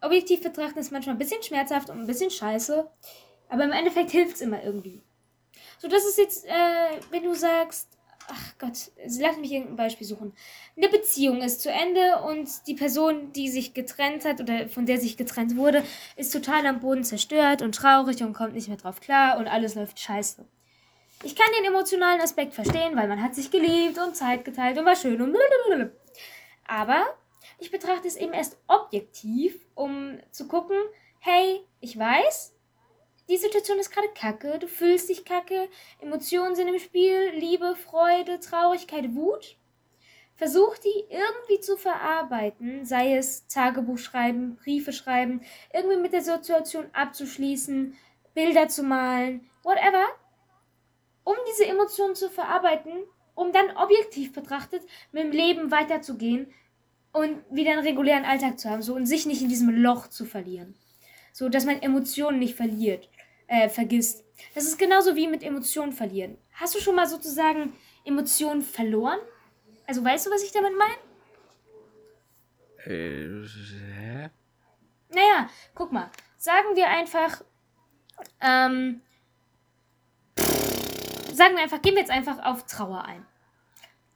[0.00, 2.88] objektiv betrachten ist manchmal ein bisschen schmerzhaft und ein bisschen scheiße,
[3.48, 5.02] aber im Endeffekt hilft es immer irgendwie.
[5.78, 7.88] So, das ist jetzt, äh, wenn du sagst,
[8.28, 10.32] ach Gott, lass mich irgendein Beispiel suchen.
[10.76, 14.98] Eine Beziehung ist zu Ende und die Person, die sich getrennt hat oder von der
[14.98, 15.82] sich getrennt wurde,
[16.16, 19.74] ist total am Boden zerstört und traurig und kommt nicht mehr drauf klar und alles
[19.74, 20.46] läuft scheiße.
[21.22, 24.86] Ich kann den emotionalen Aspekt verstehen, weil man hat sich geliebt und Zeit geteilt und
[24.86, 25.90] war schön und blablabla.
[26.66, 27.14] Aber
[27.58, 30.78] ich betrachte es eben erst objektiv, um zu gucken,
[31.18, 32.54] hey, ich weiß,
[33.28, 35.68] die Situation ist gerade kacke, du fühlst dich kacke,
[36.00, 39.56] Emotionen sind im Spiel, Liebe, Freude, Traurigkeit, Wut.
[40.36, 45.42] Versuch die irgendwie zu verarbeiten, sei es Tagebuch schreiben, Briefe schreiben,
[45.74, 47.94] irgendwie mit der Situation abzuschließen,
[48.32, 50.06] Bilder zu malen, whatever,
[51.30, 52.92] um diese Emotionen zu verarbeiten,
[53.34, 56.52] um dann objektiv betrachtet mit dem Leben weiterzugehen
[57.12, 60.24] und wieder einen regulären Alltag zu haben, so und sich nicht in diesem Loch zu
[60.24, 60.74] verlieren.
[61.32, 63.08] So, dass man Emotionen nicht verliert,
[63.46, 64.24] äh, vergisst.
[64.54, 66.36] Das ist genauso wie mit Emotionen verlieren.
[66.52, 67.74] Hast du schon mal sozusagen
[68.04, 69.20] Emotionen verloren?
[69.86, 70.94] Also weißt du, was ich damit meine?
[72.86, 74.30] Äh, hä?
[75.10, 76.10] Naja, guck mal.
[76.36, 77.42] Sagen wir einfach,
[78.40, 79.02] ähm,
[81.40, 83.26] sagen wir einfach, gehen wir jetzt einfach auf Trauer ein.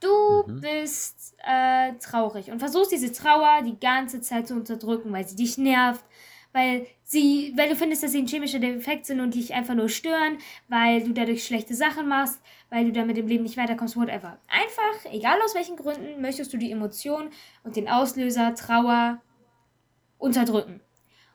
[0.01, 0.61] Du Mhm.
[0.61, 5.57] bist äh, traurig und versuchst diese Trauer die ganze Zeit zu unterdrücken, weil sie dich
[5.57, 6.05] nervt,
[6.53, 9.89] weil sie, weil du findest, dass sie ein chemischer Defekt sind und dich einfach nur
[9.89, 10.37] stören,
[10.69, 14.39] weil du dadurch schlechte Sachen machst, weil du damit im Leben nicht weiterkommst, whatever.
[14.49, 17.31] Einfach, egal aus welchen Gründen, möchtest du die Emotion
[17.63, 19.23] und den Auslöser Trauer
[20.19, 20.83] unterdrücken.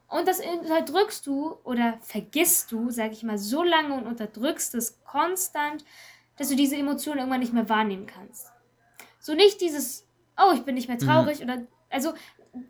[0.10, 5.00] Und das unterdrückst du oder vergisst du, sag ich mal, so lange und unterdrückst es
[5.06, 5.86] konstant,
[6.38, 8.48] dass du diese Emotion irgendwann nicht mehr wahrnehmen kannst.
[9.20, 10.08] So nicht dieses,
[10.38, 12.14] oh, ich bin nicht mehr traurig oder, also,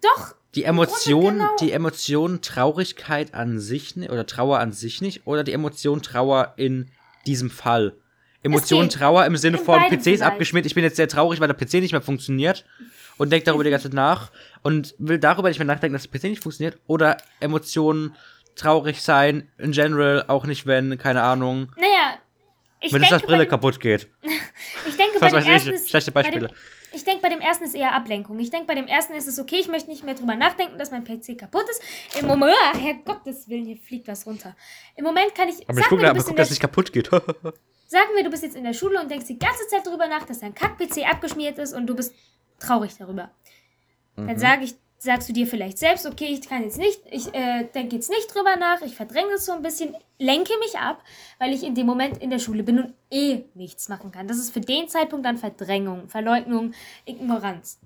[0.01, 1.55] doch, Die Emotion, genau.
[1.61, 6.91] die Emotion Traurigkeit an sich oder Trauer an sich nicht oder die Emotion Trauer in
[7.25, 7.95] diesem Fall.
[8.43, 11.47] Emotion Trauer im Sinne in von PC ist abgeschmiert, ich bin jetzt sehr traurig, weil
[11.47, 12.65] der PC nicht mehr funktioniert
[13.19, 14.31] und denke darüber die ganze Zeit nach
[14.63, 18.15] und will darüber nicht mehr nachdenken, dass der PC nicht funktioniert oder Emotionen
[18.55, 22.17] traurig sein in general, auch nicht wenn, keine Ahnung, naja,
[22.81, 24.09] ich wenn denke, das Brille kaputt geht.
[24.87, 26.47] ich denke, bei dem ersten ich, ist, schlechte bei Beispiele.
[26.47, 26.55] dem,
[26.93, 28.39] ich denke, bei dem ersten ist eher Ablenkung.
[28.39, 30.89] Ich denke, bei dem ersten ist es okay, ich möchte nicht mehr drüber nachdenken, dass
[30.89, 31.81] mein PC kaputt ist.
[32.19, 34.55] Im Moment, ah, Herr Gottes Willen, hier fliegt was runter.
[34.95, 37.09] Im Moment kann ich, Aber ich gucke, aber guck, dass es nicht kaputt geht.
[37.87, 40.23] Sagen wir, du bist jetzt in der Schule und denkst die ganze Zeit darüber nach,
[40.23, 42.13] dass dein Kack-PC abgeschmiert ist und du bist
[42.59, 43.31] traurig darüber.
[44.15, 44.37] Dann Mhm.
[44.37, 47.95] sag ich, sagst du dir vielleicht selbst, okay, ich kann jetzt nicht, ich äh, denke
[47.95, 51.01] jetzt nicht drüber nach, ich verdränge das so ein bisschen, lenke mich ab,
[51.37, 54.27] weil ich in dem Moment in der Schule bin und eh nichts machen kann.
[54.27, 56.73] Das ist für den Zeitpunkt dann Verdrängung, Verleugnung,
[57.05, 57.79] Ignoranz.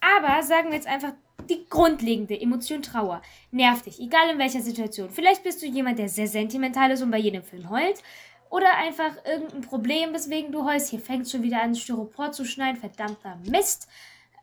[0.00, 1.12] Aber sagen wir jetzt einfach
[1.48, 3.22] die grundlegende Emotion Trauer.
[3.50, 5.10] Nervt dich, egal in welcher Situation.
[5.10, 8.02] Vielleicht bist du jemand, der sehr sentimental ist und bei jedem Film heult.
[8.50, 10.90] Oder einfach irgendein Problem, weswegen du heulst.
[10.90, 12.80] Hier fängt schon wieder an, Styropor zu schneiden.
[12.80, 13.88] Verdammter Mist.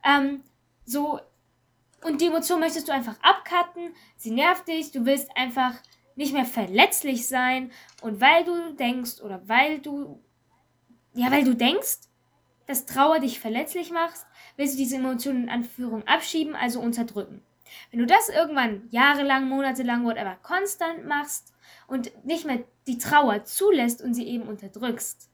[0.03, 0.43] Ähm,
[0.85, 1.19] so.
[2.03, 3.93] Und die Emotion möchtest du einfach abcutten.
[4.15, 4.91] Sie nervt dich.
[4.91, 5.73] Du willst einfach
[6.15, 7.69] nicht mehr verletzlich sein.
[8.01, 10.23] Und weil du denkst, oder weil du.
[11.13, 12.07] Ja, weil du denkst,
[12.65, 17.41] dass Trauer dich verletzlich macht, willst du diese Emotionen in Anführung abschieben, also unterdrücken.
[17.91, 21.53] Wenn du das irgendwann jahrelang, monatelang, whatever, konstant machst
[21.87, 25.29] und nicht mehr die Trauer zulässt und sie eben unterdrückst,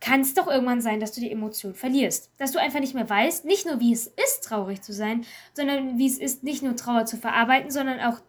[0.00, 2.30] kann es doch irgendwann sein, dass du die Emotion verlierst.
[2.36, 5.24] Dass du einfach nicht mehr weißt, nicht nur wie es ist, traurig zu sein,
[5.54, 8.20] sondern wie es ist, nicht nur Trauer zu verarbeiten, sondern auch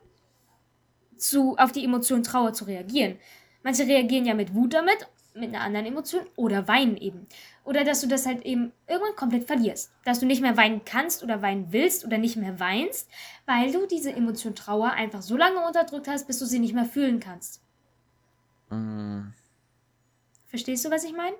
[1.17, 3.17] zu, auf die Emotion Trauer zu reagieren.
[3.61, 7.27] Manche reagieren ja mit Wut damit, mit einer anderen Emotion oder weinen eben.
[7.63, 9.91] Oder dass du das halt eben irgendwann komplett verlierst.
[10.05, 13.09] Dass du nicht mehr weinen kannst oder weinen willst oder nicht mehr weinst,
[13.45, 16.85] weil du diese Emotion Trauer einfach so lange unterdrückt hast, bis du sie nicht mehr
[16.85, 17.61] fühlen kannst.
[18.69, 19.29] Mm,
[20.55, 21.35] Verstehst du, was ich meine?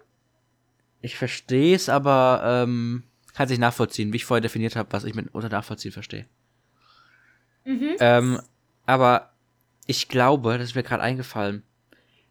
[1.00, 5.16] Ich verstehe es, aber ähm, kann sich nachvollziehen, wie ich vorher definiert habe, was ich
[5.16, 6.26] mit unter nachvollziehen verstehe.
[7.64, 7.96] Mhm.
[8.02, 8.42] Ähm,
[8.86, 9.32] aber
[9.86, 11.64] ich glaube, das ist mir gerade eingefallen.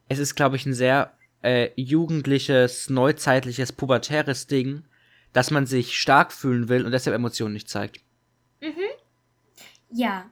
[0.09, 4.85] Es ist, glaube ich, ein sehr äh, jugendliches, neuzeitliches, pubertäres Ding,
[5.33, 8.01] dass man sich stark fühlen will und deshalb Emotionen nicht zeigt.
[9.91, 10.31] Ja.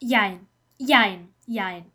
[0.00, 0.46] Jein.
[0.78, 1.34] Jein.
[1.46, 1.86] Jein.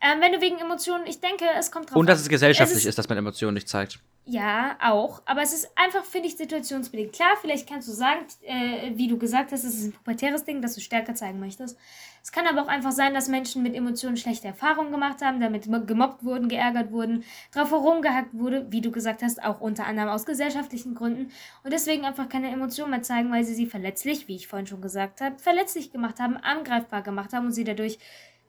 [0.00, 2.86] Ähm, wenn du wegen Emotionen, ich denke, es kommt drauf Und dass es gesellschaftlich Es
[2.86, 3.98] ist, dass man Emotionen nicht zeigt.
[4.24, 5.20] Ja, auch.
[5.26, 7.12] Aber es ist einfach, finde ich, situationsbedingt.
[7.12, 10.62] Klar, vielleicht kannst du sagen, äh, wie du gesagt hast, es ist ein pubertäres Ding,
[10.62, 11.76] dass du Stärke zeigen möchtest.
[12.22, 15.66] Es kann aber auch einfach sein, dass Menschen mit Emotionen schlechte Erfahrungen gemacht haben, damit
[15.66, 20.10] mo- gemobbt wurden, geärgert wurden, drauf herumgehackt wurde, wie du gesagt hast, auch unter anderem
[20.10, 21.32] aus gesellschaftlichen Gründen.
[21.64, 24.80] Und deswegen einfach keine Emotionen mehr zeigen, weil sie sie verletzlich, wie ich vorhin schon
[24.82, 27.98] gesagt habe, verletzlich gemacht haben, angreifbar gemacht haben und sie dadurch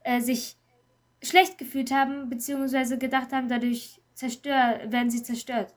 [0.03, 0.55] äh, sich
[1.24, 5.74] schlecht gefühlt haben, beziehungsweise gedacht haben, dadurch zerstört, werden sie zerstört.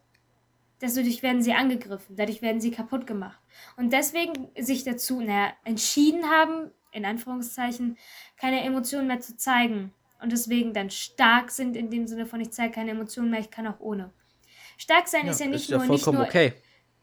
[0.78, 3.38] Dadurch werden sie angegriffen, dadurch werden sie kaputt gemacht.
[3.76, 7.96] Und deswegen sich dazu naja, entschieden haben, in Anführungszeichen,
[8.36, 9.92] keine Emotionen mehr zu zeigen.
[10.20, 13.50] Und deswegen dann stark sind in dem Sinne von, ich zeige keine Emotionen mehr, ich
[13.50, 14.12] kann auch ohne.
[14.78, 16.52] Stark sein ist ja nicht ist ja nur, nicht nur okay.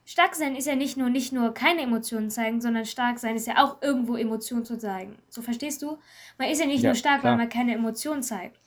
[0.05, 3.47] Stark sein ist ja nicht nur, nicht nur keine Emotionen zeigen, sondern stark sein ist
[3.47, 5.17] ja auch irgendwo Emotionen zu zeigen.
[5.29, 5.97] So verstehst du?
[6.37, 7.31] Man ist ja nicht Ja, nur stark, klar.
[7.31, 8.59] weil man keine Emotionen zeigt.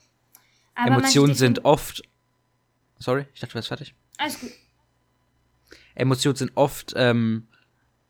[0.75, 2.03] Aber Emotionen sind oft.
[2.99, 3.95] Sorry, ich dachte, du wärst fertig.
[4.17, 4.51] Alles gut.
[5.95, 7.47] Emotionen sind oft ähm,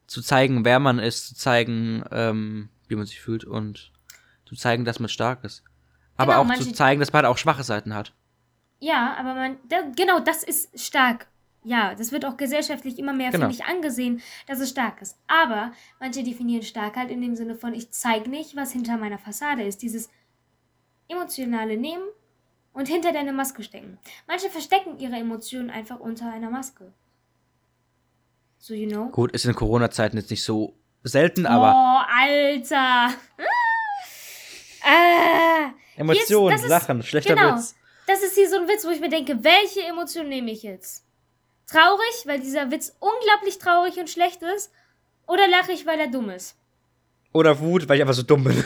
[0.08, 3.92] zu zeigen, wer man ist, zu zeigen, ähm, wie man sich fühlt und
[4.46, 5.64] zu zeigen, dass man stark ist.
[6.16, 8.14] Aber Genau, auch manche- zu zeigen, dass man auch schwache Seiten hat.
[8.80, 11.28] Ja, aber man, da, genau, das ist stark.
[11.64, 13.48] Ja, das wird auch gesellschaftlich immer mehr, Genau.
[13.50, 15.18] finde ich, angesehen, dass es stark ist.
[15.28, 19.18] Aber manche definieren stark halt in dem Sinne von, ich zeige nicht, was hinter meiner
[19.18, 19.82] Fassade ist.
[19.82, 20.10] Dieses
[21.10, 22.04] emotionale Nehmen
[22.78, 23.98] und hinter deine Maske stecken.
[24.28, 26.94] Manche verstecken ihre Emotionen einfach unter einer Maske.
[28.60, 29.10] So, you know?
[29.10, 33.16] Gut, ist in Corona-Zeiten jetzt nicht so selten, aber oh, Alter!
[34.84, 37.56] ah, Emotionen, ist- Lachen, schlechter genau.
[37.56, 37.76] Witz.
[38.06, 41.04] Das ist hier so ein Witz, wo ich mir denke, welche Emotion nehme ich jetzt?
[41.66, 44.72] Traurig, weil dieser Witz unglaublich traurig und schlecht ist?
[45.26, 46.56] Oder lache ich, weil er dumm ist?
[47.34, 48.64] Oder Wut, weil ich einfach so dumm bin.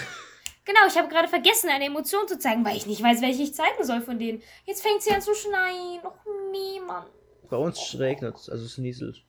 [0.66, 3.54] Genau, ich habe gerade vergessen, eine Emotion zu zeigen, weil ich nicht weiß, welche ich
[3.56, 4.42] zeigen soll von denen.
[4.66, 6.06] Jetzt fängt sie an zu schneien.
[6.06, 6.14] Och
[6.52, 7.06] nee, Mann.
[7.50, 9.24] Bei uns regnet es, also es nieselt.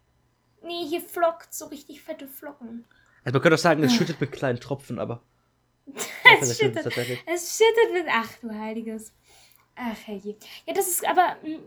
[0.63, 2.85] Nee, hier flockt so richtig fette Flocken.
[3.25, 5.23] Also man könnte auch sagen, es schüttet mit kleinen Tropfen, aber.
[6.41, 6.87] Es schüttet,
[7.27, 8.07] es schüttet mit.
[8.11, 9.13] Ach du Heiliges.
[9.75, 10.37] Ach herrje.
[10.67, 11.37] Ja, das ist aber.
[11.43, 11.59] mm,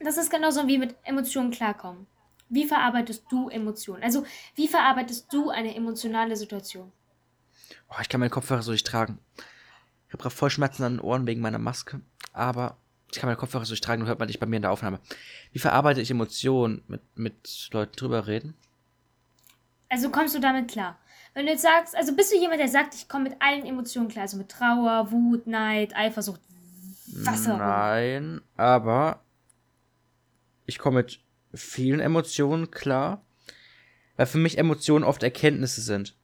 [0.00, 2.06] Das ist genauso wie mit Emotionen klarkommen.
[2.48, 4.02] Wie verarbeitest du Emotionen?
[4.02, 4.26] Also,
[4.56, 6.92] wie verarbeitest du eine emotionale Situation?
[7.88, 9.18] Oh, ich kann meinen Kopfhörer so nicht tragen.
[10.08, 12.00] Ich habe gerade voll Schmerzen an den Ohren wegen meiner Maske,
[12.32, 12.76] aber
[13.10, 14.70] ich kann meinen Kopfhörer so nicht tragen und hört man nicht bei mir in der
[14.70, 15.00] Aufnahme.
[15.52, 18.54] Wie verarbeite ich Emotionen mit, mit Leuten drüber reden?
[19.88, 20.98] Also, kommst du damit klar?
[21.34, 24.08] Wenn du jetzt sagst, also bist du jemand, der sagt, ich komme mit allen Emotionen
[24.08, 26.40] klar, also mit Trauer, Wut, Neid, Eifersucht,
[27.14, 27.58] was auch immer.
[27.58, 29.22] Nein, aber
[30.66, 31.20] ich komme mit
[31.54, 33.22] vielen Emotionen klar.
[34.16, 36.14] Weil für mich Emotionen oft Erkenntnisse sind.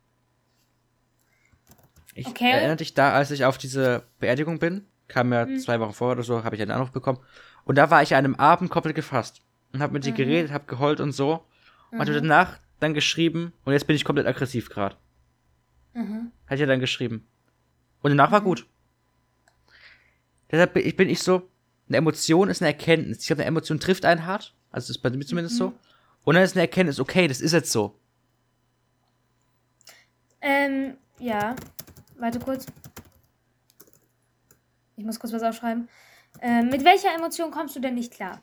[2.18, 2.50] Ich Okay.
[2.50, 5.58] erinnere dich da, als ich auf diese Beerdigung bin, kam ja Mhm.
[5.60, 7.20] zwei Wochen vorher oder so, habe ich einen Anruf bekommen.
[7.64, 9.40] Und da war ich an einem Abend komplett gefasst.
[9.72, 10.06] Und habe mit Mhm.
[10.06, 11.44] dir geredet, habe geheult und so.
[11.92, 14.96] Und hatte danach dann geschrieben, und jetzt bin ich komplett aggressiv gerade.
[15.94, 16.32] Mhm.
[16.48, 17.26] Hat ja dann geschrieben.
[18.02, 18.66] Und danach war gut.
[20.50, 21.48] Deshalb bin ich, bin ich so,
[21.88, 23.20] eine Emotion ist eine Erkenntnis.
[23.20, 24.54] Ich glaube, eine Emotion trifft einen hart.
[24.72, 25.72] Also das ist bei mir zumindest so.
[26.24, 27.98] Und dann ist eine Erkenntnis, okay, das ist jetzt so.
[30.40, 31.56] Ähm, ja.
[32.18, 32.66] Warte kurz.
[34.96, 35.88] Ich muss kurz was aufschreiben.
[36.40, 38.40] Ähm, mit welcher Emotion kommst du denn nicht klar?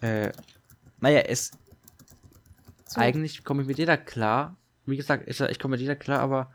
[0.00, 0.32] Äh,
[1.00, 1.52] naja, es,
[2.86, 3.00] So.
[3.00, 4.56] eigentlich komme ich mit jeder klar.
[4.86, 6.52] Wie gesagt, ist, ich komme mit jeder klar, aber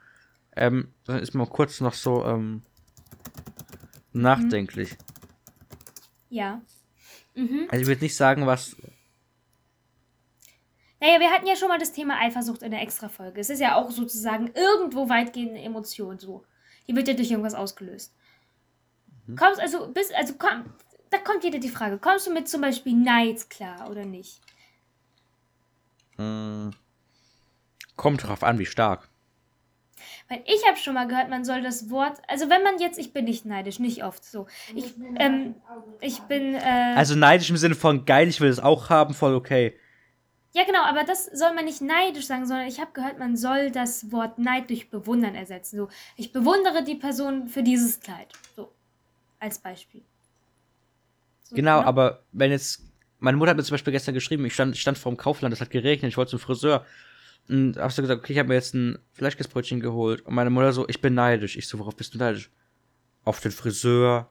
[0.55, 2.61] ähm, dann ist man kurz noch so ähm,
[4.11, 4.97] nachdenklich.
[6.29, 6.61] Ja.
[7.35, 7.67] Mhm.
[7.69, 8.75] Also ich würde nicht sagen, was.
[10.99, 13.39] Naja, wir hatten ja schon mal das Thema Eifersucht in der Extra-Folge.
[13.39, 16.43] Es ist ja auch sozusagen irgendwo weitgehende Emotion so.
[16.87, 18.15] Die wird ja durch irgendwas ausgelöst.
[19.35, 20.65] Kommst also, bist, also komm,
[21.09, 24.39] da kommt wieder die Frage, kommst du mit zum Beispiel Neid klar oder nicht?
[26.17, 26.71] Mh,
[27.97, 29.09] kommt drauf an, wie stark.
[30.29, 33.13] Weil ich habe schon mal gehört, man soll das Wort, also wenn man jetzt, ich
[33.13, 34.47] bin nicht neidisch, nicht oft so.
[34.75, 35.55] Ich, ähm,
[35.99, 39.35] ich bin, äh, Also neidisch im Sinne von geil, ich will es auch haben, voll
[39.35, 39.77] okay.
[40.53, 43.71] Ja genau, aber das soll man nicht neidisch sagen, sondern ich habe gehört, man soll
[43.71, 45.77] das Wort Neid durch Bewundern ersetzen.
[45.77, 48.27] So, ich bewundere die Person für dieses Kleid.
[48.55, 48.71] So,
[49.39, 50.01] als Beispiel.
[51.43, 51.85] So, Genau, ne?
[51.85, 52.83] aber wenn jetzt.
[53.19, 55.59] Meine Mutter hat mir zum Beispiel gestern geschrieben, ich stand, stand vor dem Kaufland, es
[55.59, 56.85] hat geregnet, ich wollte zum Friseur.
[57.49, 60.21] Und hast du gesagt, okay, ich habe mir jetzt ein Fleischkäsebrötchen geholt.
[60.21, 61.57] Und meine Mutter so, ich bin neidisch.
[61.57, 62.51] Ich so, worauf bist du neidisch?
[63.23, 64.29] Auf den Friseur,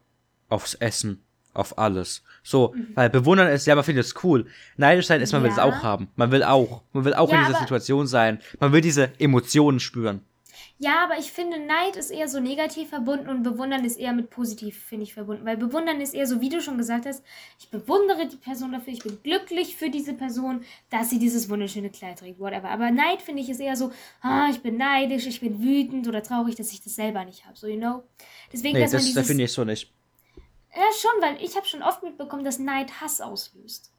[0.49, 1.26] aufs Essen,
[1.57, 2.23] auf alles.
[2.43, 4.47] So, weil bewundern ist, ja, man findet es cool.
[4.77, 5.63] Neidisch sein ist, man will es Mhm.
[5.63, 5.65] Ja.
[5.69, 6.09] auch haben.
[6.17, 6.83] Man will auch.
[6.93, 8.41] Man will auch Ja, in dieser Situation sein.
[8.61, 10.21] Man will diese Emotionen spüren.
[10.79, 14.29] Ja, aber ich finde, Neid ist eher so negativ verbunden und Bewundern ist eher mit
[14.29, 15.47] positiv, finde ich, verbunden.
[15.47, 17.25] Weil Bewundern ist eher so, wie du schon gesagt hast,
[17.59, 21.89] ich bewundere die Person dafür, ich bin glücklich für diese Person, dass sie dieses wunderschöne
[21.89, 22.69] Kleid trägt, whatever.
[22.69, 26.23] Aber Neid, finde ich, ist eher so, ah, ich bin neidisch, ich bin wütend oder
[26.23, 28.03] traurig, dass ich das selber nicht habe, so, you know?
[28.53, 29.27] Deswegen, Nee, dass man das, das dieses...
[29.29, 29.91] finde ich so nicht.
[30.77, 33.91] Ja, schon, weil ich habe schon oft mitbekommen, dass Neid Hass auslöst.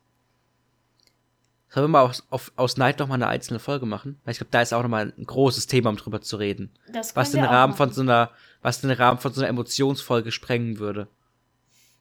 [1.69, 4.19] Sollen wir mal aus, auf, aus Neid noch mal eine einzelne Folge machen?
[4.23, 6.71] Weil ich glaube, da ist auch noch mal ein großes Thema, um drüber zu reden.
[6.89, 7.95] Das Was den wir auch Rahmen von machen.
[7.95, 8.31] so einer,
[8.61, 11.07] was den Rahmen von so einer Emotionsfolge sprengen würde.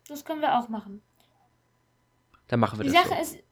[0.09, 1.03] Das können wir auch machen.
[2.47, 3.35] Dann machen wir Die das Sache so.
[3.37, 3.45] ist,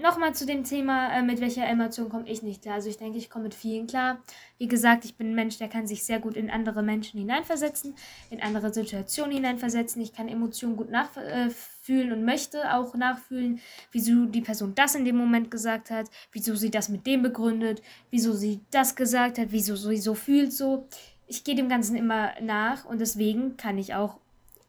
[0.00, 2.76] nochmal zu dem Thema, äh, mit welcher Emotion komme ich nicht klar.
[2.76, 4.22] Also ich denke, ich komme mit vielen klar.
[4.58, 7.94] Wie gesagt, ich bin ein Mensch, der kann sich sehr gut in andere Menschen hineinversetzen,
[8.30, 10.02] in andere Situationen hineinversetzen.
[10.02, 13.60] Ich kann Emotionen gut nachfühlen und möchte auch nachfühlen,
[13.92, 17.82] wieso die Person das in dem Moment gesagt hat, wieso sie das mit dem begründet,
[18.10, 20.88] wieso sie das gesagt hat, wieso sie so fühlt so.
[21.26, 24.18] Ich gehe dem Ganzen immer nach und deswegen kann ich auch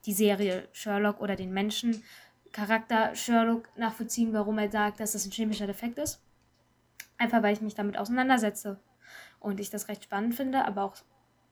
[0.06, 2.04] die Serie Sherlock oder den Menschen
[2.56, 6.22] Charakter Sherlock nachvollziehen, warum er sagt, dass das ein chemischer Defekt ist.
[7.18, 8.80] Einfach weil ich mich damit auseinandersetze
[9.42, 10.96] und ich das recht spannend finde, aber auch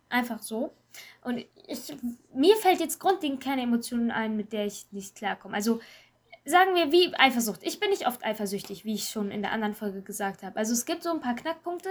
[0.08, 0.74] einfach so.
[1.22, 1.98] Und ich,
[2.34, 5.56] mir fällt jetzt grundlegend keine Emotionen ein, mit der ich nicht klarkomme.
[5.56, 5.82] Also
[6.46, 7.64] sagen wir wie Eifersucht.
[7.64, 10.56] Ich bin nicht oft eifersüchtig, wie ich schon in der anderen Folge gesagt habe.
[10.56, 11.90] Also es gibt so ein paar Knackpunkte,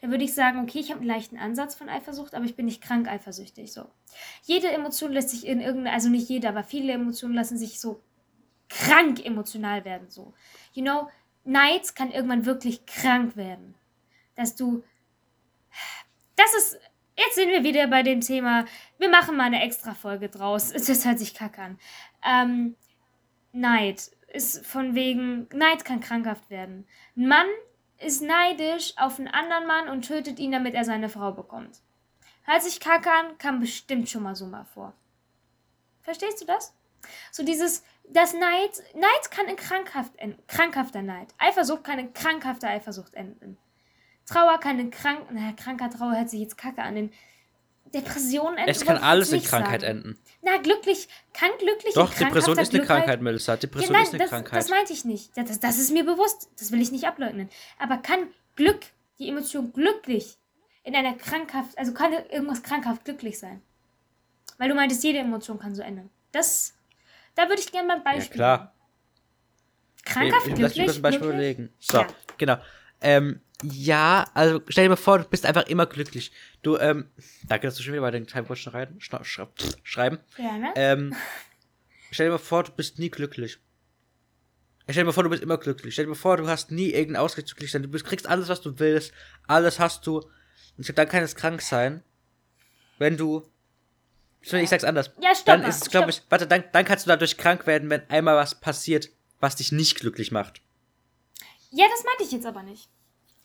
[0.00, 2.64] da würde ich sagen, okay, ich habe einen leichten Ansatz von Eifersucht, aber ich bin
[2.64, 3.74] nicht krank eifersüchtig.
[3.74, 3.90] So.
[4.44, 8.00] Jede Emotion lässt sich in irgendeiner, also nicht jede, aber viele Emotionen lassen sich so
[8.68, 10.10] krank emotional werden.
[10.10, 10.34] So.
[10.72, 11.08] You know,
[11.44, 13.74] Neid kann irgendwann wirklich krank werden.
[14.34, 14.82] Dass du.
[16.36, 16.78] Das ist.
[17.16, 18.64] Jetzt sind wir wieder bei dem Thema.
[18.98, 20.72] Wir machen mal eine extra Folge draus.
[20.86, 21.78] Das hört sich kacke an.
[22.24, 22.76] Ähm,
[23.52, 25.48] Neid ist von wegen.
[25.52, 26.86] Neid kann krankhaft werden.
[27.16, 27.46] Ein Mann
[27.98, 31.78] ist neidisch auf einen anderen Mann und tötet ihn, damit er seine Frau bekommt.
[32.42, 34.92] Hört sich kacke an, kam bestimmt schon mal so mal vor.
[36.02, 36.74] Verstehst du das?
[37.32, 41.28] So dieses, das Neid, Neid kann in krankhaft enden, krankhafter Neid.
[41.38, 43.56] Eifersucht kann in krankhafter Eifersucht enden.
[44.26, 46.96] Trauer kann in krank, naja, kranker Trauer hört sich jetzt kacke an.
[46.96, 47.12] In
[47.92, 48.70] Depression enden.
[48.70, 49.98] Es kann alles in Krankheit sagen.
[49.98, 50.18] enden.
[50.42, 53.56] Na, glücklich, kann glücklich Doch, Depression ist eine Krankheit, Melissa.
[53.56, 54.58] Depression ja, nein, ist eine das, Krankheit.
[54.58, 55.36] das meinte ich nicht.
[55.36, 56.50] Das, das ist mir bewusst.
[56.58, 57.48] Das will ich nicht ableugnen.
[57.78, 58.80] Aber kann Glück,
[59.18, 60.38] die Emotion glücklich
[60.82, 63.62] in einer krankhaft, also kann irgendwas krankhaft glücklich sein?
[64.58, 66.10] Weil du meintest, jede Emotion kann so ändern.
[66.32, 66.74] Das,
[67.34, 68.36] da würde ich gerne mal ein ja, Beispiel.
[68.36, 68.58] klar.
[68.58, 68.70] nennen.
[70.04, 70.60] Krankhaft Ich- ich- glücklich?
[70.60, 71.72] Lass mich kurz ein Beispiel überlegen.
[71.78, 72.06] So, Ja.
[72.38, 72.56] genau.
[73.00, 76.32] Ähm, ja, also stell dir mal vor, du bist einfach immer glücklich.
[76.62, 77.08] Du, ähm,
[77.44, 80.18] danke, dass du schon wieder bei den Timecode schreiben, schra- pff, schreiben.
[80.36, 80.72] Ja, ne?
[80.76, 81.14] Ähm,
[82.10, 83.58] stell dir mal vor, du bist nie glücklich.
[84.82, 85.94] Stell dir mal vor, du bist immer glücklich.
[85.94, 87.82] Stell dir mal vor, du hast nie irgendeinen Ausgleich zu glücklich sein.
[87.82, 89.12] Du bist- kriegst alles, was du willst.
[89.46, 90.18] Alles hast du.
[90.18, 90.30] Und
[90.80, 92.02] ich glaub, dann kann es krank sein,
[92.98, 93.48] wenn du.
[94.52, 95.10] Ich sag's anders.
[95.20, 97.88] Ja, stopp Dann ist es, glaube ich, warte, dann, dann kannst du dadurch krank werden,
[97.90, 99.08] wenn einmal was passiert,
[99.40, 100.60] was dich nicht glücklich macht.
[101.70, 102.88] Ja, das meinte ich jetzt aber nicht.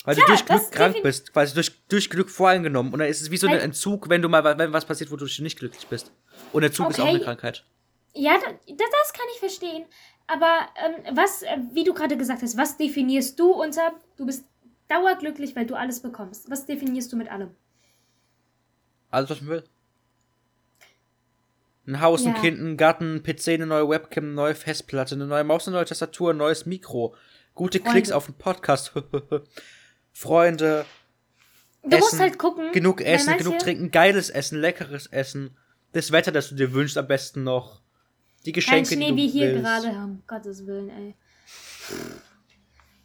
[0.03, 2.93] Weil Klar, du durch das Glück krank bist, quasi durch, durch Glück voreingenommen.
[2.93, 5.15] Und dann ist es wie so ein Entzug, wenn du mal wenn was passiert, wo
[5.15, 6.11] du nicht glücklich bist.
[6.53, 7.15] Und Entzug ist auch Okay.
[7.15, 7.65] eine Krankheit.
[8.13, 9.85] Ja, da, da- das kann ich verstehen.
[10.27, 14.45] Aber ähm, was, äh, wie du gerade gesagt hast, was definierst du unter, du bist
[14.87, 16.49] dauerglücklich, weil du alles bekommst?
[16.49, 17.55] Was definierst du mit allem?
[19.11, 19.63] Alles, was man will.
[21.89, 22.39] Ein Haus, ein Ja.
[22.41, 25.75] Kind, ein Garten, ein PC, eine neue Webcam, eine neue Festplatte, eine neue Maus, eine
[25.77, 27.15] neue Tastatur, ein neues Mikro.
[27.55, 27.91] Gute Freunde.
[27.91, 28.93] Klicks auf den Podcast.
[30.13, 30.85] Freunde,
[31.81, 32.71] Du musst Essen, halt gucken.
[32.73, 35.55] genug Essen, manche- genug trinken, geiles Essen, leckeres Essen.
[35.93, 37.81] Das Wetter, das du dir wünschst, am besten noch.
[38.45, 39.63] Die Kein Geschenke, Schnee die du wie hier willst.
[39.63, 40.11] gerade haben.
[40.11, 41.15] Um Gottes Willen, ey.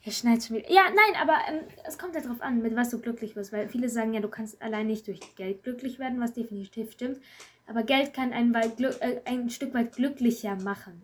[0.01, 0.71] Hier schneit schon wieder.
[0.71, 3.53] Ja, nein, aber ähm, es kommt ja drauf an, mit was du glücklich wirst.
[3.53, 7.19] Weil viele sagen ja, du kannst allein nicht durch Geld glücklich werden, was definitiv stimmt.
[7.67, 11.03] Aber Geld kann einen äh, ein Stück weit glücklicher machen.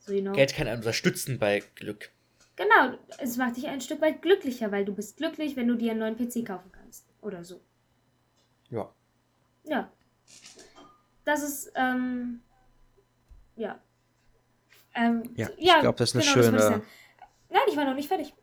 [0.00, 0.32] So, you know.
[0.32, 2.10] Geld kann einen unterstützen bei Glück.
[2.56, 5.92] Genau, es macht dich ein Stück weit glücklicher, weil du bist glücklich, wenn du dir
[5.92, 7.06] einen neuen PC kaufen kannst.
[7.20, 7.60] Oder so.
[8.70, 8.92] Ja.
[9.64, 9.90] Ja.
[11.24, 12.40] Das ist, ähm,
[13.56, 13.80] ja.
[14.94, 16.82] Ähm, Ja, ich glaub, das ist eine wollte ich schöne-.
[17.50, 18.34] Nein, ich war noch nicht fertig.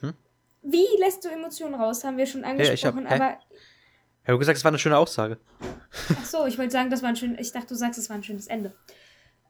[0.00, 0.14] Hm?
[0.62, 2.04] Wie lässt du Emotionen raus?
[2.04, 3.14] Haben wir schon hab- angesprochen, hä?
[3.14, 3.38] aber.
[4.26, 5.38] Ich habe gesagt, es war eine schöne Aussage.
[6.10, 7.38] Ach so, ich wollte sagen, das war ein schön.
[7.38, 8.74] Ich dachte, du sagst, es war ein schönes Ende.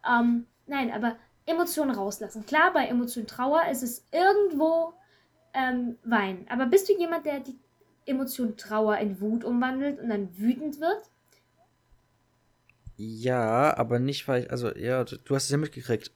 [0.07, 1.17] Ähm, nein, aber
[1.47, 2.45] Emotionen rauslassen.
[2.45, 4.93] Klar, bei Emotionen Trauer ist es irgendwo
[5.55, 6.47] ähm, Weinen.
[6.51, 7.59] Aber bist du jemand, der die
[8.05, 11.11] Emotion Trauer in Wut umwandelt und dann wütend wird?
[12.97, 16.13] Ja, aber nicht, weil ich, also, ja, du, du hast es ja mitgekriegt.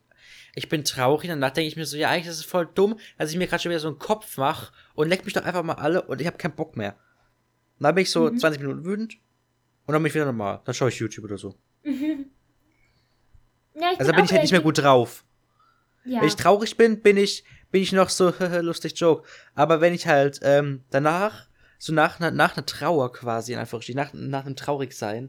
[0.54, 3.30] Ich bin traurig, danach denke ich mir so, ja, eigentlich ist es voll dumm, dass
[3.30, 5.76] ich mir gerade schon wieder so einen Kopf mache und leck mich doch einfach mal
[5.76, 6.98] alle und ich habe keinen Bock mehr.
[7.80, 8.38] Und dann bin ich so Mhm.
[8.38, 9.14] 20 Minuten wütend
[9.86, 10.60] und dann bin ich wieder normal.
[10.64, 11.56] Dann schaue ich YouTube oder so.
[13.74, 15.24] Ja, ich Also bin auch ich halt nicht mehr gut drauf.
[16.04, 16.20] Ja.
[16.20, 19.26] Wenn ich traurig bin, bin ich, bin ich noch so, lustig Joke.
[19.54, 21.46] Aber wenn ich halt ähm, danach,
[21.78, 25.28] so nach, einer- nach einer Trauer quasi, in Anführungsstrichen, nach, nach einem Traurigsein,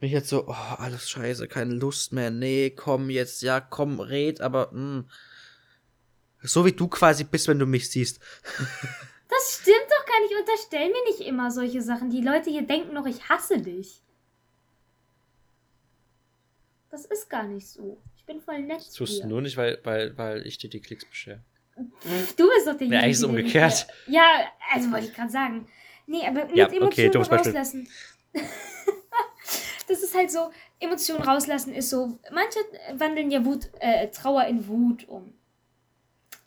[0.00, 4.00] bin ich jetzt so, oh, alles scheiße, keine Lust mehr, nee, komm jetzt, ja, komm,
[4.00, 5.04] red, aber, mh.
[6.42, 8.20] So wie du quasi bist, wenn du mich siehst.
[9.44, 10.34] Das stimmt doch gar nicht.
[10.38, 12.10] Unterstell mir nicht immer solche Sachen.
[12.10, 14.00] Die Leute hier denken noch, ich hasse dich.
[16.90, 17.98] Das ist gar nicht so.
[18.16, 18.78] Ich bin voll nett.
[18.78, 21.40] Das tust du nur nicht, weil, weil, weil ich dir die Klicks beschere.
[22.36, 23.86] Du bist doch der Ja, eigentlich ist umgekehrt.
[24.06, 25.68] Ja, also wollte ich gerade sagen.
[26.06, 27.36] Nee, aber mit Ja, okay, Emotionen Beispiel.
[27.36, 27.88] rauslassen.
[29.88, 32.60] das ist halt so, Emotionen rauslassen ist so, manche
[32.94, 35.34] wandeln ja Wut, äh, Trauer in Wut um.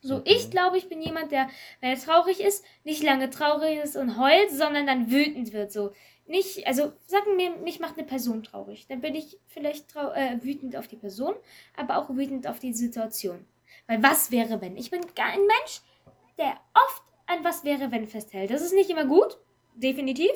[0.02, 0.24] So, Mhm.
[0.26, 1.50] ich glaube, ich bin jemand, der,
[1.82, 5.72] wenn er traurig ist, nicht lange traurig ist und heult, sondern dann wütend wird.
[5.72, 5.92] So,
[6.28, 8.86] nicht, also sagen wir, mich macht eine Person traurig.
[8.88, 11.34] Dann bin ich vielleicht trau äh, wütend auf die Person,
[11.76, 13.46] aber auch wütend auf die Situation.
[13.88, 14.78] Weil was wäre, wenn?
[14.78, 15.82] Ich bin gar ein Mensch,
[16.38, 18.52] der oft an was wäre, wenn festhält.
[18.52, 19.38] Das ist nicht immer gut,
[19.76, 20.32] definitiv.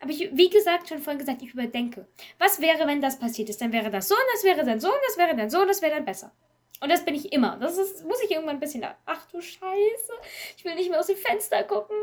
[0.00, 2.06] Aber ich, wie gesagt, schon vorhin gesagt, ich überdenke.
[2.38, 3.60] Was wäre, wenn das passiert ist?
[3.60, 5.68] Dann wäre das so und das wäre dann so und das wäre dann so und
[5.68, 6.32] das wäre dann besser.
[6.80, 7.56] Und das bin ich immer.
[7.60, 8.84] Das ist, muss ich irgendwann ein bisschen.
[9.06, 10.12] Ach du Scheiße.
[10.56, 11.96] Ich will nicht mehr aus dem Fenster gucken.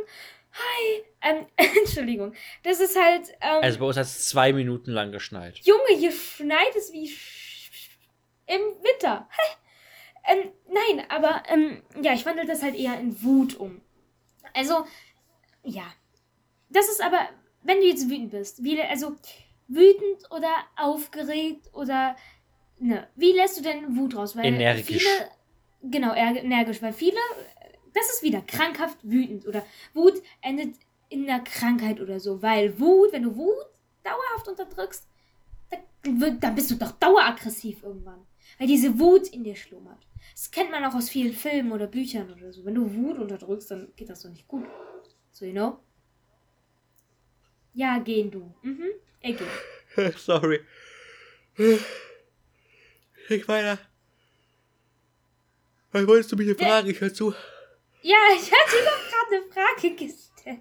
[0.54, 1.04] Hi.
[1.22, 1.46] Ähm,
[1.82, 2.34] Entschuldigung.
[2.64, 3.30] Das ist halt.
[3.42, 5.58] Ähm, Also bei uns hat es zwei Minuten lang geschneit.
[5.60, 7.12] Junge, hier schneit es wie
[8.46, 9.28] im Winter.
[10.28, 13.82] ähm, nein, aber ähm, ja, ich wandle das halt eher in Wut um.
[14.54, 14.86] Also,
[15.64, 15.84] ja.
[16.70, 17.28] Das ist aber,
[17.64, 19.16] wenn du jetzt wütend bist, wie, also
[19.68, 22.16] wütend oder aufgeregt oder,
[22.80, 24.36] ne, wie lässt du denn Wut raus?
[24.36, 25.04] Weil Energisch.
[25.04, 25.30] Viele,
[25.92, 27.18] genau, er- energisch, weil viele,
[27.94, 30.76] das ist wieder krankhaft wütend oder Wut endet
[31.10, 33.66] in einer Krankheit oder so, weil Wut, wenn du Wut
[34.04, 35.08] dauerhaft unterdrückst,
[36.04, 38.26] dann bist du doch daueraggressiv irgendwann.
[38.58, 40.08] Weil diese Wut in dir schlummert.
[40.34, 42.64] Das kennt man auch aus vielen Filmen oder Büchern oder so.
[42.66, 44.66] Wenn du Wut unterdrückst, dann geht das doch nicht gut.
[45.32, 45.80] So, you know?
[47.74, 48.54] Ja, gehen du.
[48.62, 48.88] Mhm.
[49.22, 50.18] Er geht.
[50.18, 50.60] Sorry.
[53.30, 53.78] Ich weiter.
[55.92, 56.74] Was wolltest du mich denn Ja.
[56.74, 56.90] fragen?
[56.90, 57.34] Ich hör zu.
[58.02, 60.60] Ja, ich hatte doch gerade eine Frage gestellt.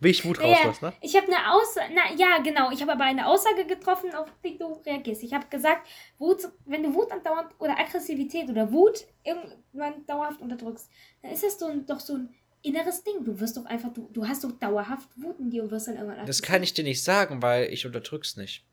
[0.00, 0.92] Wie ich Wut Naja, rauslasse, ne?
[1.00, 4.58] Ich habe eine Aussage, na ja, genau, ich habe aber eine Aussage getroffen, auf die
[4.58, 5.22] du reagierst.
[5.22, 5.86] Ich habe gesagt,
[6.18, 10.90] Wut, wenn du Wut andauernd oder Aggressivität oder Wut irgendwann dauerhaft unterdrückst,
[11.22, 13.24] dann ist das so ein, doch so ein inneres Ding.
[13.24, 15.96] Du wirst doch einfach, du, du hast doch dauerhaft Wut in dir und wirst dann
[15.96, 18.64] irgendwann Das kann ich dir nicht sagen, weil ich unterdrück's nicht.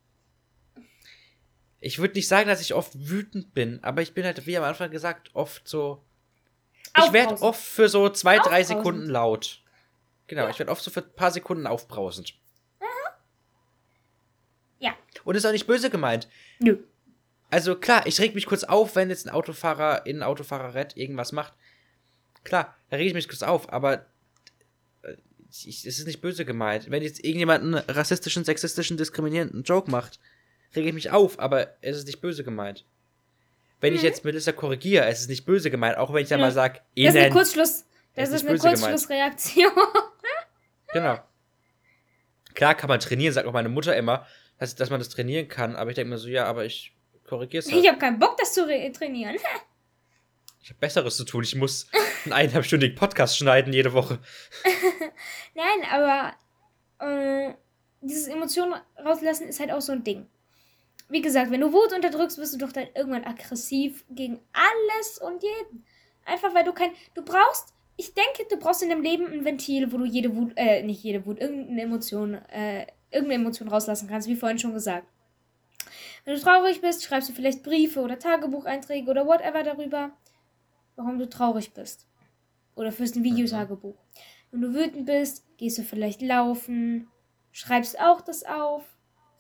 [1.81, 4.63] Ich würde nicht sagen, dass ich oft wütend bin, aber ich bin halt, wie am
[4.63, 6.03] Anfang gesagt, oft so.
[6.97, 8.63] Ich werde oft für so zwei, drei.
[8.63, 9.61] Sekunden laut.
[10.27, 12.35] Genau, ich werde oft so für ein paar Sekunden aufbrausend.
[14.79, 14.95] Ja.
[15.23, 16.27] Und ist auch nicht böse gemeint.
[16.59, 16.77] Nö.
[17.49, 21.31] Also klar, ich reg mich kurz auf, wenn jetzt ein Autofahrer in ein Autofahrerett irgendwas
[21.31, 21.53] macht.
[22.43, 24.05] Klar, da reg ich mich kurz auf, aber
[25.01, 25.15] äh,
[25.65, 26.91] ich, es ist nicht böse gemeint.
[26.91, 30.19] Wenn jetzt irgendjemand einen rassistischen, sexistischen, diskriminierenden Joke macht,
[30.75, 32.85] rege ich mich auf, aber es ist nicht böse gemeint.
[33.81, 36.45] Wenn ich jetzt Melissa korrigiere, es ist nicht böse gemeint, auch wenn ich dann Mhm.
[36.47, 37.29] mal sage, Das ist eine.
[37.29, 37.85] Kurzschluss.
[38.15, 38.57] Das ist ist eine.
[38.59, 39.71] Kurzschlussreaktion.
[40.91, 41.19] Genau.
[42.55, 44.25] Klar kann man trainieren, sagt auch meine Mutter immer,
[44.57, 46.93] dass, dass man das trainieren kann, aber ich denke mir so, ja, aber ich
[47.27, 47.81] korrigiere es halt.
[47.83, 49.35] Ich habe keinen Bock, das zu re- trainieren.
[50.61, 51.41] Ich habe Besseres zu tun.
[51.43, 51.87] Ich muss
[52.25, 54.19] einen eineinhalbstündigen Podcast schneiden jede Woche.
[55.55, 56.33] Nein, aber
[56.99, 57.53] äh,
[58.01, 60.27] dieses Emotionen rauslassen ist halt auch so ein Ding.
[61.09, 65.41] Wie gesagt, wenn du Wut unterdrückst, wirst du doch dann irgendwann aggressiv gegen alles und
[65.41, 65.85] jeden.
[66.23, 66.91] Einfach weil du kein.
[67.15, 67.73] Du brauchst.
[67.97, 71.03] Ich denke, du brauchst in deinem Leben ein Ventil, wo du jede Wut, äh, nicht
[71.03, 75.05] jede Wut, irgendeine Emotion, äh, irgendeine Emotion rauslassen kannst, wie vorhin schon gesagt.
[76.23, 80.11] Wenn du traurig bist, schreibst du vielleicht Briefe oder Tagebucheinträge oder whatever darüber,
[80.95, 82.07] warum du traurig bist.
[82.75, 83.97] Oder führst ein Videotagebuch.
[84.51, 87.09] Wenn du wütend bist, gehst du vielleicht laufen,
[87.51, 88.83] schreibst auch das auf,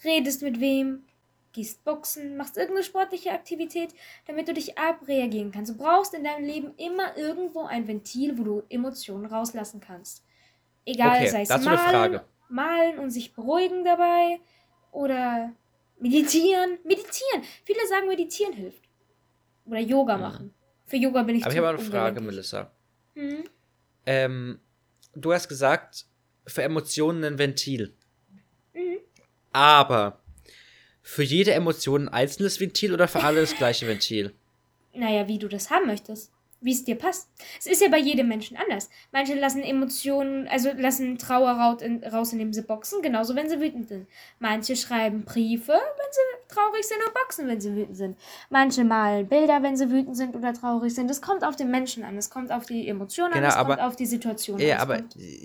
[0.03, 1.05] redest mit wem,
[1.51, 3.93] gehst boxen, machst irgendeine sportliche Aktivität,
[4.27, 5.71] damit du dich abreagieren kannst.
[5.71, 10.23] Du brauchst in deinem Leben immer irgendwo ein Ventil, wo du Emotionen rauslassen kannst.
[10.85, 14.39] Egal, Okay, sei es malen, malen und sich beruhigen dabei
[14.91, 15.53] oder
[15.99, 16.79] meditieren.
[16.83, 17.43] Meditieren.
[17.63, 18.83] Viele sagen, meditieren hilft.
[19.65, 20.53] Oder Yoga machen.
[20.85, 21.45] Für Yoga bin ich Mhm.
[21.45, 22.21] Aber ich habe eine Frage.
[22.21, 22.71] Melissa.
[23.13, 23.43] Hm?
[24.05, 24.59] Ähm,
[25.13, 26.05] du hast gesagt,
[26.47, 27.93] für Emotionen ein Ventil.
[28.73, 28.97] Mhm.
[29.51, 30.18] Aber
[31.01, 34.33] für jede Emotion ein einzelnes Ventil oder für alle das gleiche Ventil?
[34.93, 36.31] Naja, wie du das haben möchtest.
[36.61, 37.29] Wie es dir passt.
[37.57, 38.89] Es ist ja bei jedem Menschen anders.
[39.13, 41.51] Manche lassen Emotionen, also lassen Trauer
[42.11, 44.07] raus, indem sie boxen, genauso wenn sie wütend sind.
[44.39, 48.17] Manche schreiben Briefe, wenn sie traurig sind und boxen, wenn sie wütend sind.
[48.49, 51.09] Manche malen Bilder, wenn sie wütend sind oder traurig sind.
[51.09, 53.75] Es kommt auf den Menschen an, es kommt auf die Emotionen Genau, an, es aber-
[53.77, 54.75] kommt auf die Situation Ja, an.
[54.75, 54.97] es aber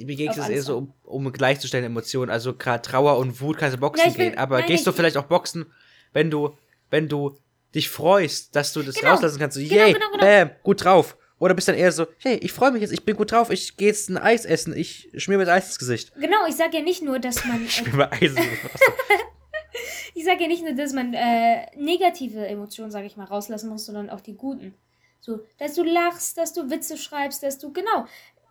[0.05, 2.31] mir geht es eher so, um, um gleichzustellen Emotionen.
[2.33, 4.39] Also gerade Trauer und Wut kannst du boxen Ja, bin- gehen.
[4.39, 5.67] Aber nein, gehst du ich- vielleicht auch boxen,
[6.13, 6.57] wenn du,
[6.91, 7.37] wenn du
[7.75, 9.13] dich freust, dass du das Genau.
[9.13, 9.57] rauslassen kannst.
[9.57, 10.23] So, Genau, yay, genau, genau.
[10.25, 11.17] bam, gut drauf.
[11.39, 13.77] Oder bist dann eher so, hey, ich freue mich jetzt, ich bin gut drauf, ich
[13.77, 16.13] gehe jetzt ein Eis essen, ich schmier mir das Eis ins Gesicht.
[16.15, 17.63] Genau, ich sage ja nicht nur, dass man.
[17.67, 18.63] Ich Äh, schmier mir Eis ins Gesicht.
[20.15, 23.87] ich sage ja nicht nur, dass man äh, negative Emotionen, sage ich mal, rauslassen muss,
[23.87, 24.75] sondern auch die guten.
[25.21, 27.73] So, dass du lachst, dass du Witze schreibst, dass du.
[27.73, 28.07] Genau.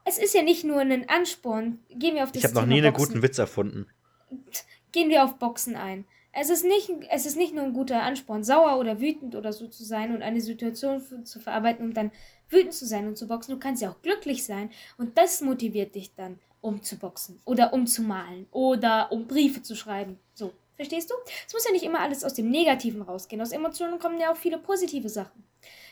[0.06, 1.80] Es ist ja nicht nur ein Ansporn.
[1.90, 3.08] Gehen wir auf das Ich habe noch nie einen Boxen.
[3.08, 3.88] guten Witz erfunden.
[4.92, 6.06] Gehen wir auf Boxen ein.
[6.36, 9.68] Es ist, nicht, es ist nicht nur ein guter Ansporn, sauer oder wütend oder so
[9.68, 12.12] zu sein und eine Situation für, zu verarbeiten und dann
[12.50, 13.54] wütend zu sein und zu boxen.
[13.54, 17.72] Du kannst ja auch glücklich sein und das motiviert dich dann, um zu boxen oder
[17.72, 20.18] um zu malen oder um Briefe zu schreiben.
[20.34, 21.16] So, verstehst du?
[21.48, 23.42] Es muss ja nicht immer alles aus dem Negativen rausgehen.
[23.42, 25.44] Aus Emotionen kommen ja auch viele positive Sachen.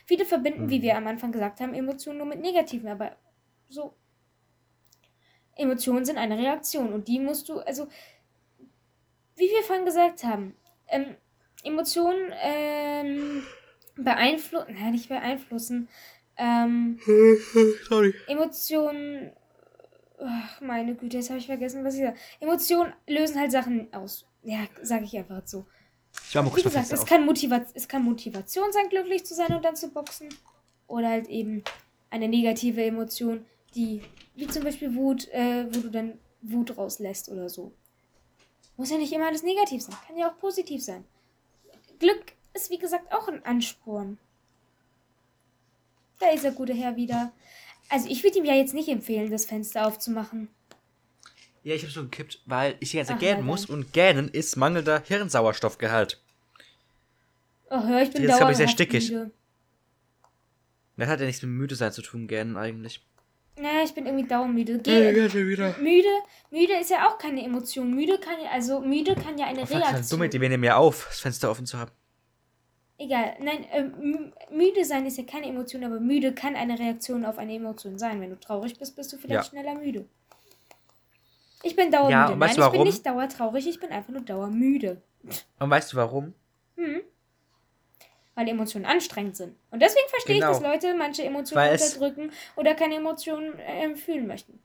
[0.06, 0.82] Viele verbinden, wie Mhm.
[0.82, 3.14] wir am Anfang gesagt haben, Emotionen nur mit Negativen, aber
[3.68, 3.94] so.
[5.56, 7.86] Emotionen sind eine Reaktion und die musst du, also
[9.36, 10.54] wie wir vorhin gesagt haben,
[10.88, 11.16] ähm,
[11.64, 13.42] Emotionen ähm,
[13.96, 15.88] beeinflussen, nein, nicht beeinflussen,
[16.36, 16.98] ähm,
[17.88, 18.14] Sorry.
[18.26, 19.32] Emotionen,
[20.18, 22.16] ach, meine Güte, jetzt habe ich vergessen, was ich sage.
[22.40, 24.26] Emotionen lösen halt Sachen aus.
[24.42, 25.66] Ja, sage ich einfach so.
[26.28, 29.54] Ich war mal Wie gesagt, es kann, Motiva es kann Motivation sein, glücklich zu sein
[29.54, 30.28] und dann zu boxen.
[30.86, 31.62] Oder halt eben
[32.10, 34.02] eine negative Emotion, die,
[34.34, 37.72] wie zum Beispiel Wut, äh, wo du dann Wut rauslässt oder so.
[38.82, 41.04] Muss ja nicht immer alles negativ sein, kann ja auch positiv sein.
[42.00, 44.18] Glück ist, wie gesagt, auch ein Ansporn.
[46.18, 47.30] Da ist der gute Herr wieder.
[47.88, 50.48] Also ich würde ihm ja jetzt nicht empfehlen, das Fenster aufzumachen.
[51.62, 54.28] Ja, ich habe so gekippt, weil ich die ganze Zeit Ach, gähnen muss und gähnen
[54.28, 56.20] ist mangelnder Hirnsauerstoffgehalt.
[57.70, 59.12] Oh, hör, ich bin Jetzt glaub ich, sehr stickig.
[59.12, 59.30] müde.
[60.96, 63.00] Das hat ja nichts mit müde sein zu tun, gähnen eigentlich.
[63.62, 64.78] Ja, ich bin irgendwie dauermüde.
[64.78, 65.74] Geh, wieder.
[65.78, 66.08] Müde,
[66.50, 67.94] müde ist ja auch keine Emotion.
[67.94, 70.18] Müde kann ja, also müde kann ja eine Oh, fuck, das ist Reaktion.
[70.18, 71.92] dumme Idee, wir nehmen ja auf, das Fenster offen zu haben.
[72.98, 77.24] Egal, nein, äh, mü- müde sein ist ja keine Emotion, aber müde kann eine Reaktion
[77.24, 78.20] auf eine Emotion sein.
[78.20, 79.44] Wenn du traurig bist, bist du vielleicht Ja.
[79.44, 80.06] schneller müde.
[81.62, 82.12] Ich bin dauermüde.
[82.12, 82.86] Ja, und nein, weißt du ich bin warum?
[82.88, 85.00] nicht dauertraurig, ich bin einfach nur dauermüde.
[85.60, 86.34] Und weißt du warum?
[86.76, 87.00] Hm.
[88.34, 89.54] Weil Emotionen anstrengend sind.
[89.70, 90.52] Und deswegen verstehe Genau.
[90.52, 94.58] ich, dass Leute manche Emotionen Weil es- unterdrücken oder keine Emotionen äh, fühlen möchten.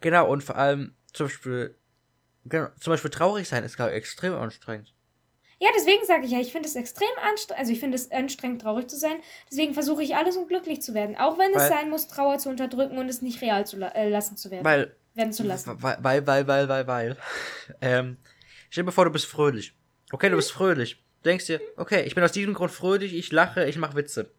[0.00, 1.74] Genau, und vor allem zum Beispiel,
[2.44, 4.92] genau, zum Beispiel traurig sein ist, glaube ich, extrem anstrengend.
[5.58, 8.60] Ja, deswegen sage ich ja, ich finde es extrem anstrengend, also ich finde es anstrengend,
[8.60, 9.16] traurig zu sein.
[9.50, 11.16] Deswegen versuche ich alles, um glücklich zu werden.
[11.16, 13.88] Auch wenn es Weil- sein muss, Trauer zu unterdrücken und es nicht real zu la
[13.88, 14.64] äh, lassen zu werden.
[14.66, 15.82] Weil, werden zu lassen.
[15.82, 17.16] weil, weil, weil, weil, weil, weil.
[17.80, 18.18] Ähm,
[18.68, 19.74] stell dir vor, du bist fröhlich.
[20.12, 21.02] Okay, du bist fröhlich.
[21.26, 24.30] Du denkst dir, okay, ich bin aus diesem Grund fröhlich, ich lache, ich mache Witze.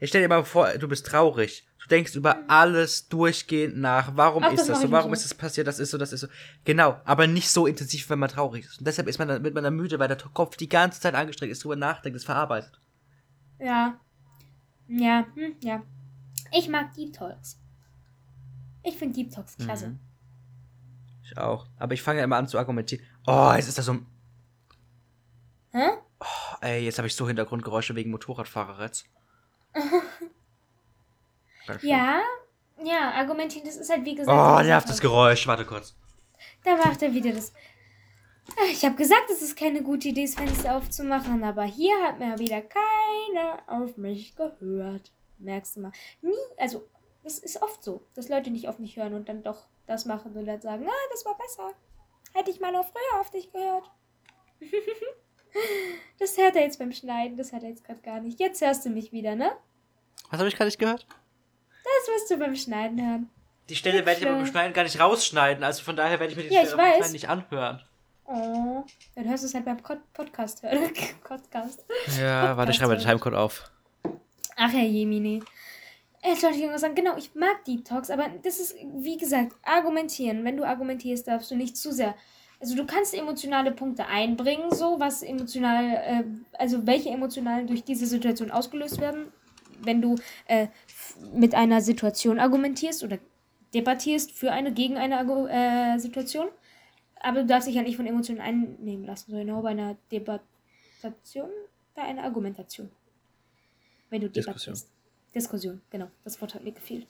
[0.00, 1.68] Jetzt stell dir mal vor, du bist traurig.
[1.80, 4.16] Du denkst über alles durchgehend nach.
[4.16, 4.86] Warum Ach, ist das das so?
[4.86, 5.68] ich Warum ist das passiert?
[5.68, 6.26] Das ist so, das ist so.
[6.64, 8.80] Genau, aber nicht so intensiv, wenn man traurig ist.
[8.80, 11.14] Und deshalb ist man dann, wird man dann müde, weil der Kopf die ganze Zeit
[11.14, 12.80] angestrengt ist, drüber nachdenkt, es verarbeitet.
[13.60, 14.00] Ja.
[14.88, 15.80] Ja, hm, ja.
[16.50, 17.56] Ich mag Deep Talks.
[18.82, 19.90] Ich finde Deep Talks klasse.
[19.90, 20.00] Mhm.
[21.22, 21.68] Ich auch.
[21.78, 23.04] Aber ich fange ja immer an zu argumentieren.
[23.28, 24.06] Oh, jetzt ist da so ein.
[25.72, 25.90] Hä?
[26.20, 29.06] Oh, ey, jetzt habe ich so Hintergrundgeräusche wegen Motorradfahrer jetzt.
[31.66, 31.90] Ganz schlimm.
[31.90, 32.20] Ja,
[32.82, 34.36] ja, argumentieren, das ist halt wie gesagt.
[34.36, 35.00] Oh, nervt das.
[35.00, 35.46] Geräusch.
[35.46, 35.94] Warte kurz.
[36.64, 37.52] Da macht er wieder das.
[38.72, 42.38] Ich habe gesagt, es ist keine gute Idee, das Fenster aufzumachen, aber hier hat mir
[42.38, 45.12] wieder keiner auf mich gehört.
[45.38, 45.92] Merkst du mal.
[46.20, 46.88] Nie, also,
[47.22, 50.32] es ist oft so, dass Leute nicht auf mich hören und dann doch das machen
[50.34, 51.72] und dann sagen, ah, das war besser.
[52.32, 53.90] Hätte ich mal noch früher auf dich gehört.
[56.18, 58.38] das hört er jetzt beim Schneiden, das hört er jetzt gerade gar nicht.
[58.40, 59.50] Jetzt hörst du mich wieder, ne?
[60.30, 61.06] Was habe ich gerade nicht gehört?
[61.82, 63.30] Das wirst du beim Schneiden hören.
[63.68, 65.62] Die Stelle werde ich aber beim Schneiden gar nicht rausschneiden.
[65.64, 66.94] Also von daher werde ich mir die Ja, Stelle beim.
[66.96, 67.82] Schneiden nicht anhören.
[68.26, 68.84] Oh,
[69.16, 70.90] dann hörst du es halt beim Pod- Podcast hören.
[71.24, 71.84] Podcast.
[72.20, 73.70] Ja, warte, ich schreibe mal den Timecode auf.
[74.56, 75.42] Ach ja, Jemini.
[76.22, 76.94] Jetzt wollte ich irgendwas sagen.
[76.94, 80.44] Genau, ich mag Deep Talks, aber das ist, wie gesagt, argumentieren.
[80.44, 82.14] Wenn du argumentierst, darfst du nicht zu sehr.
[82.60, 86.24] Also du kannst emotionale Punkte einbringen, so was emotional, äh,
[86.58, 89.32] also welche emotionalen durch diese Situation ausgelöst werden.
[89.82, 90.16] Wenn du
[90.46, 90.68] äh,
[91.32, 93.18] mit einer Situation argumentierst oder
[93.72, 95.20] debattierst für eine, gegen eine
[95.50, 96.48] äh, Situation.
[97.20, 101.50] Aber du darfst dich ja nicht von Emotionen einnehmen lassen, sondern nur bei einer Debattation,
[101.94, 102.90] bei einer Argumentation.
[104.10, 104.74] Wenn du Diskussion.
[104.74, 104.90] debattierst.
[105.34, 106.10] Diskussion, genau.
[106.24, 107.06] Das Wort hat mir gefehlt.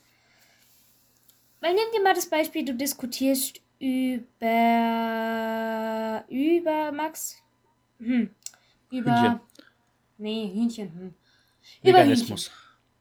[1.61, 4.21] Weil nimm dir mal das Beispiel, du diskutierst über.
[6.29, 7.43] über Max.
[7.99, 8.31] Hm.
[8.91, 9.23] Über.
[9.23, 9.41] Hühnchen.
[10.19, 10.93] Nee, Hühnchen.
[10.93, 11.15] Hm.
[11.83, 12.51] Über Veganismus.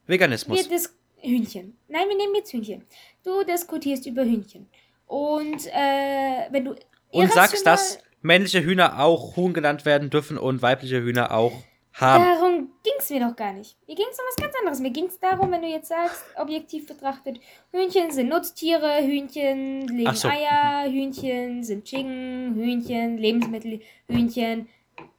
[0.07, 0.69] Veganismus.
[0.69, 0.79] wir
[1.21, 1.77] Hühnchen.
[1.87, 2.85] Nein, wir nehmen jetzt Hühnchen.
[3.23, 4.67] Du diskutierst über Hühnchen.
[5.05, 6.75] Und äh, wenn du.
[7.11, 11.63] Und sagst, dass männliche Hühner auch Huhn genannt werden dürfen und weibliche Hühner auch
[12.01, 12.23] haben.
[12.23, 13.75] Darum ging es mir doch gar nicht.
[13.87, 14.79] Mir ging es um was ganz anderes.
[14.79, 17.39] Mir ging es darum, wenn du jetzt sagst, objektiv betrachtet,
[17.71, 20.27] Hühnchen sind Nutztiere, Hühnchen legen so.
[20.29, 24.67] Eier, Hühnchen sind Chicken, Hühnchen, Lebensmittel, Hühnchen,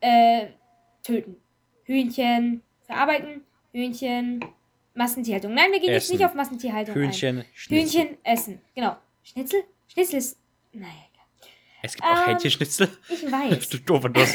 [0.01, 0.47] äh,
[1.02, 1.36] töten.
[1.85, 3.43] Hühnchen verarbeiten,
[3.73, 4.44] Hühnchen,
[4.94, 5.55] Massentierhaltung.
[5.55, 6.16] Nein, wir gehen jetzt Essen.
[6.16, 7.01] nicht auf Massentierhaltung ein.
[7.02, 8.01] Hühnchen, Schnitzel.
[8.02, 8.61] Hühnchen essen.
[8.74, 8.97] Genau.
[9.23, 9.62] Schnitzel?
[9.89, 10.39] Schnitzel ist.
[10.73, 10.89] Naja,
[11.82, 12.89] Es gibt auch Ähm, Hähnchenschnitzel.
[13.09, 13.69] ich weiß.
[13.70, 14.35] Du doofer Nuss.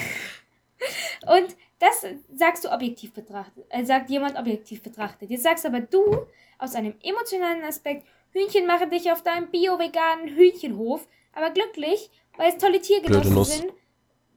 [1.28, 5.30] Und das sagst du objektiv betrachtet, äh, sagt jemand objektiv betrachtet.
[5.30, 6.26] Jetzt sagst aber du
[6.58, 12.58] aus einem emotionalen Aspekt, Hühnchen machen dich auf deinem bio-veganen Hühnchenhof, aber glücklich, weil es
[12.58, 13.74] tolle Tiergenossen sind,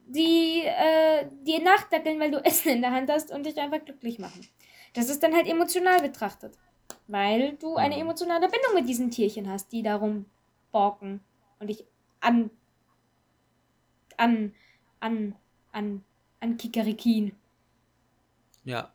[0.07, 4.19] die äh, dir nachdackeln, weil du Essen in der Hand hast und dich einfach glücklich
[4.19, 4.47] machen.
[4.93, 6.57] Das ist dann halt emotional betrachtet.
[7.07, 10.25] Weil du eine emotionale Bindung mit diesen Tierchen hast, die darum
[10.71, 11.21] borken
[11.59, 11.85] und dich
[12.19, 12.49] an.
[14.17, 14.53] an.
[14.99, 15.35] an.
[15.71, 16.03] an.
[16.39, 17.33] An Kikarikin.
[18.63, 18.91] Ja.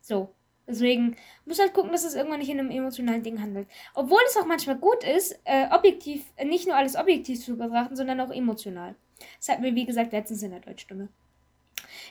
[0.00, 0.34] So.
[0.66, 3.68] Deswegen muss halt gucken, dass es irgendwann nicht in einem emotionalen Ding handelt.
[3.94, 7.96] Obwohl es auch manchmal gut ist, äh, objektiv, äh, nicht nur alles objektiv zu betrachten,
[7.96, 8.94] sondern auch emotional.
[9.38, 11.08] Das hatten wir, wie gesagt, letztens in der Deutschstimme.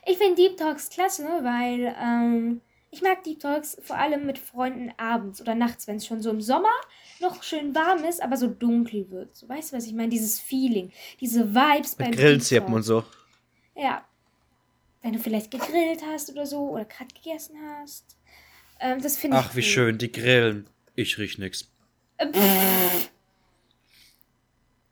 [0.05, 4.91] Ich finde Deep Talks klasse, weil ähm, ich mag Deep Talks vor allem mit Freunden
[4.97, 6.73] abends oder nachts, wenn es schon so im Sommer
[7.19, 9.35] noch schön warm ist, aber so dunkel wird.
[9.35, 10.09] So, weißt du, was ich meine?
[10.09, 10.91] Dieses Feeling,
[11.21, 13.03] diese Vibes beim Mit Deep Grillenzirpen und so.
[13.75, 14.05] Ja.
[15.01, 18.17] Wenn du vielleicht gegrillt hast oder so oder gerade gegessen hast.
[18.79, 19.65] Ähm, das finde ich Ach, wie cool.
[19.65, 20.67] schön, die grillen.
[20.95, 21.71] Ich riech nix.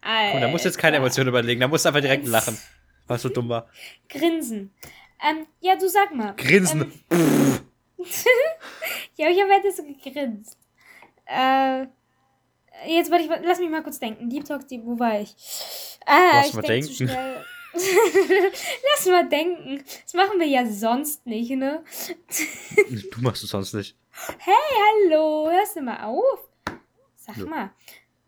[0.01, 0.97] Und da musst du jetzt keine.
[0.97, 2.57] Emotionen überlegen, da musst du einfach direkt lachen.
[3.07, 3.67] Was so dumm war.
[4.07, 4.71] Grinsen.
[5.21, 6.35] Ähm, ja, du sag mal.
[6.35, 6.91] Grinsen.
[7.11, 7.59] Ähm,
[9.17, 10.57] ja, ich habe halt so gegrinst.
[11.25, 11.85] Äh,
[12.87, 14.29] jetzt wollte ich, lass mich mal kurz denken.
[14.29, 15.35] Deep Talk, Deep, wo war ich?
[16.05, 17.19] Ah, Lass ich mal denk zu denken.
[17.73, 19.83] lass mal denken.
[20.03, 21.83] Das machen wir ja sonst nicht, ne?
[23.11, 23.95] Du machst es sonst nicht.
[24.45, 26.49] Hallo, hörst du mal auf?
[27.15, 27.45] Sag Nö.
[27.45, 27.71] mal.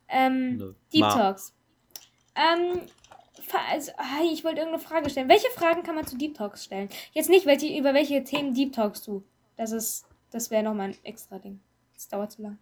[0.08, 0.74] Ähm, Nö.
[0.94, 1.14] Deep Ma.
[1.14, 1.54] Talks.
[2.36, 2.82] Ähm,
[3.70, 3.92] also,
[4.32, 5.30] ich wollte irgendeine Frage stellen.
[5.30, 6.90] Welche Fragen kann man zu Deep Talks stellen?
[7.12, 9.24] Jetzt nicht, welche, über welche Themen Deep Talks du.
[9.58, 11.60] Das ist, das wäre nochmal ein extra Ding.
[11.94, 12.58] Das dauert zu lang.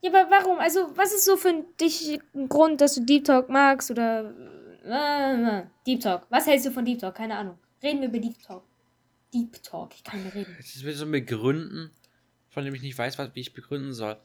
[0.00, 0.58] Ja, aber warum?
[0.58, 4.32] Also, was ist so für dich ein Grund, dass du Deep Talk magst oder
[5.86, 6.26] Deep Talk.
[6.30, 7.14] Was hältst du von Deep Talk?
[7.14, 7.58] Keine Ahnung.
[7.82, 8.62] Reden wir über Deep Talk.
[9.34, 9.94] Deep Talk.
[9.94, 10.56] Ich kann nicht reden.
[10.58, 11.90] Es ist so mit Gründen,
[12.50, 14.16] von dem ich nicht weiß, was, wie ich begründen soll.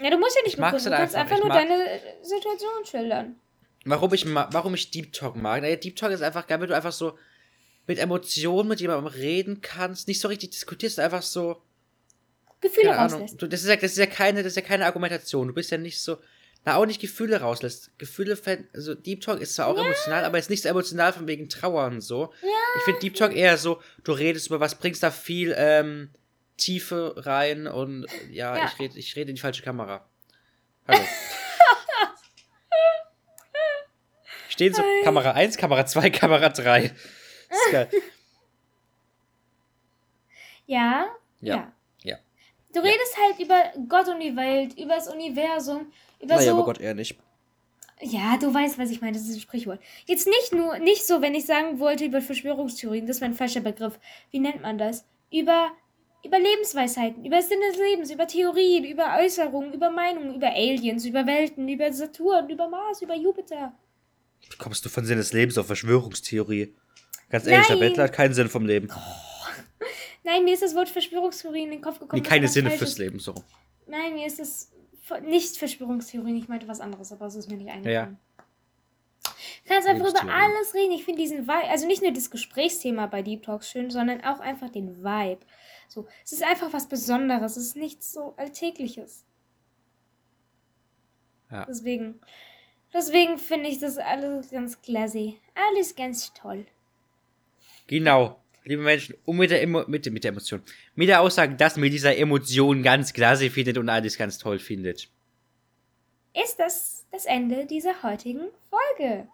[0.00, 0.84] Ja, du musst ja nicht Ich begründen.
[0.84, 1.32] Du halt kannst einfach.
[1.32, 3.36] einfach nur mag- deine äh, Situation schildern.
[3.84, 5.62] Warum ich, warum ich Deep Talk mag?
[5.62, 7.18] Naja, Deep Talk ist einfach geil, wenn du einfach so
[7.86, 11.62] mit Emotionen mit jemandem reden kannst, nicht so richtig diskutierst, einfach so.
[12.60, 13.40] Gefühle rauslässt.
[13.40, 15.48] Du, das, ist ja, das, ist ja keine, das ist ja keine Argumentation.
[15.48, 16.18] Du bist ja nicht so.
[16.64, 17.96] Na, auch nicht Gefühle rauslässt.
[17.98, 18.36] Gefühle,
[18.74, 21.86] also Deep Talk ist zwar auch emotional, aber ist nicht so emotional von wegen Trauer
[21.86, 22.32] und so.
[22.76, 26.10] Ich finde Deep Talk eher so, du redest über was, bringst da viel ähm,
[26.56, 28.66] Tiefe rein und ja, Ja.
[28.66, 30.04] ich rede ich red in die falsche Kamera.
[30.86, 31.00] Hallo.
[34.48, 36.84] Stehen so Kamera 1, Kamera 2, Kamera 3.
[36.84, 36.92] Ist
[37.70, 37.88] geil.
[40.66, 41.06] Ja,
[41.40, 41.54] Ja.
[41.56, 41.72] ja.
[42.02, 42.16] Ja.
[42.74, 46.56] Du redest halt über Gott und die Welt, über das Universum, über Naja, so.
[46.56, 47.16] aber Gott eher nicht.
[48.00, 49.14] Ja, du weißt, was ich meine.
[49.16, 49.80] Das ist ein Sprichwort.
[50.06, 53.60] Jetzt nicht nur, nicht so, wenn ich sagen wollte über Verschwörungstheorien, das wäre ein falscher
[53.60, 53.98] Begriff.
[54.30, 55.04] Wie nennt man das?
[55.32, 55.70] Über,
[56.24, 61.26] über Lebensweisheiten, über Sinn des Lebens, über Theorien, über Äußerungen, über Meinungen, über Aliens, über
[61.26, 63.72] Welten, über Saturn, über Mars, über Jupiter.
[64.48, 66.74] Wie kommst du von Sinn des Lebens auf Verschwörungstheorie?
[67.30, 67.88] Ganz ehrlich, der Nein.
[67.88, 68.88] Bettler hat keinen Sinn vom Leben.
[70.24, 72.22] Nein, mir ist das Wort Verschwörungstheorie in den Kopf gekommen.
[72.22, 73.34] Nee, keine Sinne fürs Leben, so.
[73.86, 74.77] Nein, mir ist es ver-
[75.22, 76.36] nicht Verschwörungstheorien.
[76.36, 78.18] Ich meinte was anderes, aber es ist mir nicht eingefallen.
[79.64, 80.92] Du kannst einfach über alles reden.
[80.92, 84.40] Ich finde diesen Vibe, also nicht nur das Gesprächsthema bei Deep Talks schön, sondern auch
[84.40, 85.40] einfach den Vibe.
[85.88, 87.56] So, es ist einfach was Besonderes.
[87.56, 89.26] Es ist nichts so Alltägliches.
[91.50, 91.64] Ja.
[91.66, 92.20] Deswegen,
[92.92, 95.40] deswegen finde ich das alles ganz classy.
[95.54, 96.66] Alles ganz toll.
[97.86, 98.38] Genau.
[98.68, 100.62] Liebe Menschen, und mit der, Emo mit, der- mit der Emotion.
[100.94, 105.08] Mit der Aussage, dass man dieser Emotion ganz klasse findet und alles ganz toll findet.
[106.34, 109.26] ist das das Ende dieser heutigen Folge.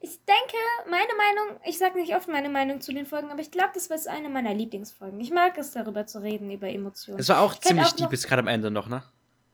[0.00, 0.56] Ich denke,
[0.90, 3.88] meine Meinung, ich sage nicht oft meine Meinung zu den Folgen, aber ich glaube, das
[3.88, 5.20] war jetzt eine meiner Lieblingsfolgen.
[5.20, 7.20] Ich mag es, darüber zu reden, über Emotionen.
[7.20, 9.04] Es war auch Ich ziemlich auch deep bis gerade am Ende noch, ne?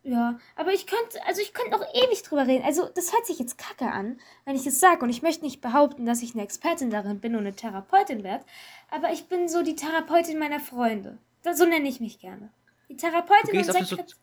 [0.02, 2.64] Ja, aber ich könnte, also ich könnte noch ewig drüber reden.
[2.64, 5.02] Also, das hört sich jetzt kacke an, wenn ich es sage.
[5.02, 8.44] Und ich möchte nicht behaupten, dass ich eine Expertin darin bin und eine Therapeutin werde.
[8.90, 11.18] Aber ich bin so die Therapeutin meiner Freunde.
[11.52, 12.50] So nenne ich mich gerne.
[12.88, 14.16] Die Therapeutin, und Sekret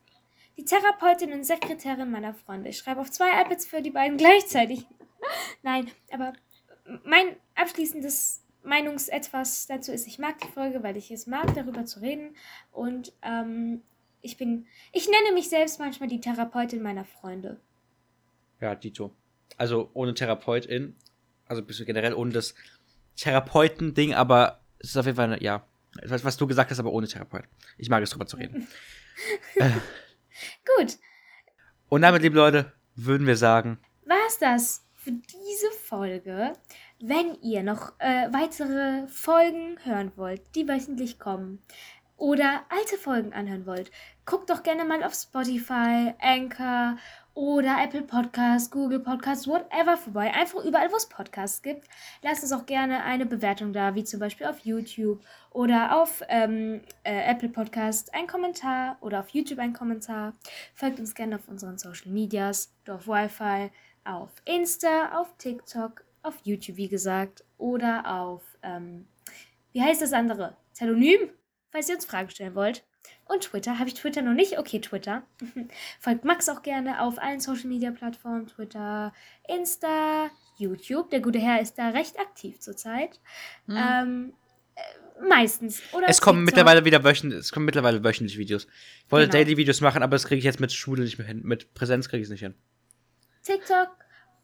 [0.57, 2.69] die Therapeutin und Sekretärin meiner Freunde.
[2.69, 4.85] Ich schreibe auf zwei iPads für die beiden gleichzeitig.
[5.63, 6.33] Nein, aber
[7.03, 11.99] mein abschließendes Meinungsetwas dazu ist, ich mag die Folge, weil ich es mag, darüber zu
[11.99, 12.35] reden.
[12.71, 13.83] Und ähm,
[14.25, 17.59] ich bin, ich nenne mich selbst manchmal die Therapeutin meiner Freunde.
[18.59, 19.15] Ja, Dito.
[19.57, 20.95] Also ohne Therapeutin.
[21.45, 22.55] Also bist du generell ohne das
[23.17, 25.65] Therapeuten-Ding, aber es ist auf jeden Fall, eine, ja.
[26.03, 27.45] Was, was du gesagt hast, aber ohne Therapeut.
[27.77, 28.67] Ich mag es drüber zu reden.
[29.57, 30.97] Gut,
[31.87, 36.53] Und damit, liebe Leute, würden wir sagen, war's das für diese Folge.
[36.99, 41.61] Wenn ihr noch äh, weitere Folgen hören wollt, die wöchentlich kommen,
[42.17, 43.91] oder alte Folgen anhören wollt,
[44.25, 46.97] guckt doch gerne mal auf Spotify, Anchor
[47.35, 50.33] oder Apple Podcasts, Google Podcasts, whatever vorbei.
[50.33, 51.87] Einfach überall, wo es Podcasts gibt.
[52.21, 55.21] Lasst uns auch gerne eine Bewertung da, wie zum Beispiel auf YouTube
[55.51, 60.33] oder auf ähm, äh, Apple Podcast ein Kommentar oder auf YouTube ein Kommentar.
[60.73, 63.69] Folgt uns gerne auf unseren Social Medias, auf Wi-Fi,
[64.05, 69.07] auf Insta, auf TikTok, auf YouTube, wie gesagt, oder auf, ähm,
[69.73, 70.55] wie heißt das andere?
[70.73, 71.29] Telonym,
[71.69, 72.85] falls ihr uns Fragen stellen wollt.
[73.25, 73.79] Und Twitter.
[73.79, 74.59] Habe ich Twitter noch nicht?
[74.59, 75.23] Okay, Twitter.
[75.99, 79.13] Folgt Max auch gerne auf allen Social Media Plattformen: Twitter,
[79.47, 81.09] Insta, YouTube.
[81.09, 83.19] Der gute Herr ist da recht aktiv zurzeit.
[83.67, 84.33] Ähm,
[84.75, 85.81] äh, meistens.
[85.93, 88.67] Oder es kommen mittlerweile wieder wöchentlich, es kommen mittlerweile wöchentlich Videos.
[89.05, 89.43] Ich wollte Genau.
[89.43, 91.41] Daily-Videos machen, aber das kriege ich jetzt mit Schule nicht mehr hin.
[91.43, 92.53] Mit Präsenz kriege ich es nicht hin.
[93.43, 93.89] TikTok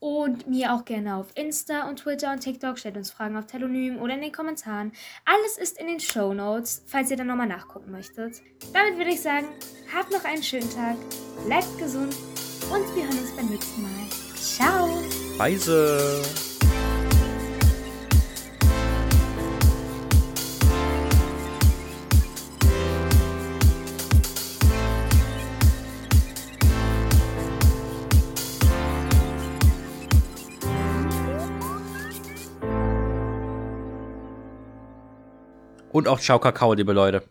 [0.01, 2.77] und mir auch gerne auf Insta und Twitter und TikTok.
[2.77, 4.91] Stellt uns Fragen auf Telonym oder in den Kommentaren.
[5.23, 8.41] Alles ist in den Show Notes, falls ihr dann nochmal nachgucken möchtet.
[8.73, 9.47] Damit würde ich sagen,
[9.95, 10.97] habt noch einen schönen Tag,
[11.45, 12.15] bleibt gesund
[12.73, 14.09] und wir hören uns beim nächsten Mal.
[14.35, 14.87] Ciao!
[15.37, 16.50] Weise.
[36.01, 37.21] Und auch Ciao Kakao, liebe Leute.